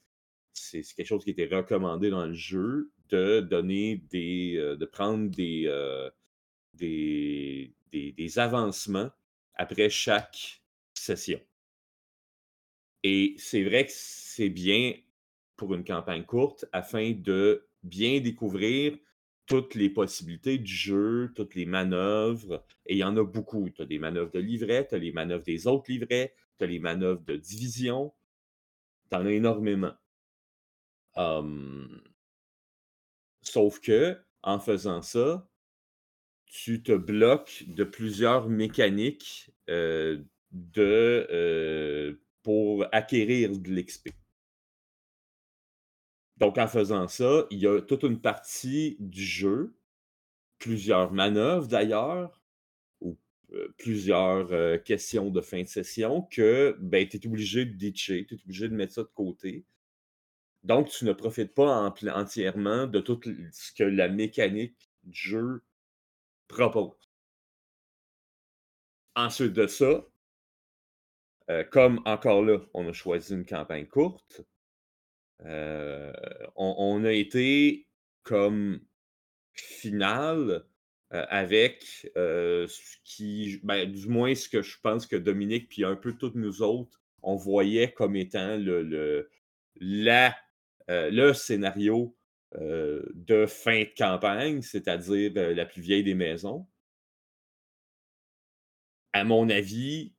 c'est 0.54 0.82
quelque 0.82 1.06
chose 1.06 1.24
qui 1.24 1.30
était 1.30 1.54
recommandé 1.54 2.10
dans 2.10 2.26
le 2.26 2.32
jeu 2.32 2.92
de 3.08 3.40
donner 3.40 3.96
des, 4.10 4.56
euh, 4.56 4.76
de 4.76 4.86
prendre 4.86 5.30
des, 5.30 5.70
des, 6.74 7.74
des, 7.92 8.38
avancements 8.38 9.10
après 9.54 9.90
chaque 9.90 10.62
session. 10.94 11.40
Et 13.02 13.34
c'est 13.38 13.62
vrai 13.62 13.86
que 13.86 13.92
c'est 13.94 14.48
bien 14.48 14.94
pour 15.56 15.74
une 15.74 15.84
campagne 15.84 16.24
courte 16.24 16.64
afin 16.72 17.12
de 17.12 17.68
bien 17.82 18.20
découvrir 18.20 18.96
toutes 19.46 19.74
les 19.74 19.90
possibilités 19.90 20.58
du 20.58 20.72
jeu, 20.72 21.30
toutes 21.34 21.54
les 21.54 21.66
manœuvres, 21.66 22.64
et 22.86 22.94
il 22.94 22.98
y 22.98 23.04
en 23.04 23.16
a 23.16 23.24
beaucoup. 23.24 23.68
Tu 23.70 23.82
as 23.82 23.86
des 23.86 23.98
manœuvres 23.98 24.30
de 24.32 24.38
livret, 24.38 24.86
tu 24.88 24.94
as 24.94 24.98
les 24.98 25.12
manœuvres 25.12 25.44
des 25.44 25.66
autres 25.66 25.90
livrets, 25.90 26.34
tu 26.58 26.64
as 26.64 26.66
les 26.66 26.78
manœuvres 26.78 27.22
de 27.24 27.36
division, 27.36 28.12
tu 29.10 29.16
en 29.16 29.26
as 29.26 29.32
énormément. 29.32 29.92
Sauf 33.42 33.80
que, 33.80 34.18
en 34.42 34.58
faisant 34.58 35.02
ça, 35.02 35.48
tu 36.46 36.82
te 36.82 36.92
bloques 36.92 37.64
de 37.66 37.84
plusieurs 37.84 38.48
mécaniques 38.48 39.50
de, 40.52 42.20
pour 42.42 42.86
acquérir 42.92 43.58
de 43.58 43.70
l'XP. 43.70 44.10
Donc, 46.36 46.58
en 46.58 46.66
faisant 46.66 47.08
ça, 47.08 47.46
il 47.50 47.58
y 47.60 47.66
a 47.66 47.80
toute 47.80 48.02
une 48.02 48.20
partie 48.20 48.96
du 48.98 49.24
jeu, 49.24 49.76
plusieurs 50.58 51.12
manœuvres 51.12 51.68
d'ailleurs, 51.68 52.42
ou 53.00 53.18
plusieurs 53.78 54.82
questions 54.82 55.30
de 55.30 55.40
fin 55.40 55.62
de 55.62 55.68
session 55.68 56.22
que 56.22 56.76
ben, 56.80 57.06
tu 57.08 57.16
es 57.16 57.26
obligé 57.26 57.64
de 57.64 57.72
ditcher, 57.72 58.26
tu 58.26 58.34
es 58.34 58.38
obligé 58.44 58.68
de 58.68 58.74
mettre 58.74 58.94
ça 58.94 59.02
de 59.02 59.10
côté. 59.14 59.64
Donc, 60.64 60.88
tu 60.88 61.04
ne 61.04 61.12
profites 61.12 61.54
pas 61.54 61.92
entièrement 62.14 62.86
de 62.86 63.00
tout 63.00 63.20
ce 63.52 63.72
que 63.72 63.84
la 63.84 64.08
mécanique 64.08 64.90
du 65.04 65.30
jeu 65.30 65.62
propose. 66.48 66.96
Ensuite 69.14 69.52
de 69.52 69.66
ça, 69.66 70.04
comme 71.70 72.00
encore 72.06 72.42
là, 72.42 72.58
on 72.72 72.88
a 72.88 72.92
choisi 72.92 73.34
une 73.34 73.44
campagne 73.44 73.86
courte, 73.86 74.42
euh, 75.44 76.12
on, 76.56 77.04
a 77.04 77.12
été 77.12 77.86
comme 78.22 78.80
final 79.52 80.64
euh, 81.12 81.26
avec 81.28 82.10
euh, 82.16 82.66
ce 82.68 82.96
qui, 83.04 83.60
ben, 83.62 83.90
du 83.90 84.08
moins 84.08 84.34
ce 84.34 84.48
que 84.48 84.62
je 84.62 84.78
pense 84.80 85.06
que 85.06 85.16
Dominique 85.16 85.68
puis 85.68 85.84
un 85.84 85.96
peu 85.96 86.14
toutes 86.14 86.34
nous 86.34 86.62
autres, 86.62 87.00
on 87.22 87.36
voyait 87.36 87.92
comme 87.92 88.16
étant 88.16 88.56
le, 88.56 88.82
le, 88.82 89.30
la, 89.76 90.34
le 90.88 91.32
scénario 91.32 92.16
de 92.52 93.46
fin 93.46 93.80
de 93.80 93.94
campagne, 93.96 94.62
c'est-à-dire 94.62 95.32
la 95.34 95.66
plus 95.66 95.82
vieille 95.82 96.04
des 96.04 96.14
maisons. 96.14 96.66
À 99.12 99.24
mon 99.24 99.48
avis, 99.48 100.14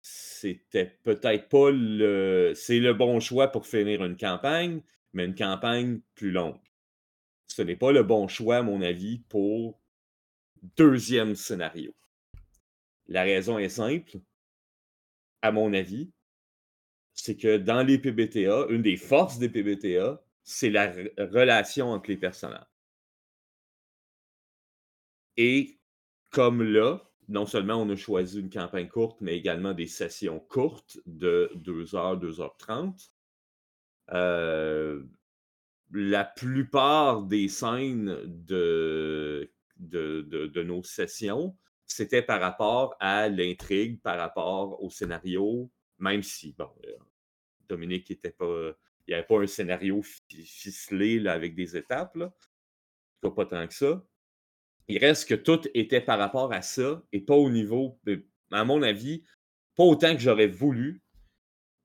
c'était 0.00 0.98
peut-être 1.02 1.48
pas 1.48 1.70
le 1.70 2.92
bon 2.92 3.20
choix 3.20 3.48
pour 3.48 3.66
finir 3.66 4.04
une 4.04 4.16
campagne, 4.16 4.82
mais 5.12 5.24
une 5.24 5.34
campagne 5.34 6.00
plus 6.14 6.30
longue. 6.30 6.60
Ce 7.46 7.62
n'est 7.62 7.76
pas 7.76 7.92
le 7.92 8.02
bon 8.02 8.28
choix, 8.28 8.56
à 8.58 8.62
mon 8.62 8.82
avis, 8.82 9.20
pour 9.28 9.80
deuxième 10.76 11.34
scénario. 11.34 11.94
La 13.06 13.22
raison 13.22 13.58
est 13.58 13.68
simple, 13.68 14.18
à 15.42 15.52
mon 15.52 15.72
avis, 15.72 16.10
c'est 17.14 17.36
que 17.36 17.56
dans 17.56 17.82
les 17.82 17.98
PBTA, 17.98 18.66
une 18.70 18.82
des 18.82 18.96
forces 18.96 19.38
des 19.38 19.48
PBTA, 19.48 20.22
c'est 20.42 20.70
la 20.70 20.92
relation 21.18 21.90
entre 21.90 22.10
les 22.10 22.16
personnages. 22.16 22.66
Et 25.36 25.78
comme 26.30 26.62
là, 26.62 27.00
non 27.28 27.46
seulement 27.46 27.76
on 27.76 27.88
a 27.90 27.96
choisi 27.96 28.40
une 28.40 28.50
campagne 28.50 28.88
courte, 28.88 29.20
mais 29.20 29.36
également 29.36 29.72
des 29.72 29.86
sessions 29.86 30.40
courtes 30.40 30.98
de 31.06 31.50
2h, 31.56 32.20
2h30. 32.20 33.10
Euh, 34.12 35.02
la 35.92 36.24
plupart 36.24 37.22
des 37.22 37.48
scènes 37.48 38.18
de, 38.26 39.50
de, 39.78 40.62
nos 40.62 40.82
sessions, 40.82 41.56
c'était 41.86 42.22
par 42.22 42.40
rapport 42.40 42.94
à 43.00 43.28
l'intrigue, 43.28 44.00
par 44.02 44.18
rapport 44.18 44.82
au 44.82 44.90
scénario, 44.90 45.70
même 45.98 46.22
si, 46.22 46.54
bon, 46.56 46.70
euh, 46.86 46.96
Dominique 47.68 48.10
n'était 48.10 48.30
pas. 48.30 48.72
Il 49.06 49.10
n'y 49.10 49.14
avait 49.14 49.26
pas 49.26 49.40
un 49.40 49.46
scénario 49.46 50.02
ficelé 50.02 51.20
là, 51.20 51.32
avec 51.32 51.54
des 51.54 51.76
étapes, 51.76 52.16
là. 52.16 52.32
Pas 53.20 53.46
tant 53.46 53.66
que 53.66 53.74
ça 53.74 54.04
il 54.88 54.98
reste 54.98 55.28
que 55.28 55.34
tout 55.34 55.60
était 55.74 56.00
par 56.00 56.18
rapport 56.18 56.52
à 56.52 56.62
ça 56.62 57.02
et 57.12 57.20
pas 57.20 57.34
au 57.34 57.50
niveau, 57.50 57.98
à 58.50 58.64
mon 58.64 58.82
avis, 58.82 59.24
pas 59.76 59.84
autant 59.84 60.14
que 60.14 60.20
j'aurais 60.20 60.46
voulu 60.46 61.02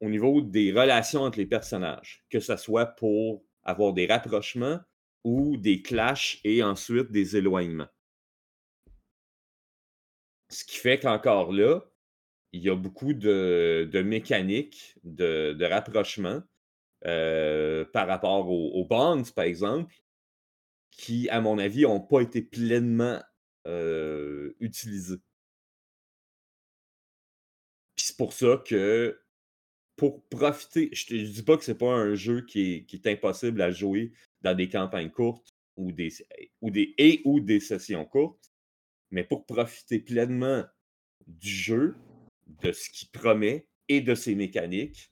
au 0.02 0.10
niveau 0.10 0.42
des 0.42 0.72
relations 0.72 1.22
entre 1.22 1.40
les 1.40 1.46
personnages, 1.46 2.26
que 2.30 2.40
ce 2.40 2.56
soit 2.56 2.86
pour 2.86 3.44
avoir 3.64 3.94
des 3.94 4.06
rapprochements 4.06 4.80
ou 5.24 5.58
des 5.58 5.82
clashs 5.82 6.40
et 6.44 6.64
ensuite 6.64 7.12
des 7.12 7.36
éloignements. 7.36 7.90
Ce 10.50 10.64
qui 10.66 10.78
fait 10.78 11.00
qu'encore 11.00 11.52
là, 11.52 11.82
il 12.52 12.62
y 12.62 12.70
a 12.70 12.76
beaucoup 12.76 13.14
de, 13.14 14.02
mécaniques 14.04 14.98
de, 15.04 15.66
rapprochement 15.66 16.42
euh, 17.06 17.86
par 17.86 18.08
rapport 18.08 18.50
aux 18.50 18.86
bonds, 18.86 19.24
par 19.36 19.46
exemple, 19.46 19.96
qui, 20.92 21.30
à 21.30 21.42
mon 21.42 21.58
avis, 21.60 21.84
n'ont 21.84 22.02
pas 22.02 22.22
été 22.22 22.42
pleinement 22.42 23.22
utilisés. 24.60 25.20
c'est 28.10 28.18
pour 28.18 28.34
ça 28.34 28.62
que 28.66 29.20
pour 29.96 30.24
profiter, 30.30 30.90
je 30.94 31.16
ne 31.16 31.26
dis 31.26 31.44
pas 31.44 31.58
que 31.58 31.64
c'est 31.64 31.78
pas 31.78 31.94
un 31.94 32.16
jeu 32.16 32.42
qui 32.46 32.88
est, 32.92 33.08
impossible 33.08 33.62
à 33.62 33.70
jouer 33.70 34.14
dans 34.42 34.56
des 34.56 34.70
campagnes 34.70 35.12
courtes 35.12 35.54
ou 35.76 35.92
des, 35.92 36.10
ou 36.62 36.72
des, 36.72 36.96
et 36.98 37.22
ou 37.26 37.40
des 37.40 37.60
sessions 37.60 38.06
courtes, 38.06 38.52
mais 39.12 39.24
pour 39.24 39.46
profiter 39.46 40.00
pleinement 40.00 40.64
du 41.28 41.50
jeu, 41.50 41.96
de 42.62 42.72
ce 42.72 42.90
qu'il 42.90 43.10
promet 43.10 43.68
et 43.88 44.02
de 44.02 44.16
ses 44.16 44.36
mécaniques, 44.36 45.12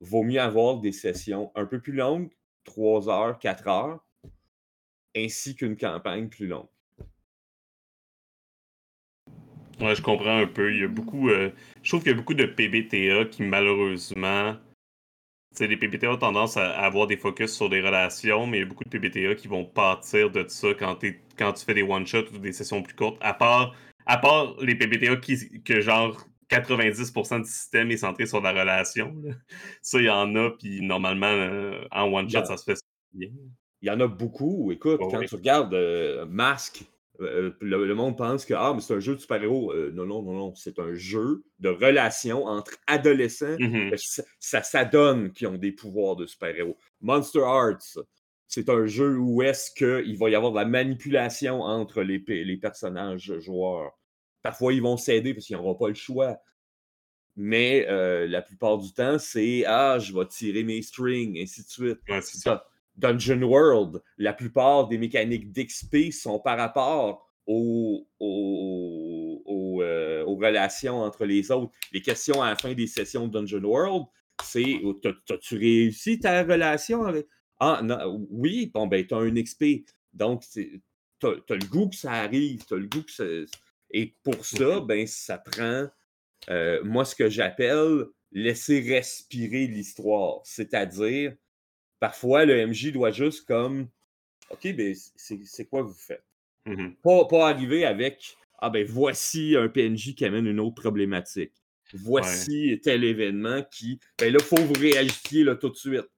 vaut 0.00 0.22
mieux 0.22 0.40
avoir 0.40 0.80
des 0.80 0.92
sessions 0.92 1.52
un 1.54 1.66
peu 1.66 1.80
plus 1.80 1.92
longues, 1.92 2.30
3 2.64 3.08
heures, 3.08 3.38
4 3.38 3.68
heures, 3.68 4.04
ainsi 5.16 5.54
qu'une 5.54 5.76
campagne 5.76 6.28
plus 6.28 6.46
longue. 6.46 6.68
Ouais, 9.80 9.94
je 9.94 10.02
comprends 10.02 10.38
un 10.38 10.46
peu. 10.46 10.72
Il 10.72 10.80
y 10.80 10.84
a 10.84 10.88
beaucoup. 10.88 11.28
Euh, 11.28 11.50
je 11.82 11.88
trouve 11.90 12.02
qu'il 12.02 12.12
y 12.12 12.14
a 12.14 12.16
beaucoup 12.16 12.34
de 12.34 12.46
PBTA 12.46 13.24
qui 13.24 13.42
malheureusement 13.42 14.56
sais, 15.54 15.66
les 15.66 15.76
PBTA 15.76 16.12
ont 16.12 16.16
tendance 16.16 16.56
à, 16.56 16.70
avoir 16.72 17.06
des 17.06 17.16
focus 17.16 17.54
sur 17.54 17.68
des 17.68 17.80
relations, 17.80 18.46
mais 18.46 18.58
il 18.58 18.60
y 18.60 18.64
a 18.64 18.66
beaucoup 18.66 18.84
de 18.84 18.88
PBTA 18.88 19.34
qui 19.34 19.48
vont 19.48 19.64
partir 19.64 20.30
de 20.30 20.46
ça 20.48 20.68
quand, 20.78 20.98
quand 21.36 21.52
tu 21.52 21.64
fais 21.64 21.74
des 21.74 21.82
one-shots 21.82 22.32
ou 22.34 22.38
des 22.38 22.52
sessions 22.52 22.82
plus 22.82 22.94
courtes. 22.94 23.18
À 23.20 23.34
part, 23.34 23.74
à 24.06 24.18
part 24.18 24.56
les 24.60 24.74
PBTA 24.74 25.16
qui, 25.16 25.62
que 25.62 25.80
genre 25.80 26.26
90% 26.60 27.40
du 27.42 27.48
système 27.48 27.90
est 27.90 27.96
centré 27.96 28.26
sur 28.26 28.40
la 28.40 28.52
relation. 28.52 29.14
là. 29.24 29.34
Ça, 29.80 29.98
il 29.98 30.04
y 30.06 30.10
en 30.10 30.34
a, 30.36 30.50
puis 30.50 30.80
normalement, 30.82 31.26
euh, 31.26 31.80
en 31.90 32.04
one-shot, 32.12 32.38
Yeah. 32.38 32.44
ça 32.44 32.56
se 32.56 32.64
fait 32.64 32.78
bien. 33.12 33.30
Il 33.80 33.88
y 33.88 33.90
en 33.90 34.00
a 34.00 34.06
beaucoup. 34.06 34.70
Écoute, 34.72 35.00
Ouais, 35.00 35.08
quand 35.10 35.18
ouais. 35.18 35.26
tu 35.26 35.34
regardes 35.34 35.74
euh, 35.74 36.24
Masque, 36.26 36.84
euh, 37.20 37.52
le, 37.60 37.84
le 37.86 37.94
monde 37.94 38.16
pense 38.16 38.44
que 38.44 38.54
ah, 38.54 38.72
mais 38.74 38.80
c'est 38.80 38.94
un 38.94 39.00
jeu 39.00 39.14
de 39.16 39.20
super-héros. 39.20 39.72
Euh, 39.72 39.90
non, 39.92 40.06
non, 40.06 40.22
non, 40.22 40.32
non. 40.32 40.54
C'est 40.54 40.78
un 40.78 40.94
jeu 40.94 41.42
de 41.58 41.68
relation 41.68 42.44
entre 42.46 42.72
adolescents. 42.86 43.56
Mhm. 43.58 43.90
que 43.90 43.96
Ça, 43.96 44.22
ça 44.38 44.62
s'adonne 44.62 45.30
qui 45.32 45.46
ont 45.46 45.56
des 45.58 45.72
pouvoirs 45.72 46.16
de 46.16 46.26
super-héros. 46.26 46.76
Monster 47.00 47.40
Hearts, 47.40 47.98
c'est 48.48 48.68
un 48.68 48.86
jeu 48.86 49.16
où 49.18 49.42
est-ce 49.42 49.70
qu'il 49.72 50.16
va 50.18 50.30
y 50.30 50.34
avoir 50.34 50.52
de 50.52 50.58
la 50.58 50.64
manipulation 50.64 51.60
entre 51.62 52.02
les 52.02 52.18
personnages 52.58 53.32
joueurs. 53.40 53.92
Parfois, 54.42 54.72
ils 54.72 54.82
vont 54.82 54.96
s'aider 54.96 55.34
parce 55.34 55.46
qu'ils 55.46 55.56
n'auront 55.56 55.74
pas 55.74 55.88
le 55.88 55.94
choix. 55.94 56.38
Mais 57.36 57.86
euh, 57.88 58.26
la 58.28 58.42
plupart 58.42 58.78
du 58.78 58.92
temps, 58.92 59.18
c'est 59.18 59.64
Ah, 59.66 59.98
je 59.98 60.12
vais 60.12 60.26
tirer 60.26 60.64
mes 60.64 60.82
strings, 60.82 61.38
ainsi 61.40 61.62
de 61.64 61.68
suite. 61.68 61.98
Ouais, 62.08 62.20
ça. 62.20 62.66
Dun- 62.96 63.12
Dungeon 63.14 63.42
World, 63.42 64.02
la 64.18 64.34
plupart 64.34 64.86
des 64.88 64.98
mécaniques 64.98 65.50
d'XP 65.50 66.12
sont 66.12 66.38
par 66.38 66.58
rapport 66.58 67.26
aux, 67.46 68.06
aux- 68.20 69.42
aux, 69.46 69.82
euh, 69.82 70.24
aux 70.24 70.36
relations 70.36 71.00
entre 71.00 71.24
les 71.24 71.50
autres. 71.50 71.72
Les 71.92 72.02
questions 72.02 72.42
à 72.42 72.50
la 72.50 72.56
fin 72.56 72.74
des 72.74 72.86
sessions 72.86 73.26
de 73.28 73.32
Dungeon 73.32 73.64
World, 73.64 74.04
c'est 74.44 74.80
oh, 74.84 74.92
T'as- 74.94 75.12
T'as-tu 75.26 75.56
réussi 75.56 76.18
ta 76.20 76.42
relation 76.44 77.04
avec. 77.04 77.26
Ah, 77.58 77.80
non, 77.82 78.26
oui, 78.30 78.70
bon, 78.74 78.86
ben, 78.88 79.06
t'as 79.06 79.16
un 79.18 79.34
XP. 79.34 79.84
Donc, 80.12 80.42
t'as 81.18 81.30
t'as 81.46 81.54
le 81.54 81.66
goût 81.68 81.88
que 81.88 81.96
ça 81.96 82.12
arrive, 82.12 82.64
t'as 82.66 82.76
le 82.76 82.88
goût 82.88 83.02
que 83.04 83.12
ça. 83.12 83.24
Et 83.92 84.14
pour 84.22 84.44
ça, 84.44 84.80
ben, 84.80 85.06
ça 85.06 85.38
prend, 85.38 85.86
euh, 86.48 86.82
moi, 86.82 87.04
ce 87.04 87.14
que 87.14 87.28
j'appelle 87.28 88.06
laisser 88.32 88.80
respirer 88.80 89.66
l'histoire. 89.66 90.40
C'est-à-dire, 90.44 91.34
parfois, 92.00 92.44
le 92.46 92.66
MJ 92.66 92.92
doit 92.92 93.10
juste 93.10 93.46
comme, 93.46 93.88
OK, 94.50 94.74
ben, 94.74 94.94
c'est 95.16 95.66
quoi 95.66 95.82
vous 95.82 95.94
faites? 95.94 96.24
Mhm. 96.66 96.96
Pas, 97.02 97.26
pas 97.26 97.48
arriver 97.48 97.84
avec, 97.84 98.36
ah 98.58 98.70
ben, 98.70 98.86
voici 98.86 99.56
un 99.56 99.68
PNJ 99.68 100.14
qui 100.14 100.24
amène 100.24 100.46
une 100.46 100.60
autre 100.60 100.80
problématique. 100.80 101.52
Voici 101.94 102.80
tel 102.82 103.04
événement 103.04 103.62
qui, 103.70 104.00
ben 104.18 104.32
là, 104.32 104.38
il 104.40 104.44
faut 104.44 104.56
vous 104.56 104.80
réagissiez 104.80 105.44
là, 105.44 105.56
tout 105.56 105.68
de 105.68 105.76
suite. 105.76 106.08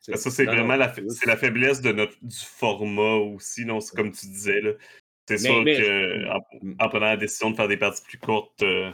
Ça, 0.00 0.16
c'est 0.30 0.44
vraiment 0.44 0.76
la, 0.76 0.94
la 1.26 1.36
faiblesse 1.36 1.80
de 1.80 1.90
notre, 1.90 2.14
du 2.22 2.36
format 2.36 3.14
aussi, 3.14 3.64
non? 3.64 3.80
C'est 3.80 3.96
comme 3.96 4.12
tu 4.12 4.26
disais, 4.26 4.60
là. 4.60 4.72
C'est 5.26 5.34
Mais- 5.34 5.38
sûr 5.48 5.62
mais- 5.62 5.76
que 5.76 6.28
en, 6.30 6.40
en 6.84 6.88
prenant 6.88 7.06
la 7.06 7.16
décision 7.16 7.50
de 7.50 7.56
faire 7.56 7.68
des 7.68 7.76
parties 7.78 8.02
plus 8.02 8.18
courtes, 8.18 8.62
euh, 8.62 8.92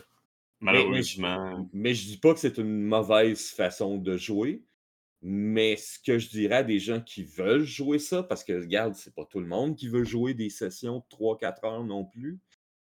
malheureusement. 0.60 1.68
Mais 1.72 1.94
je 1.94 2.06
dis 2.06 2.18
pas 2.18 2.34
que 2.34 2.40
c'est 2.40 2.58
une 2.58 2.82
mauvaise 2.82 3.50
façon 3.50 3.96
de 3.98 4.16
jouer. 4.16 4.62
Mais 5.22 5.76
ce 5.76 5.98
que 5.98 6.18
je 6.18 6.30
dirais 6.30 6.56
à 6.56 6.62
des 6.62 6.78
gens 6.78 7.00
qui 7.00 7.24
veulent 7.24 7.64
jouer 7.64 7.98
ça, 7.98 8.22
parce 8.22 8.42
que 8.42 8.54
regarde, 8.54 8.94
c'est 8.94 9.14
pas 9.14 9.26
tout 9.26 9.40
le 9.40 9.46
monde 9.46 9.76
qui 9.76 9.88
veut 9.88 10.04
jouer 10.04 10.32
des 10.32 10.48
sessions 10.48 10.98
de 11.00 11.04
3-4 11.10 11.64
heures 11.66 11.84
non 11.84 12.04
plus. 12.06 12.38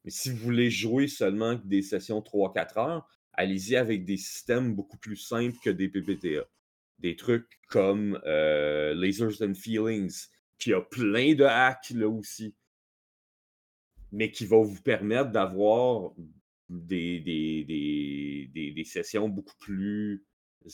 Mais 0.06 0.12
si 0.12 0.30
vous 0.30 0.38
voulez 0.38 0.70
jouer 0.70 1.08
seulement 1.08 1.56
des 1.64 1.82
sessions 1.82 2.20
de 2.20 2.26
3-4 2.26 2.78
heures, 2.78 3.08
allez-y 3.34 3.76
avec 3.76 4.06
des 4.06 4.18
systèmes 4.18 4.76
beaucoup 4.76 4.98
plus 4.98 5.16
simples 5.16 5.58
que 5.64 5.72
des 5.72 5.90
PPTA. 5.90 6.46
Des 7.00 7.16
trucs 7.16 7.60
comme 7.70 8.20
euh, 8.28 8.94
Lasers 8.94 9.44
and 9.44 9.56
Feelings, 9.56 10.28
qui 10.60 10.74
a 10.74 10.82
plein 10.82 11.34
de 11.34 11.44
hacks 11.44 11.90
là 11.96 12.08
aussi, 12.08 12.54
mais 14.12 14.32
qui 14.32 14.46
va 14.46 14.58
vous 14.58 14.82
permettre 14.82 15.32
d'avoir 15.32 16.12
des, 16.70 17.20
des, 17.20 17.64
des, 18.54 18.72
des, 18.72 18.84
sessions 18.84 19.30
beaucoup 19.30 19.58
plus 19.60 20.26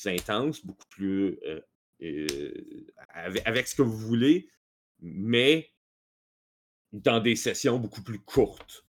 intenses, 0.06 0.66
beaucoup 0.66 0.88
plus 0.90 1.40
euh, 1.46 1.62
euh, 2.04 2.86
avec, 3.10 3.46
avec 3.46 3.68
ce 3.68 3.76
que 3.76 3.82
vous 3.82 3.98
voulez, 3.98 4.50
mais 5.00 5.72
dans 6.92 7.20
des 7.20 7.36
sessions 7.36 7.80
beaucoup 7.80 8.04
plus 8.04 8.20
courtes. 8.20 8.86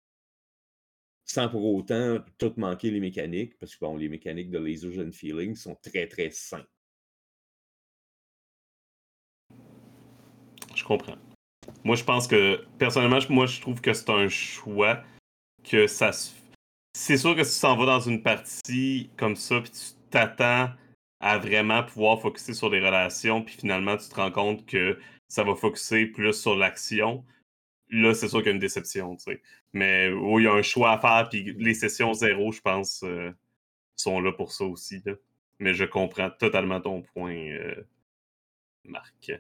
Sans 1.28 1.50
pour 1.50 1.66
autant 1.74 2.24
tout 2.38 2.54
manquer 2.58 2.91
les 2.91 3.00
mécaniques, 3.00 3.58
parce 3.58 3.76
que 3.76 3.80
bon, 3.80 3.98
les 3.98 4.10
mécaniques 4.10 4.52
de 4.52 4.60
Lasers 4.60 5.00
and 5.02 5.12
Feelings 5.12 5.56
sont 5.56 5.76
très 5.76 6.08
très 6.08 6.30
simples. 6.30 6.70
Je 10.76 10.84
comprends. 10.84 11.18
Moi, 11.84 11.95
je 11.95 12.03
pense 12.03 12.28
que, 12.28 12.66
personnellement, 12.78 13.20
moi, 13.30 13.45
je 13.45 13.61
trouve 13.61 13.82
que 13.82 13.93
c'est 13.93 14.09
un 14.09 14.28
choix 14.28 15.03
que 15.63 15.88
ça 15.88 16.11
se. 16.11 16.32
C'est 16.93 17.18
sûr 17.18 17.36
que 17.36 17.43
si 17.43 17.53
tu 17.53 17.59
s'en 17.59 17.76
vas 17.76 17.86
dans 17.86 17.99
une 17.99 18.22
partie 18.24 19.09
comme 19.18 19.36
ça, 19.36 19.59
puis 19.61 19.72
tu 19.72 19.95
t'attends 20.09 20.70
à 21.20 21.38
vraiment 21.38 21.84
pouvoir 21.84 22.22
focuser 22.22 22.53
sur 22.53 22.70
les 22.70 22.80
relations, 22.80 23.43
puis 23.43 23.55
finalement, 23.57 23.97
tu 23.97 24.07
te 24.07 24.16
rends 24.16 24.32
compte 24.32 24.66
que 24.66 24.97
ça 25.28 25.43
va 25.43 25.55
focuser 25.55 26.05
plus 26.07 26.34
sur 26.34 26.55
l'action, 26.55 27.26
là, 27.89 28.13
c'est 28.13 28.30
sûr 28.30 28.39
qu'il 28.39 28.47
y 28.47 28.49
a 28.51 28.53
une 28.53 28.59
déception, 28.59 29.16
tu 29.18 29.24
sais. 29.24 29.41
Mais 29.74 30.09
oui, 30.09 30.43
il 30.43 30.45
y 30.45 30.47
a 30.47 30.53
un 30.53 30.61
choix 30.61 30.91
à 30.93 30.99
faire, 30.99 31.30
puis 31.30 31.53
les 31.57 31.74
sessions 31.74 32.13
zéro, 32.13 32.51
je 32.51 32.61
pense, 32.61 33.03
euh, 33.03 33.32
sont 33.95 34.22
là 34.22 34.32
pour 34.32 34.51
ça 34.51 34.66
aussi. 34.66 35.03
Mais 35.59 35.74
je 35.74 35.86
comprends 35.86 36.30
totalement 36.30 36.82
ton 36.82 37.01
point, 37.01 37.36
euh, 37.36 37.84
Marc. 38.86 39.32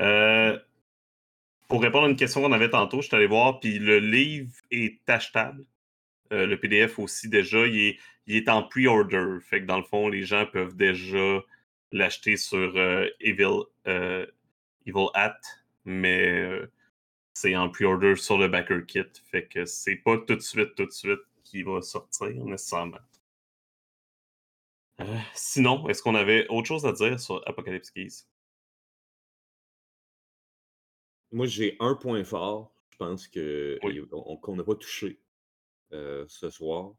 Euh, 0.00 0.58
pour 1.68 1.82
répondre 1.82 2.06
à 2.06 2.10
une 2.10 2.16
question 2.16 2.42
qu'on 2.42 2.52
avait 2.52 2.70
tantôt, 2.70 3.00
je 3.00 3.08
suis 3.08 3.16
allé 3.16 3.26
voir, 3.26 3.60
puis 3.60 3.78
le 3.78 3.98
livre 3.98 4.52
est 4.70 4.98
achetable. 5.08 5.64
Euh, 6.32 6.46
le 6.46 6.58
PDF 6.58 6.98
aussi, 6.98 7.28
déjà, 7.28 7.66
il 7.66 7.96
est, 8.26 8.48
en 8.48 8.62
pre-order. 8.62 9.38
Fait 9.42 9.60
que 9.60 9.66
dans 9.66 9.78
le 9.78 9.84
fond, 9.84 10.08
les 10.08 10.24
gens 10.24 10.46
peuvent 10.46 10.76
déjà 10.76 11.40
l'acheter 11.92 12.36
sur 12.36 12.76
euh, 12.76 13.08
Evil, 13.20 13.62
Evil 14.86 15.06
mais 15.84 16.60
c'est 17.34 17.56
en 17.56 17.68
pre-order 17.68 18.16
sur 18.16 18.38
le 18.38 18.48
Backer 18.48 18.86
Kit. 18.86 19.04
Fait 19.30 19.46
que 19.46 19.64
c'est 19.64 19.96
pas 19.96 20.18
tout 20.18 20.36
de 20.36 20.40
suite, 20.40 20.74
tout 20.74 20.86
de 20.86 20.92
suite 20.92 21.20
qu'il 21.44 21.64
va 21.64 21.82
sortir 21.82 22.30
nécessairement. 22.44 22.98
Sinon, 25.34 25.88
est-ce 25.88 26.02
qu'on 26.02 26.14
avait 26.14 26.46
autre 26.48 26.68
chose 26.68 26.86
à 26.86 26.92
dire 26.92 27.18
sur 27.18 27.42
Apocalypse 27.48 27.90
Keys? 27.90 28.24
Moi, 31.32 31.46
j'ai 31.46 31.76
un 31.80 31.94
point 31.94 32.24
fort, 32.24 32.74
je 32.90 32.96
pense 32.98 33.26
que 33.26 33.78
Oui. 33.82 33.96
et 33.96 34.02
on- 34.12 34.36
qu'on 34.36 34.56
n'a 34.56 34.64
pas 34.64 34.74
touché 34.74 35.20
euh, 35.92 36.24
ce 36.28 36.50
soir. 36.50 36.94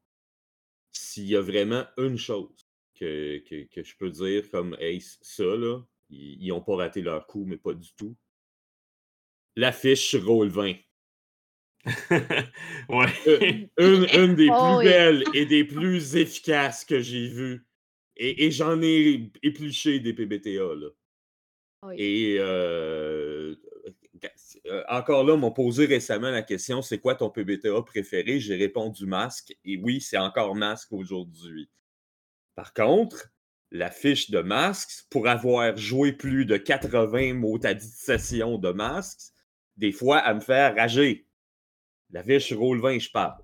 S'il 0.91 1.25
y 1.27 1.35
a 1.35 1.41
vraiment 1.41 1.85
une 1.97 2.17
chose 2.17 2.67
que, 2.95 3.39
que, 3.39 3.63
que 3.65 3.83
je 3.83 3.95
peux 3.97 4.09
dire 4.09 4.49
comme 4.51 4.75
Hey, 4.79 5.01
ça, 5.01 5.43
là, 5.43 5.81
ils 6.09 6.47
n'ont 6.47 6.61
pas 6.61 6.75
raté 6.75 7.01
leur 7.01 7.25
coup, 7.27 7.45
mais 7.45 7.57
pas 7.57 7.73
du 7.73 7.93
tout. 7.95 8.15
L'affiche 9.55 10.15
Roll 10.15 10.49
20. 10.49 10.75
ouais. 12.89 13.07
Une, 13.41 13.69
une- 13.77 14.07
une 14.13 14.35
des 14.35 14.49
Oh 14.51 14.55
plus 14.57 14.77
oui. 14.77 14.83
belles 14.85 15.23
et 15.33 15.45
des 15.45 15.63
plus 15.65 16.15
efficaces 16.15 16.85
que 16.85 16.99
j'ai 16.99 17.27
vues. 17.27 17.65
Et, 18.15 18.45
et 18.45 18.51
j'en 18.51 18.81
ai 18.81 19.31
épluché 19.41 19.99
des 19.99 20.13
PBTA, 20.13 20.75
là. 20.75 20.89
Oui. 21.83 21.95
Et 21.97 22.37
euh, 22.39 23.55
euh, 24.65 24.83
encore 24.89 25.23
là, 25.23 25.33
on 25.33 25.37
m'a 25.37 25.51
posé 25.51 25.85
récemment 25.85 26.29
la 26.29 26.41
question 26.41 26.81
c'est 26.81 26.99
quoi 26.99 27.15
ton 27.15 27.29
PBTA 27.29 27.81
préféré? 27.83 28.39
J'ai 28.39 28.55
répondu 28.55 29.05
masque. 29.05 29.55
Et 29.65 29.77
oui, 29.77 30.01
c'est 30.01 30.17
encore 30.17 30.55
masque 30.55 30.91
aujourd'hui. 30.91 31.69
Par 32.55 32.73
contre, 32.73 33.31
la 33.71 33.89
fiche 33.89 34.29
de 34.29 34.39
masques, 34.39 35.05
pour 35.09 35.27
avoir 35.27 35.75
joué 35.77 36.13
plus 36.13 36.45
de 36.45 36.57
80 36.57 37.33
mots 37.33 37.59
à 37.65 37.73
dit 37.73 37.87
sessions 37.87 38.57
de 38.57 38.71
masques, 38.71 39.33
des 39.77 39.91
fois, 39.91 40.23
elle 40.25 40.35
me 40.35 40.41
fait 40.41 40.69
rager. 40.69 41.27
La 42.11 42.23
fiche 42.23 42.53
roule 42.53 42.79
20, 42.79 42.99
je 42.99 43.09
parle. 43.09 43.43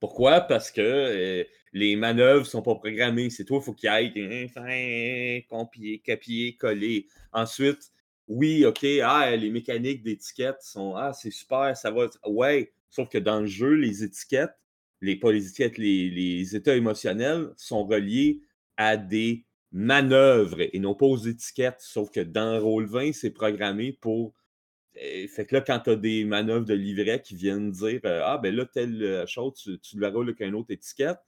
Pourquoi? 0.00 0.40
Parce 0.40 0.72
que 0.72 0.80
euh, 0.80 1.44
les 1.72 1.94
manœuvres 1.94 2.46
sont 2.46 2.62
pas 2.62 2.74
programmées. 2.74 3.30
C'est 3.30 3.44
toi, 3.44 3.58
il 3.60 3.64
faut 3.64 3.74
qu'il 3.74 3.88
aille 3.88 4.12
hein, 4.16 5.40
copier, 5.48 6.02
copier, 6.04 6.56
coller. 6.56 7.06
Ensuite, 7.32 7.92
oui, 8.30 8.64
OK, 8.66 8.86
ah, 9.04 9.34
les 9.36 9.50
mécaniques 9.50 10.02
d'étiquettes 10.02 10.62
sont 10.62 10.94
Ah, 10.96 11.12
c'est 11.12 11.30
super, 11.32 11.76
ça 11.76 11.90
va. 11.90 12.08
Ouais, 12.26 12.72
sauf 12.90 13.08
que 13.10 13.18
dans 13.18 13.40
le 13.40 13.46
jeu, 13.46 13.74
les 13.74 14.04
étiquettes, 14.04 14.54
les, 15.00 15.16
pas 15.16 15.32
les 15.32 15.46
étiquettes, 15.48 15.78
les, 15.78 16.10
les 16.10 16.56
états 16.56 16.76
émotionnels 16.76 17.50
sont 17.56 17.84
reliés 17.86 18.40
à 18.76 18.96
des 18.96 19.46
manœuvres 19.72 20.60
et 20.60 20.78
non 20.80 20.94
pas 20.94 21.06
aux 21.06 21.18
étiquettes. 21.18 21.80
Sauf 21.80 22.10
que 22.10 22.20
dans 22.20 22.58
Roll20, 22.60 23.12
c'est 23.12 23.30
programmé 23.30 23.92
pour. 23.92 24.34
euh, 25.02 25.26
Fait 25.28 25.46
que 25.46 25.56
là, 25.56 25.60
quand 25.62 25.80
tu 25.80 25.90
as 25.90 25.96
des 25.96 26.24
manœuvres 26.24 26.64
de 26.66 26.74
livret 26.74 27.22
qui 27.22 27.34
viennent 27.36 27.70
dire 27.72 28.00
euh, 28.04 28.22
Ah, 28.24 28.38
ben 28.38 28.54
là, 28.54 28.66
telle 28.66 29.02
euh, 29.02 29.26
chose, 29.26 29.54
tu, 29.54 29.78
tu 29.80 29.98
la 29.98 30.10
roules 30.10 30.28
avec 30.30 30.40
une 30.40 30.54
autre 30.54 30.72
étiquette, 30.72 31.18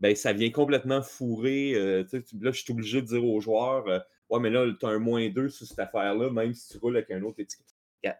ben, 0.00 0.14
ça 0.16 0.32
vient 0.32 0.50
complètement 0.50 1.02
fourrer. 1.02 1.74
euh, 1.74 2.04
là, 2.40 2.50
je 2.52 2.60
suis 2.62 2.72
obligé 2.72 3.02
de 3.02 3.06
dire 3.06 3.24
aux 3.24 3.40
joueurs 3.40 3.86
euh, 3.88 3.98
Ouais, 4.30 4.38
mais 4.40 4.50
là, 4.50 4.64
tu 4.78 4.86
as 4.86 4.90
un 4.90 4.98
moins 5.00 5.28
2 5.28 5.48
sur 5.48 5.66
cette 5.66 5.78
affaire-là, 5.80 6.30
même 6.30 6.54
si 6.54 6.68
tu 6.68 6.78
roules 6.78 6.96
avec 6.96 7.10
un 7.10 7.22
autre 7.22 7.40
étiquette. 7.40 7.66
Regarde. 8.02 8.18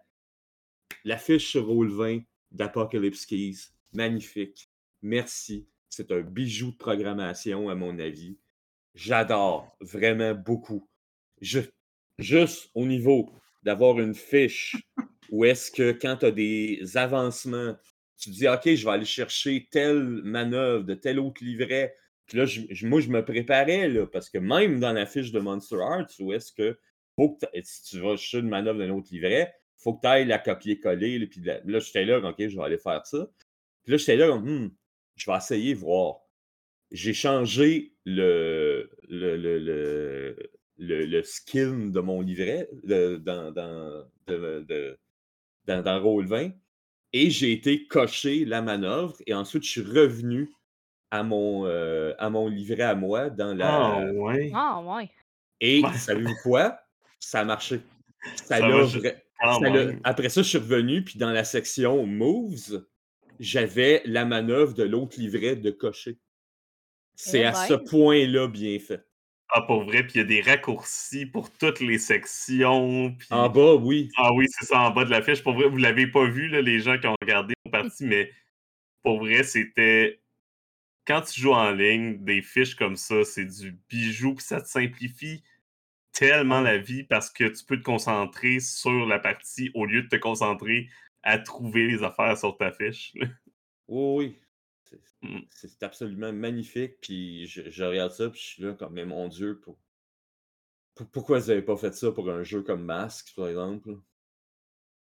La 1.04 1.16
fiche 1.18 1.48
sur 1.50 1.66
Roll 1.66 1.88
20 1.88 2.20
d'Apocalypse 2.50 3.26
Keys, 3.26 3.68
magnifique. 3.92 4.68
Merci. 5.02 5.68
C'est 5.88 6.10
un 6.10 6.20
bijou 6.20 6.72
de 6.72 6.76
programmation, 6.76 7.68
à 7.68 7.74
mon 7.76 7.96
avis. 8.00 8.36
J'adore 8.94 9.76
vraiment 9.80 10.34
beaucoup. 10.34 10.88
Je- 11.40 11.60
juste 12.18 12.70
au 12.74 12.86
niveau 12.86 13.30
d'avoir 13.62 14.00
une 14.00 14.14
fiche 14.14 14.76
où 15.30 15.44
est-ce 15.44 15.70
que 15.70 15.92
quand 15.92 16.16
tu 16.18 16.26
as 16.26 16.30
des 16.32 16.96
avancements, 16.96 17.76
tu 18.20 18.30
dis 18.30 18.48
OK, 18.48 18.62
je 18.74 18.84
vais 18.84 18.92
aller 18.92 19.04
chercher 19.04 19.68
telle 19.70 20.02
manœuvre 20.02 20.84
de 20.84 20.94
tel 20.94 21.18
autre 21.20 21.42
livret. 21.44 21.94
Puis 22.26 22.38
là, 22.38 22.46
je- 22.46 22.86
moi, 22.86 23.00
je 23.00 23.08
me 23.08 23.24
préparais, 23.24 23.88
là, 23.88 24.06
parce 24.06 24.30
que 24.30 24.38
même 24.38 24.78
dans 24.80 24.92
la 24.92 25.06
fiche 25.06 25.32
de 25.32 25.40
Monster 25.40 25.76
Arts, 25.82 26.08
où 26.20 26.32
est-ce 26.32 26.52
que, 26.52 26.78
faut 27.16 27.30
que 27.36 27.46
si 27.62 27.82
tu 27.84 28.00
vas 28.00 28.16
chercher 28.16 28.38
une 28.38 28.48
manœuvre 28.48 28.78
d'un 28.78 28.90
autre 28.90 29.08
livret, 29.12 29.52
faut 29.78 29.94
que 29.94 30.02
tu 30.02 30.08
ailles 30.08 30.26
la 30.26 30.38
copier-coller. 30.38 31.26
Puis 31.26 31.40
là, 31.42 31.78
j'étais 31.80 32.04
là, 32.04 32.18
OK, 32.18 32.36
je 32.38 32.56
vais 32.56 32.62
aller 32.62 32.78
faire 32.78 33.04
ça. 33.06 33.28
Puis 33.82 33.92
là, 33.92 33.96
j'étais 33.98 34.16
là, 34.16 34.36
Hmm, 34.36 34.70
je 35.16 35.30
vais 35.30 35.36
essayer 35.36 35.74
voir. 35.74 36.20
J'ai 36.90 37.14
changé 37.14 37.94
le, 38.04 38.90
le, 39.08 39.36
le, 39.36 40.36
le, 40.78 41.22
skin 41.22 41.90
de 41.90 42.00
mon 42.00 42.20
livret 42.20 42.68
dans, 42.84 43.22
dans, 43.22 43.52
dans, 45.66 45.82
dans 45.82 46.00
Roll20 46.00 46.52
et 47.12 47.30
j'ai 47.30 47.52
été 47.52 47.86
cocher 47.86 48.44
la 48.44 48.62
manœuvre 48.62 49.16
et 49.26 49.34
ensuite 49.34 49.64
je 49.64 49.70
suis 49.70 49.80
revenu 49.82 50.52
à 51.10 51.22
mon, 51.22 51.66
euh, 51.66 52.14
à 52.18 52.30
mon 52.30 52.48
livret 52.48 52.82
à 52.84 52.94
moi 52.94 53.30
dans 53.30 53.52
la. 53.54 53.68
Ah, 53.96 54.04
ouais. 54.12 54.50
Ah, 54.54 54.80
ouais. 54.82 55.10
Et 55.60 55.82
Ouais. 55.82 55.92
savez-vous 55.98 56.34
quoi? 56.42 56.78
Ça 57.18 57.40
a 57.40 57.44
marché. 57.44 57.80
Ça 58.36 58.44
Ça 58.44 58.58
ça 58.58 59.60
l'a- 59.60 59.70
même. 59.70 60.00
Après 60.04 60.28
ça, 60.28 60.42
je 60.42 60.48
suis 60.48 60.58
revenu, 60.58 61.02
puis 61.02 61.18
dans 61.18 61.30
la 61.30 61.44
section 61.44 62.06
Moves, 62.06 62.84
j'avais 63.40 64.02
la 64.04 64.24
manœuvre 64.24 64.74
de 64.74 64.82
l'autre 64.84 65.18
livret 65.18 65.56
de 65.56 65.70
cocher. 65.70 66.18
C'est 67.16 67.40
Eh 67.40 67.44
à 67.46 67.54
ce 67.54 67.74
ben. 67.74 67.84
point-là 67.90 68.48
bien 68.48 68.78
fait. 68.78 69.04
Ah, 69.52 69.62
pour 69.62 69.84
vrai, 69.84 70.04
puis 70.04 70.14
il 70.14 70.18
y 70.18 70.20
a 70.20 70.24
des 70.24 70.40
raccourcis 70.42 71.26
pour 71.26 71.50
toutes 71.52 71.80
les 71.80 71.98
sections. 71.98 73.12
puis- 73.18 73.28
En 73.30 73.48
bas, 73.48 73.74
oui. 73.74 74.08
Ah 74.16 74.32
oui, 74.32 74.46
c'est 74.48 74.66
ça, 74.66 74.80
en 74.80 74.90
bas 74.90 75.04
de 75.04 75.10
la 75.10 75.22
fiche. 75.22 75.42
Pour 75.42 75.54
vrai, 75.54 75.68
vous 75.68 75.76
l'avez 75.76 76.06
pas 76.06 76.24
vu, 76.26 76.48
là, 76.48 76.60
les 76.62 76.80
gens 76.80 76.98
qui 76.98 77.06
ont 77.08 77.16
regardé 77.20 77.54
nos 77.64 77.70
parties, 77.72 78.04
mais 78.04 78.30
pour 79.02 79.20
vrai, 79.20 79.42
c'était. 79.44 80.20
Quand 81.06 81.22
tu 81.22 81.40
joues 81.40 81.54
en 81.54 81.72
ligne, 81.72 82.24
des 82.24 82.42
fiches 82.42 82.76
comme 82.76 82.96
ça, 82.96 83.24
c'est 83.24 83.46
du 83.46 83.78
bijou, 83.88 84.34
puis 84.34 84.44
ça 84.44 84.60
te 84.60 84.68
simplifie 84.68 85.42
tellement 86.12 86.60
la 86.60 86.78
vie 86.78 87.04
parce 87.04 87.30
que 87.30 87.44
tu 87.44 87.64
peux 87.64 87.78
te 87.78 87.82
concentrer 87.84 88.60
sur 88.60 89.06
la 89.06 89.18
partie 89.18 89.70
au 89.74 89.86
lieu 89.86 90.02
de 90.02 90.08
te 90.08 90.16
concentrer 90.16 90.88
à 91.22 91.38
trouver 91.38 91.86
les 91.88 92.02
affaires 92.04 92.36
sur 92.38 92.56
ta 92.56 92.72
fiche. 92.72 93.12
Oui, 93.88 94.26
oui. 94.26 94.38
C'est- 94.90 95.00
Mm. 95.22 95.40
C'est 95.50 95.82
absolument 95.82 96.32
magnifique. 96.32 97.00
Puis 97.02 97.46
je, 97.46 97.70
je 97.70 97.84
regarde 97.84 98.12
ça, 98.12 98.30
puis 98.30 98.40
je 98.40 98.46
suis 98.46 98.62
là 98.62 98.72
comme, 98.74 98.94
mais 98.94 99.04
mon 99.04 99.28
Dieu, 99.28 99.60
pour- 99.60 99.78
pour- 100.94 101.08
pourquoi 101.10 101.38
vous 101.38 101.48
n'avez 101.48 101.62
pas 101.62 101.76
fait 101.76 101.94
ça 101.94 102.10
pour 102.12 102.28
un 102.30 102.42
jeu 102.42 102.62
comme 102.62 102.84
Mask, 102.84 103.34
par 103.36 103.48
exemple? 103.48 103.96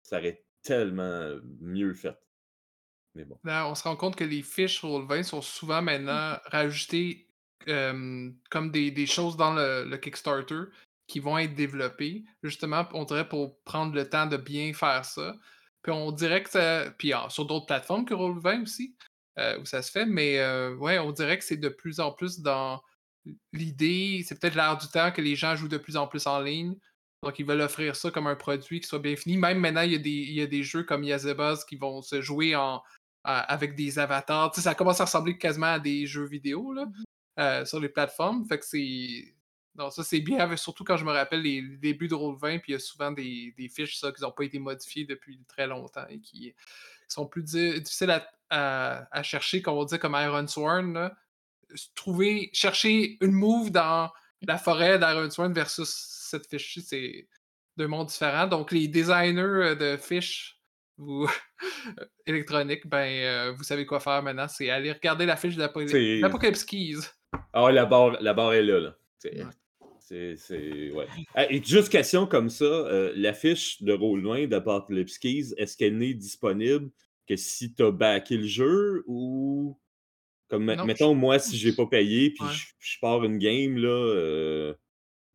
Ça 0.03 0.17
aurait 0.19 0.43
tellement 0.63 1.35
mieux 1.61 1.93
fait. 1.93 2.17
Mais 3.15 3.25
bon. 3.25 3.39
Là, 3.43 3.67
on 3.69 3.75
se 3.75 3.83
rend 3.83 3.95
compte 3.95 4.15
que 4.15 4.23
les 4.23 4.41
fiches 4.43 4.83
Roll20 4.83 5.23
sont 5.23 5.41
souvent 5.41 5.81
maintenant 5.81 6.37
rajoutées 6.45 7.27
euh, 7.67 8.29
comme 8.49 8.71
des, 8.71 8.91
des 8.91 9.05
choses 9.07 9.35
dans 9.37 9.53
le, 9.53 9.85
le 9.85 9.97
Kickstarter 9.97 10.63
qui 11.07 11.19
vont 11.19 11.37
être 11.37 11.53
développées, 11.55 12.23
justement, 12.43 12.87
on 12.93 13.05
dirait 13.05 13.27
pour 13.27 13.61
prendre 13.63 13.95
le 13.95 14.09
temps 14.09 14.25
de 14.27 14.37
bien 14.37 14.73
faire 14.73 15.05
ça. 15.05 15.35
Puis 15.81 15.91
on 15.91 16.11
dirait 16.11 16.43
que 16.43 16.49
ça. 16.49 16.91
Puis 16.97 17.13
ah, 17.13 17.27
sur 17.29 17.45
d'autres 17.45 17.65
plateformes 17.65 18.05
que 18.05 18.13
Roll20 18.13 18.63
aussi, 18.63 18.95
où 19.59 19.65
ça 19.65 19.81
se 19.81 19.91
fait, 19.91 20.05
mais 20.05 20.39
euh, 20.39 20.75
ouais, 20.75 20.99
on 20.99 21.11
dirait 21.11 21.37
que 21.37 21.43
c'est 21.43 21.57
de 21.57 21.69
plus 21.69 21.99
en 21.99 22.11
plus 22.11 22.39
dans 22.39 22.81
l'idée, 23.53 24.23
c'est 24.25 24.39
peut-être 24.39 24.55
l'air 24.55 24.77
du 24.77 24.87
temps 24.87 25.11
que 25.11 25.21
les 25.21 25.35
gens 25.35 25.55
jouent 25.55 25.67
de 25.67 25.77
plus 25.77 25.97
en 25.97 26.07
plus 26.07 26.27
en 26.27 26.39
ligne. 26.39 26.75
Donc, 27.23 27.39
ils 27.39 27.45
veulent 27.45 27.61
offrir 27.61 27.95
ça 27.95 28.11
comme 28.11 28.27
un 28.27 28.35
produit 28.35 28.79
qui 28.79 28.87
soit 28.87 28.99
bien 28.99 29.15
fini. 29.15 29.37
Même 29.37 29.59
maintenant, 29.59 29.81
il 29.81 29.91
y 29.91 29.95
a 29.95 29.99
des, 29.99 30.09
il 30.09 30.33
y 30.33 30.41
a 30.41 30.47
des 30.47 30.63
jeux 30.63 30.83
comme 30.83 31.03
Yazebuzz 31.03 31.65
qui 31.65 31.75
vont 31.75 32.01
se 32.01 32.21
jouer 32.21 32.55
en, 32.55 32.81
à- 33.23 33.39
avec 33.51 33.75
des 33.75 33.99
avatars. 33.99 34.51
Tu 34.51 34.61
sais, 34.61 34.65
ça 34.65 34.75
commence 34.75 35.01
à 35.01 35.05
ressembler 35.05 35.37
quasiment 35.37 35.73
à 35.73 35.79
des 35.79 36.05
jeux 36.05 36.25
vidéo 36.25 36.73
là, 36.73 36.87
euh, 37.39 37.65
sur 37.65 37.79
les 37.79 37.89
plateformes. 37.89 38.45
Fait 38.47 38.59
que 38.59 38.65
c'est. 38.65 39.33
Non, 39.75 39.91
ça 39.91 40.03
c'est 40.03 40.21
bien, 40.21 40.55
surtout 40.57 40.83
quand 40.83 40.97
je 40.97 41.05
me 41.05 41.11
rappelle 41.11 41.41
les, 41.41 41.61
les 41.61 41.77
débuts 41.77 42.07
de 42.07 42.15
Roll20, 42.15 42.61
puis 42.61 42.71
il 42.71 42.73
y 42.73 42.75
a 42.75 42.79
souvent 42.79 43.11
des, 43.11 43.53
des 43.57 43.69
fiches 43.69 43.97
ça, 43.97 44.11
qui 44.11 44.23
n'ont 44.23 44.31
pas 44.31 44.43
été 44.43 44.57
modifiées 44.57 45.05
depuis 45.05 45.39
très 45.47 45.67
longtemps 45.67 46.07
et 46.09 46.19
qui 46.19 46.55
sont 47.07 47.25
plus 47.27 47.43
di- 47.43 47.81
difficiles 47.81 48.11
à, 48.11 48.27
à- 48.49 49.07
à 49.17 49.23
chercher, 49.23 49.61
qu'on 49.61 49.77
va 49.77 49.85
dire 49.85 49.99
comme 49.99 50.15
Iron 50.19 50.47
Sworn. 50.47 50.93
là. 50.93 51.15
Trouver, 51.95 52.49
chercher 52.53 53.17
une 53.21 53.33
move 53.33 53.71
dans 53.71 54.09
la 54.41 54.57
forêt 54.57 54.97
d'Iron 54.99 55.29
Sworn 55.29 55.53
versus 55.53 55.89
cette 55.89 56.47
fiche-ci, 56.47 56.81
c'est 56.81 57.27
deux 57.75 57.87
mondes 57.87 58.07
différents. 58.07 58.47
Donc 58.47 58.71
les 58.71 58.87
designers 58.87 59.41
euh, 59.41 59.75
de 59.75 59.97
fiches 59.97 60.61
vous 60.97 61.29
électroniques, 62.25 62.87
ben 62.87 63.05
euh, 63.07 63.51
vous 63.55 63.63
savez 63.63 63.85
quoi 63.85 63.99
faire 63.99 64.23
maintenant, 64.23 64.47
c'est 64.47 64.69
aller 64.69 64.91
regarder 64.91 65.25
la 65.25 65.35
fiche 65.35 65.55
d'Apocalypse 65.55 66.63
Keys. 66.63 66.99
Ah, 67.53 67.69
la 67.71 67.85
barre, 67.85 68.17
la 68.21 68.33
barre 68.33 68.53
est 68.53 68.63
là. 68.63 68.79
là. 68.79 68.95
C'est, 69.19 69.43
Ouais. 69.43 69.51
C'est, 70.07 70.35
c'est- 70.37 70.91
ouais. 70.91 71.07
Et 71.49 71.61
juste 71.63 71.89
question 71.89 72.25
comme 72.27 72.49
ça, 72.49 72.65
euh, 72.65 73.11
la 73.15 73.33
fiche 73.33 73.81
de 73.81 73.93
Roll20 73.93 74.47
d'Apocalypse 74.47 75.17
Keys, 75.17 75.53
est-ce 75.57 75.75
qu'elle 75.77 75.97
n'est 75.97 76.13
disponible 76.13 76.89
que 77.27 77.35
si 77.35 77.73
tu 77.73 77.83
as 77.83 77.91
backé 77.91 78.37
le 78.37 78.47
jeu 78.47 79.03
ou. 79.07 79.77
Comme, 80.49 80.73
Non, 80.73 80.85
mettons, 80.85 81.13
moi, 81.13 81.39
si 81.39 81.57
j'ai 81.57 81.73
pas 81.73 81.85
payé 81.87 82.29
puis 82.31 82.45
Ouais. 82.45 82.53
je, 82.53 82.67
je 82.79 82.97
pars 83.01 83.21
une 83.25 83.37
game, 83.37 83.75
là, 83.77 83.89
euh, 83.89 84.73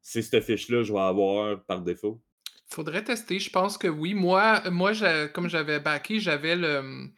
c'est 0.01 0.23
cette 0.23 0.43
fiche-là 0.43 0.83
je 0.85 0.93
vais 0.93 0.99
avoir 1.01 1.63
par 1.67 1.83
défaut? 1.83 2.23
Faudrait 2.71 3.05
tester, 3.05 3.39
je 3.39 3.51
pense 3.51 3.77
que 3.77 3.89
oui. 3.89 4.15
Moi, 4.15 4.63
moi 4.71 4.95
j'a- 4.95 5.29
comme 5.29 5.51
j'avais 5.51 5.81
backé, 5.81 6.19
j'avais 6.19 6.57
le. 6.57 6.79
hum, 6.79 7.13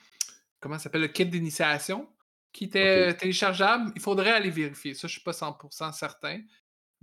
Comment 0.58 0.76
ça 0.78 0.84
s'appelle 0.84 1.02
Le 1.02 1.08
kit 1.08 1.26
d'initiation 1.26 2.08
qui 2.52 2.64
était 2.64 3.14
téléchargeable. 3.14 3.92
Il 3.94 4.00
faudrait 4.00 4.30
aller 4.30 4.50
vérifier. 4.50 4.94
Ça, 4.94 5.06
je 5.06 5.12
suis 5.12 5.22
pas 5.22 5.32
100% 5.32 5.92
certain. 5.92 6.40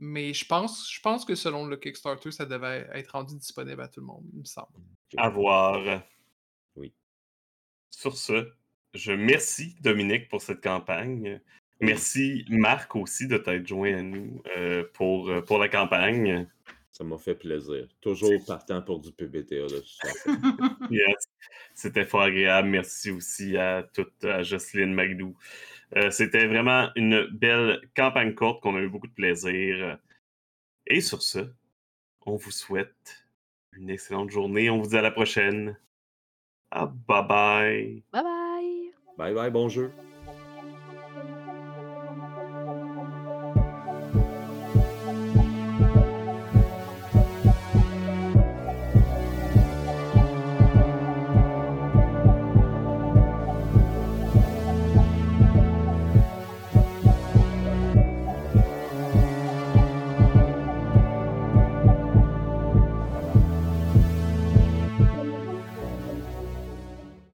Mais 0.04 0.34
je 0.34 0.46
pense, 0.46 0.92
je 0.92 1.00
pense 1.00 1.26
que 1.26 1.36
selon 1.36 1.68
le 1.68 1.78
Kickstarter, 1.78 2.32
ça 2.32 2.46
devait 2.46 2.90
être 2.92 3.10
rendu 3.10 3.36
disponible 3.36 3.82
à 3.82 3.88
tout 3.88 4.00
le 4.00 4.08
monde, 4.08 4.26
il 4.34 4.40
me 4.40 4.46
semble. 4.46 4.68
À 5.16 5.30
voir. 5.30 6.04
Oui. 6.76 6.92
Sur 7.92 8.18
ce, 8.18 8.52
je 8.96 9.12
remercie 9.12 9.76
Dominique 9.82 10.28
pour 10.28 10.42
cette 10.42 10.64
campagne. 10.64 11.40
Merci 11.82 12.46
Marc 12.50 12.96
aussi 12.96 13.28
de 13.28 13.38
t'être 13.38 13.68
joint 13.68 13.96
à 13.96 14.02
nous 14.02 14.42
euh, 14.58 14.84
pour, 14.94 15.30
euh, 15.30 15.42
pour 15.42 15.60
la 15.60 15.70
campagne. 15.70 16.48
Ça 16.92 17.04
m'a 17.04 17.18
fait 17.18 17.36
plaisir. 17.36 17.88
Toujours 18.02 18.34
partant 18.46 18.82
pour 18.82 19.00
du 19.00 19.12
PBTA. 19.12 19.68
Yes. 20.92 21.28
C'était 21.74 22.06
fort 22.06 22.22
agréable. 22.22 22.70
Merci 22.70 23.12
aussi 23.12 23.56
à 23.56 23.84
toute 23.94 24.24
à 24.26 24.44
Jocelyne 24.44 24.94
Magdou. 24.94 25.36
Euh, 25.96 26.10
C'était 26.12 26.48
vraiment 26.48 26.90
une 26.96 27.28
belle 27.28 27.82
campagne 27.96 28.34
courte 28.34 28.62
qu'on 28.62 28.76
a 28.76 28.80
eu 28.80 28.90
beaucoup 28.90 29.08
de 29.08 29.14
plaisir. 29.14 29.98
Et 30.88 31.02
sur 31.02 31.22
ce, 31.22 31.40
on 32.26 32.36
vous 32.36 32.52
souhaite 32.52 33.26
une 33.74 33.90
excellente 33.90 34.30
journée. 34.30 34.70
On 34.70 34.80
vous 34.82 34.90
dit 34.90 34.98
à 34.98 35.02
la 35.02 35.12
prochaine. 35.12 35.78
Ah, 36.72 36.86
bye 36.86 37.28
bye. 37.28 38.04
Bye 38.12 38.24
bye! 38.24 38.92
bye 39.18 39.34
bye, 39.34 39.52
bon 39.52 39.70
jeu. 39.70 39.92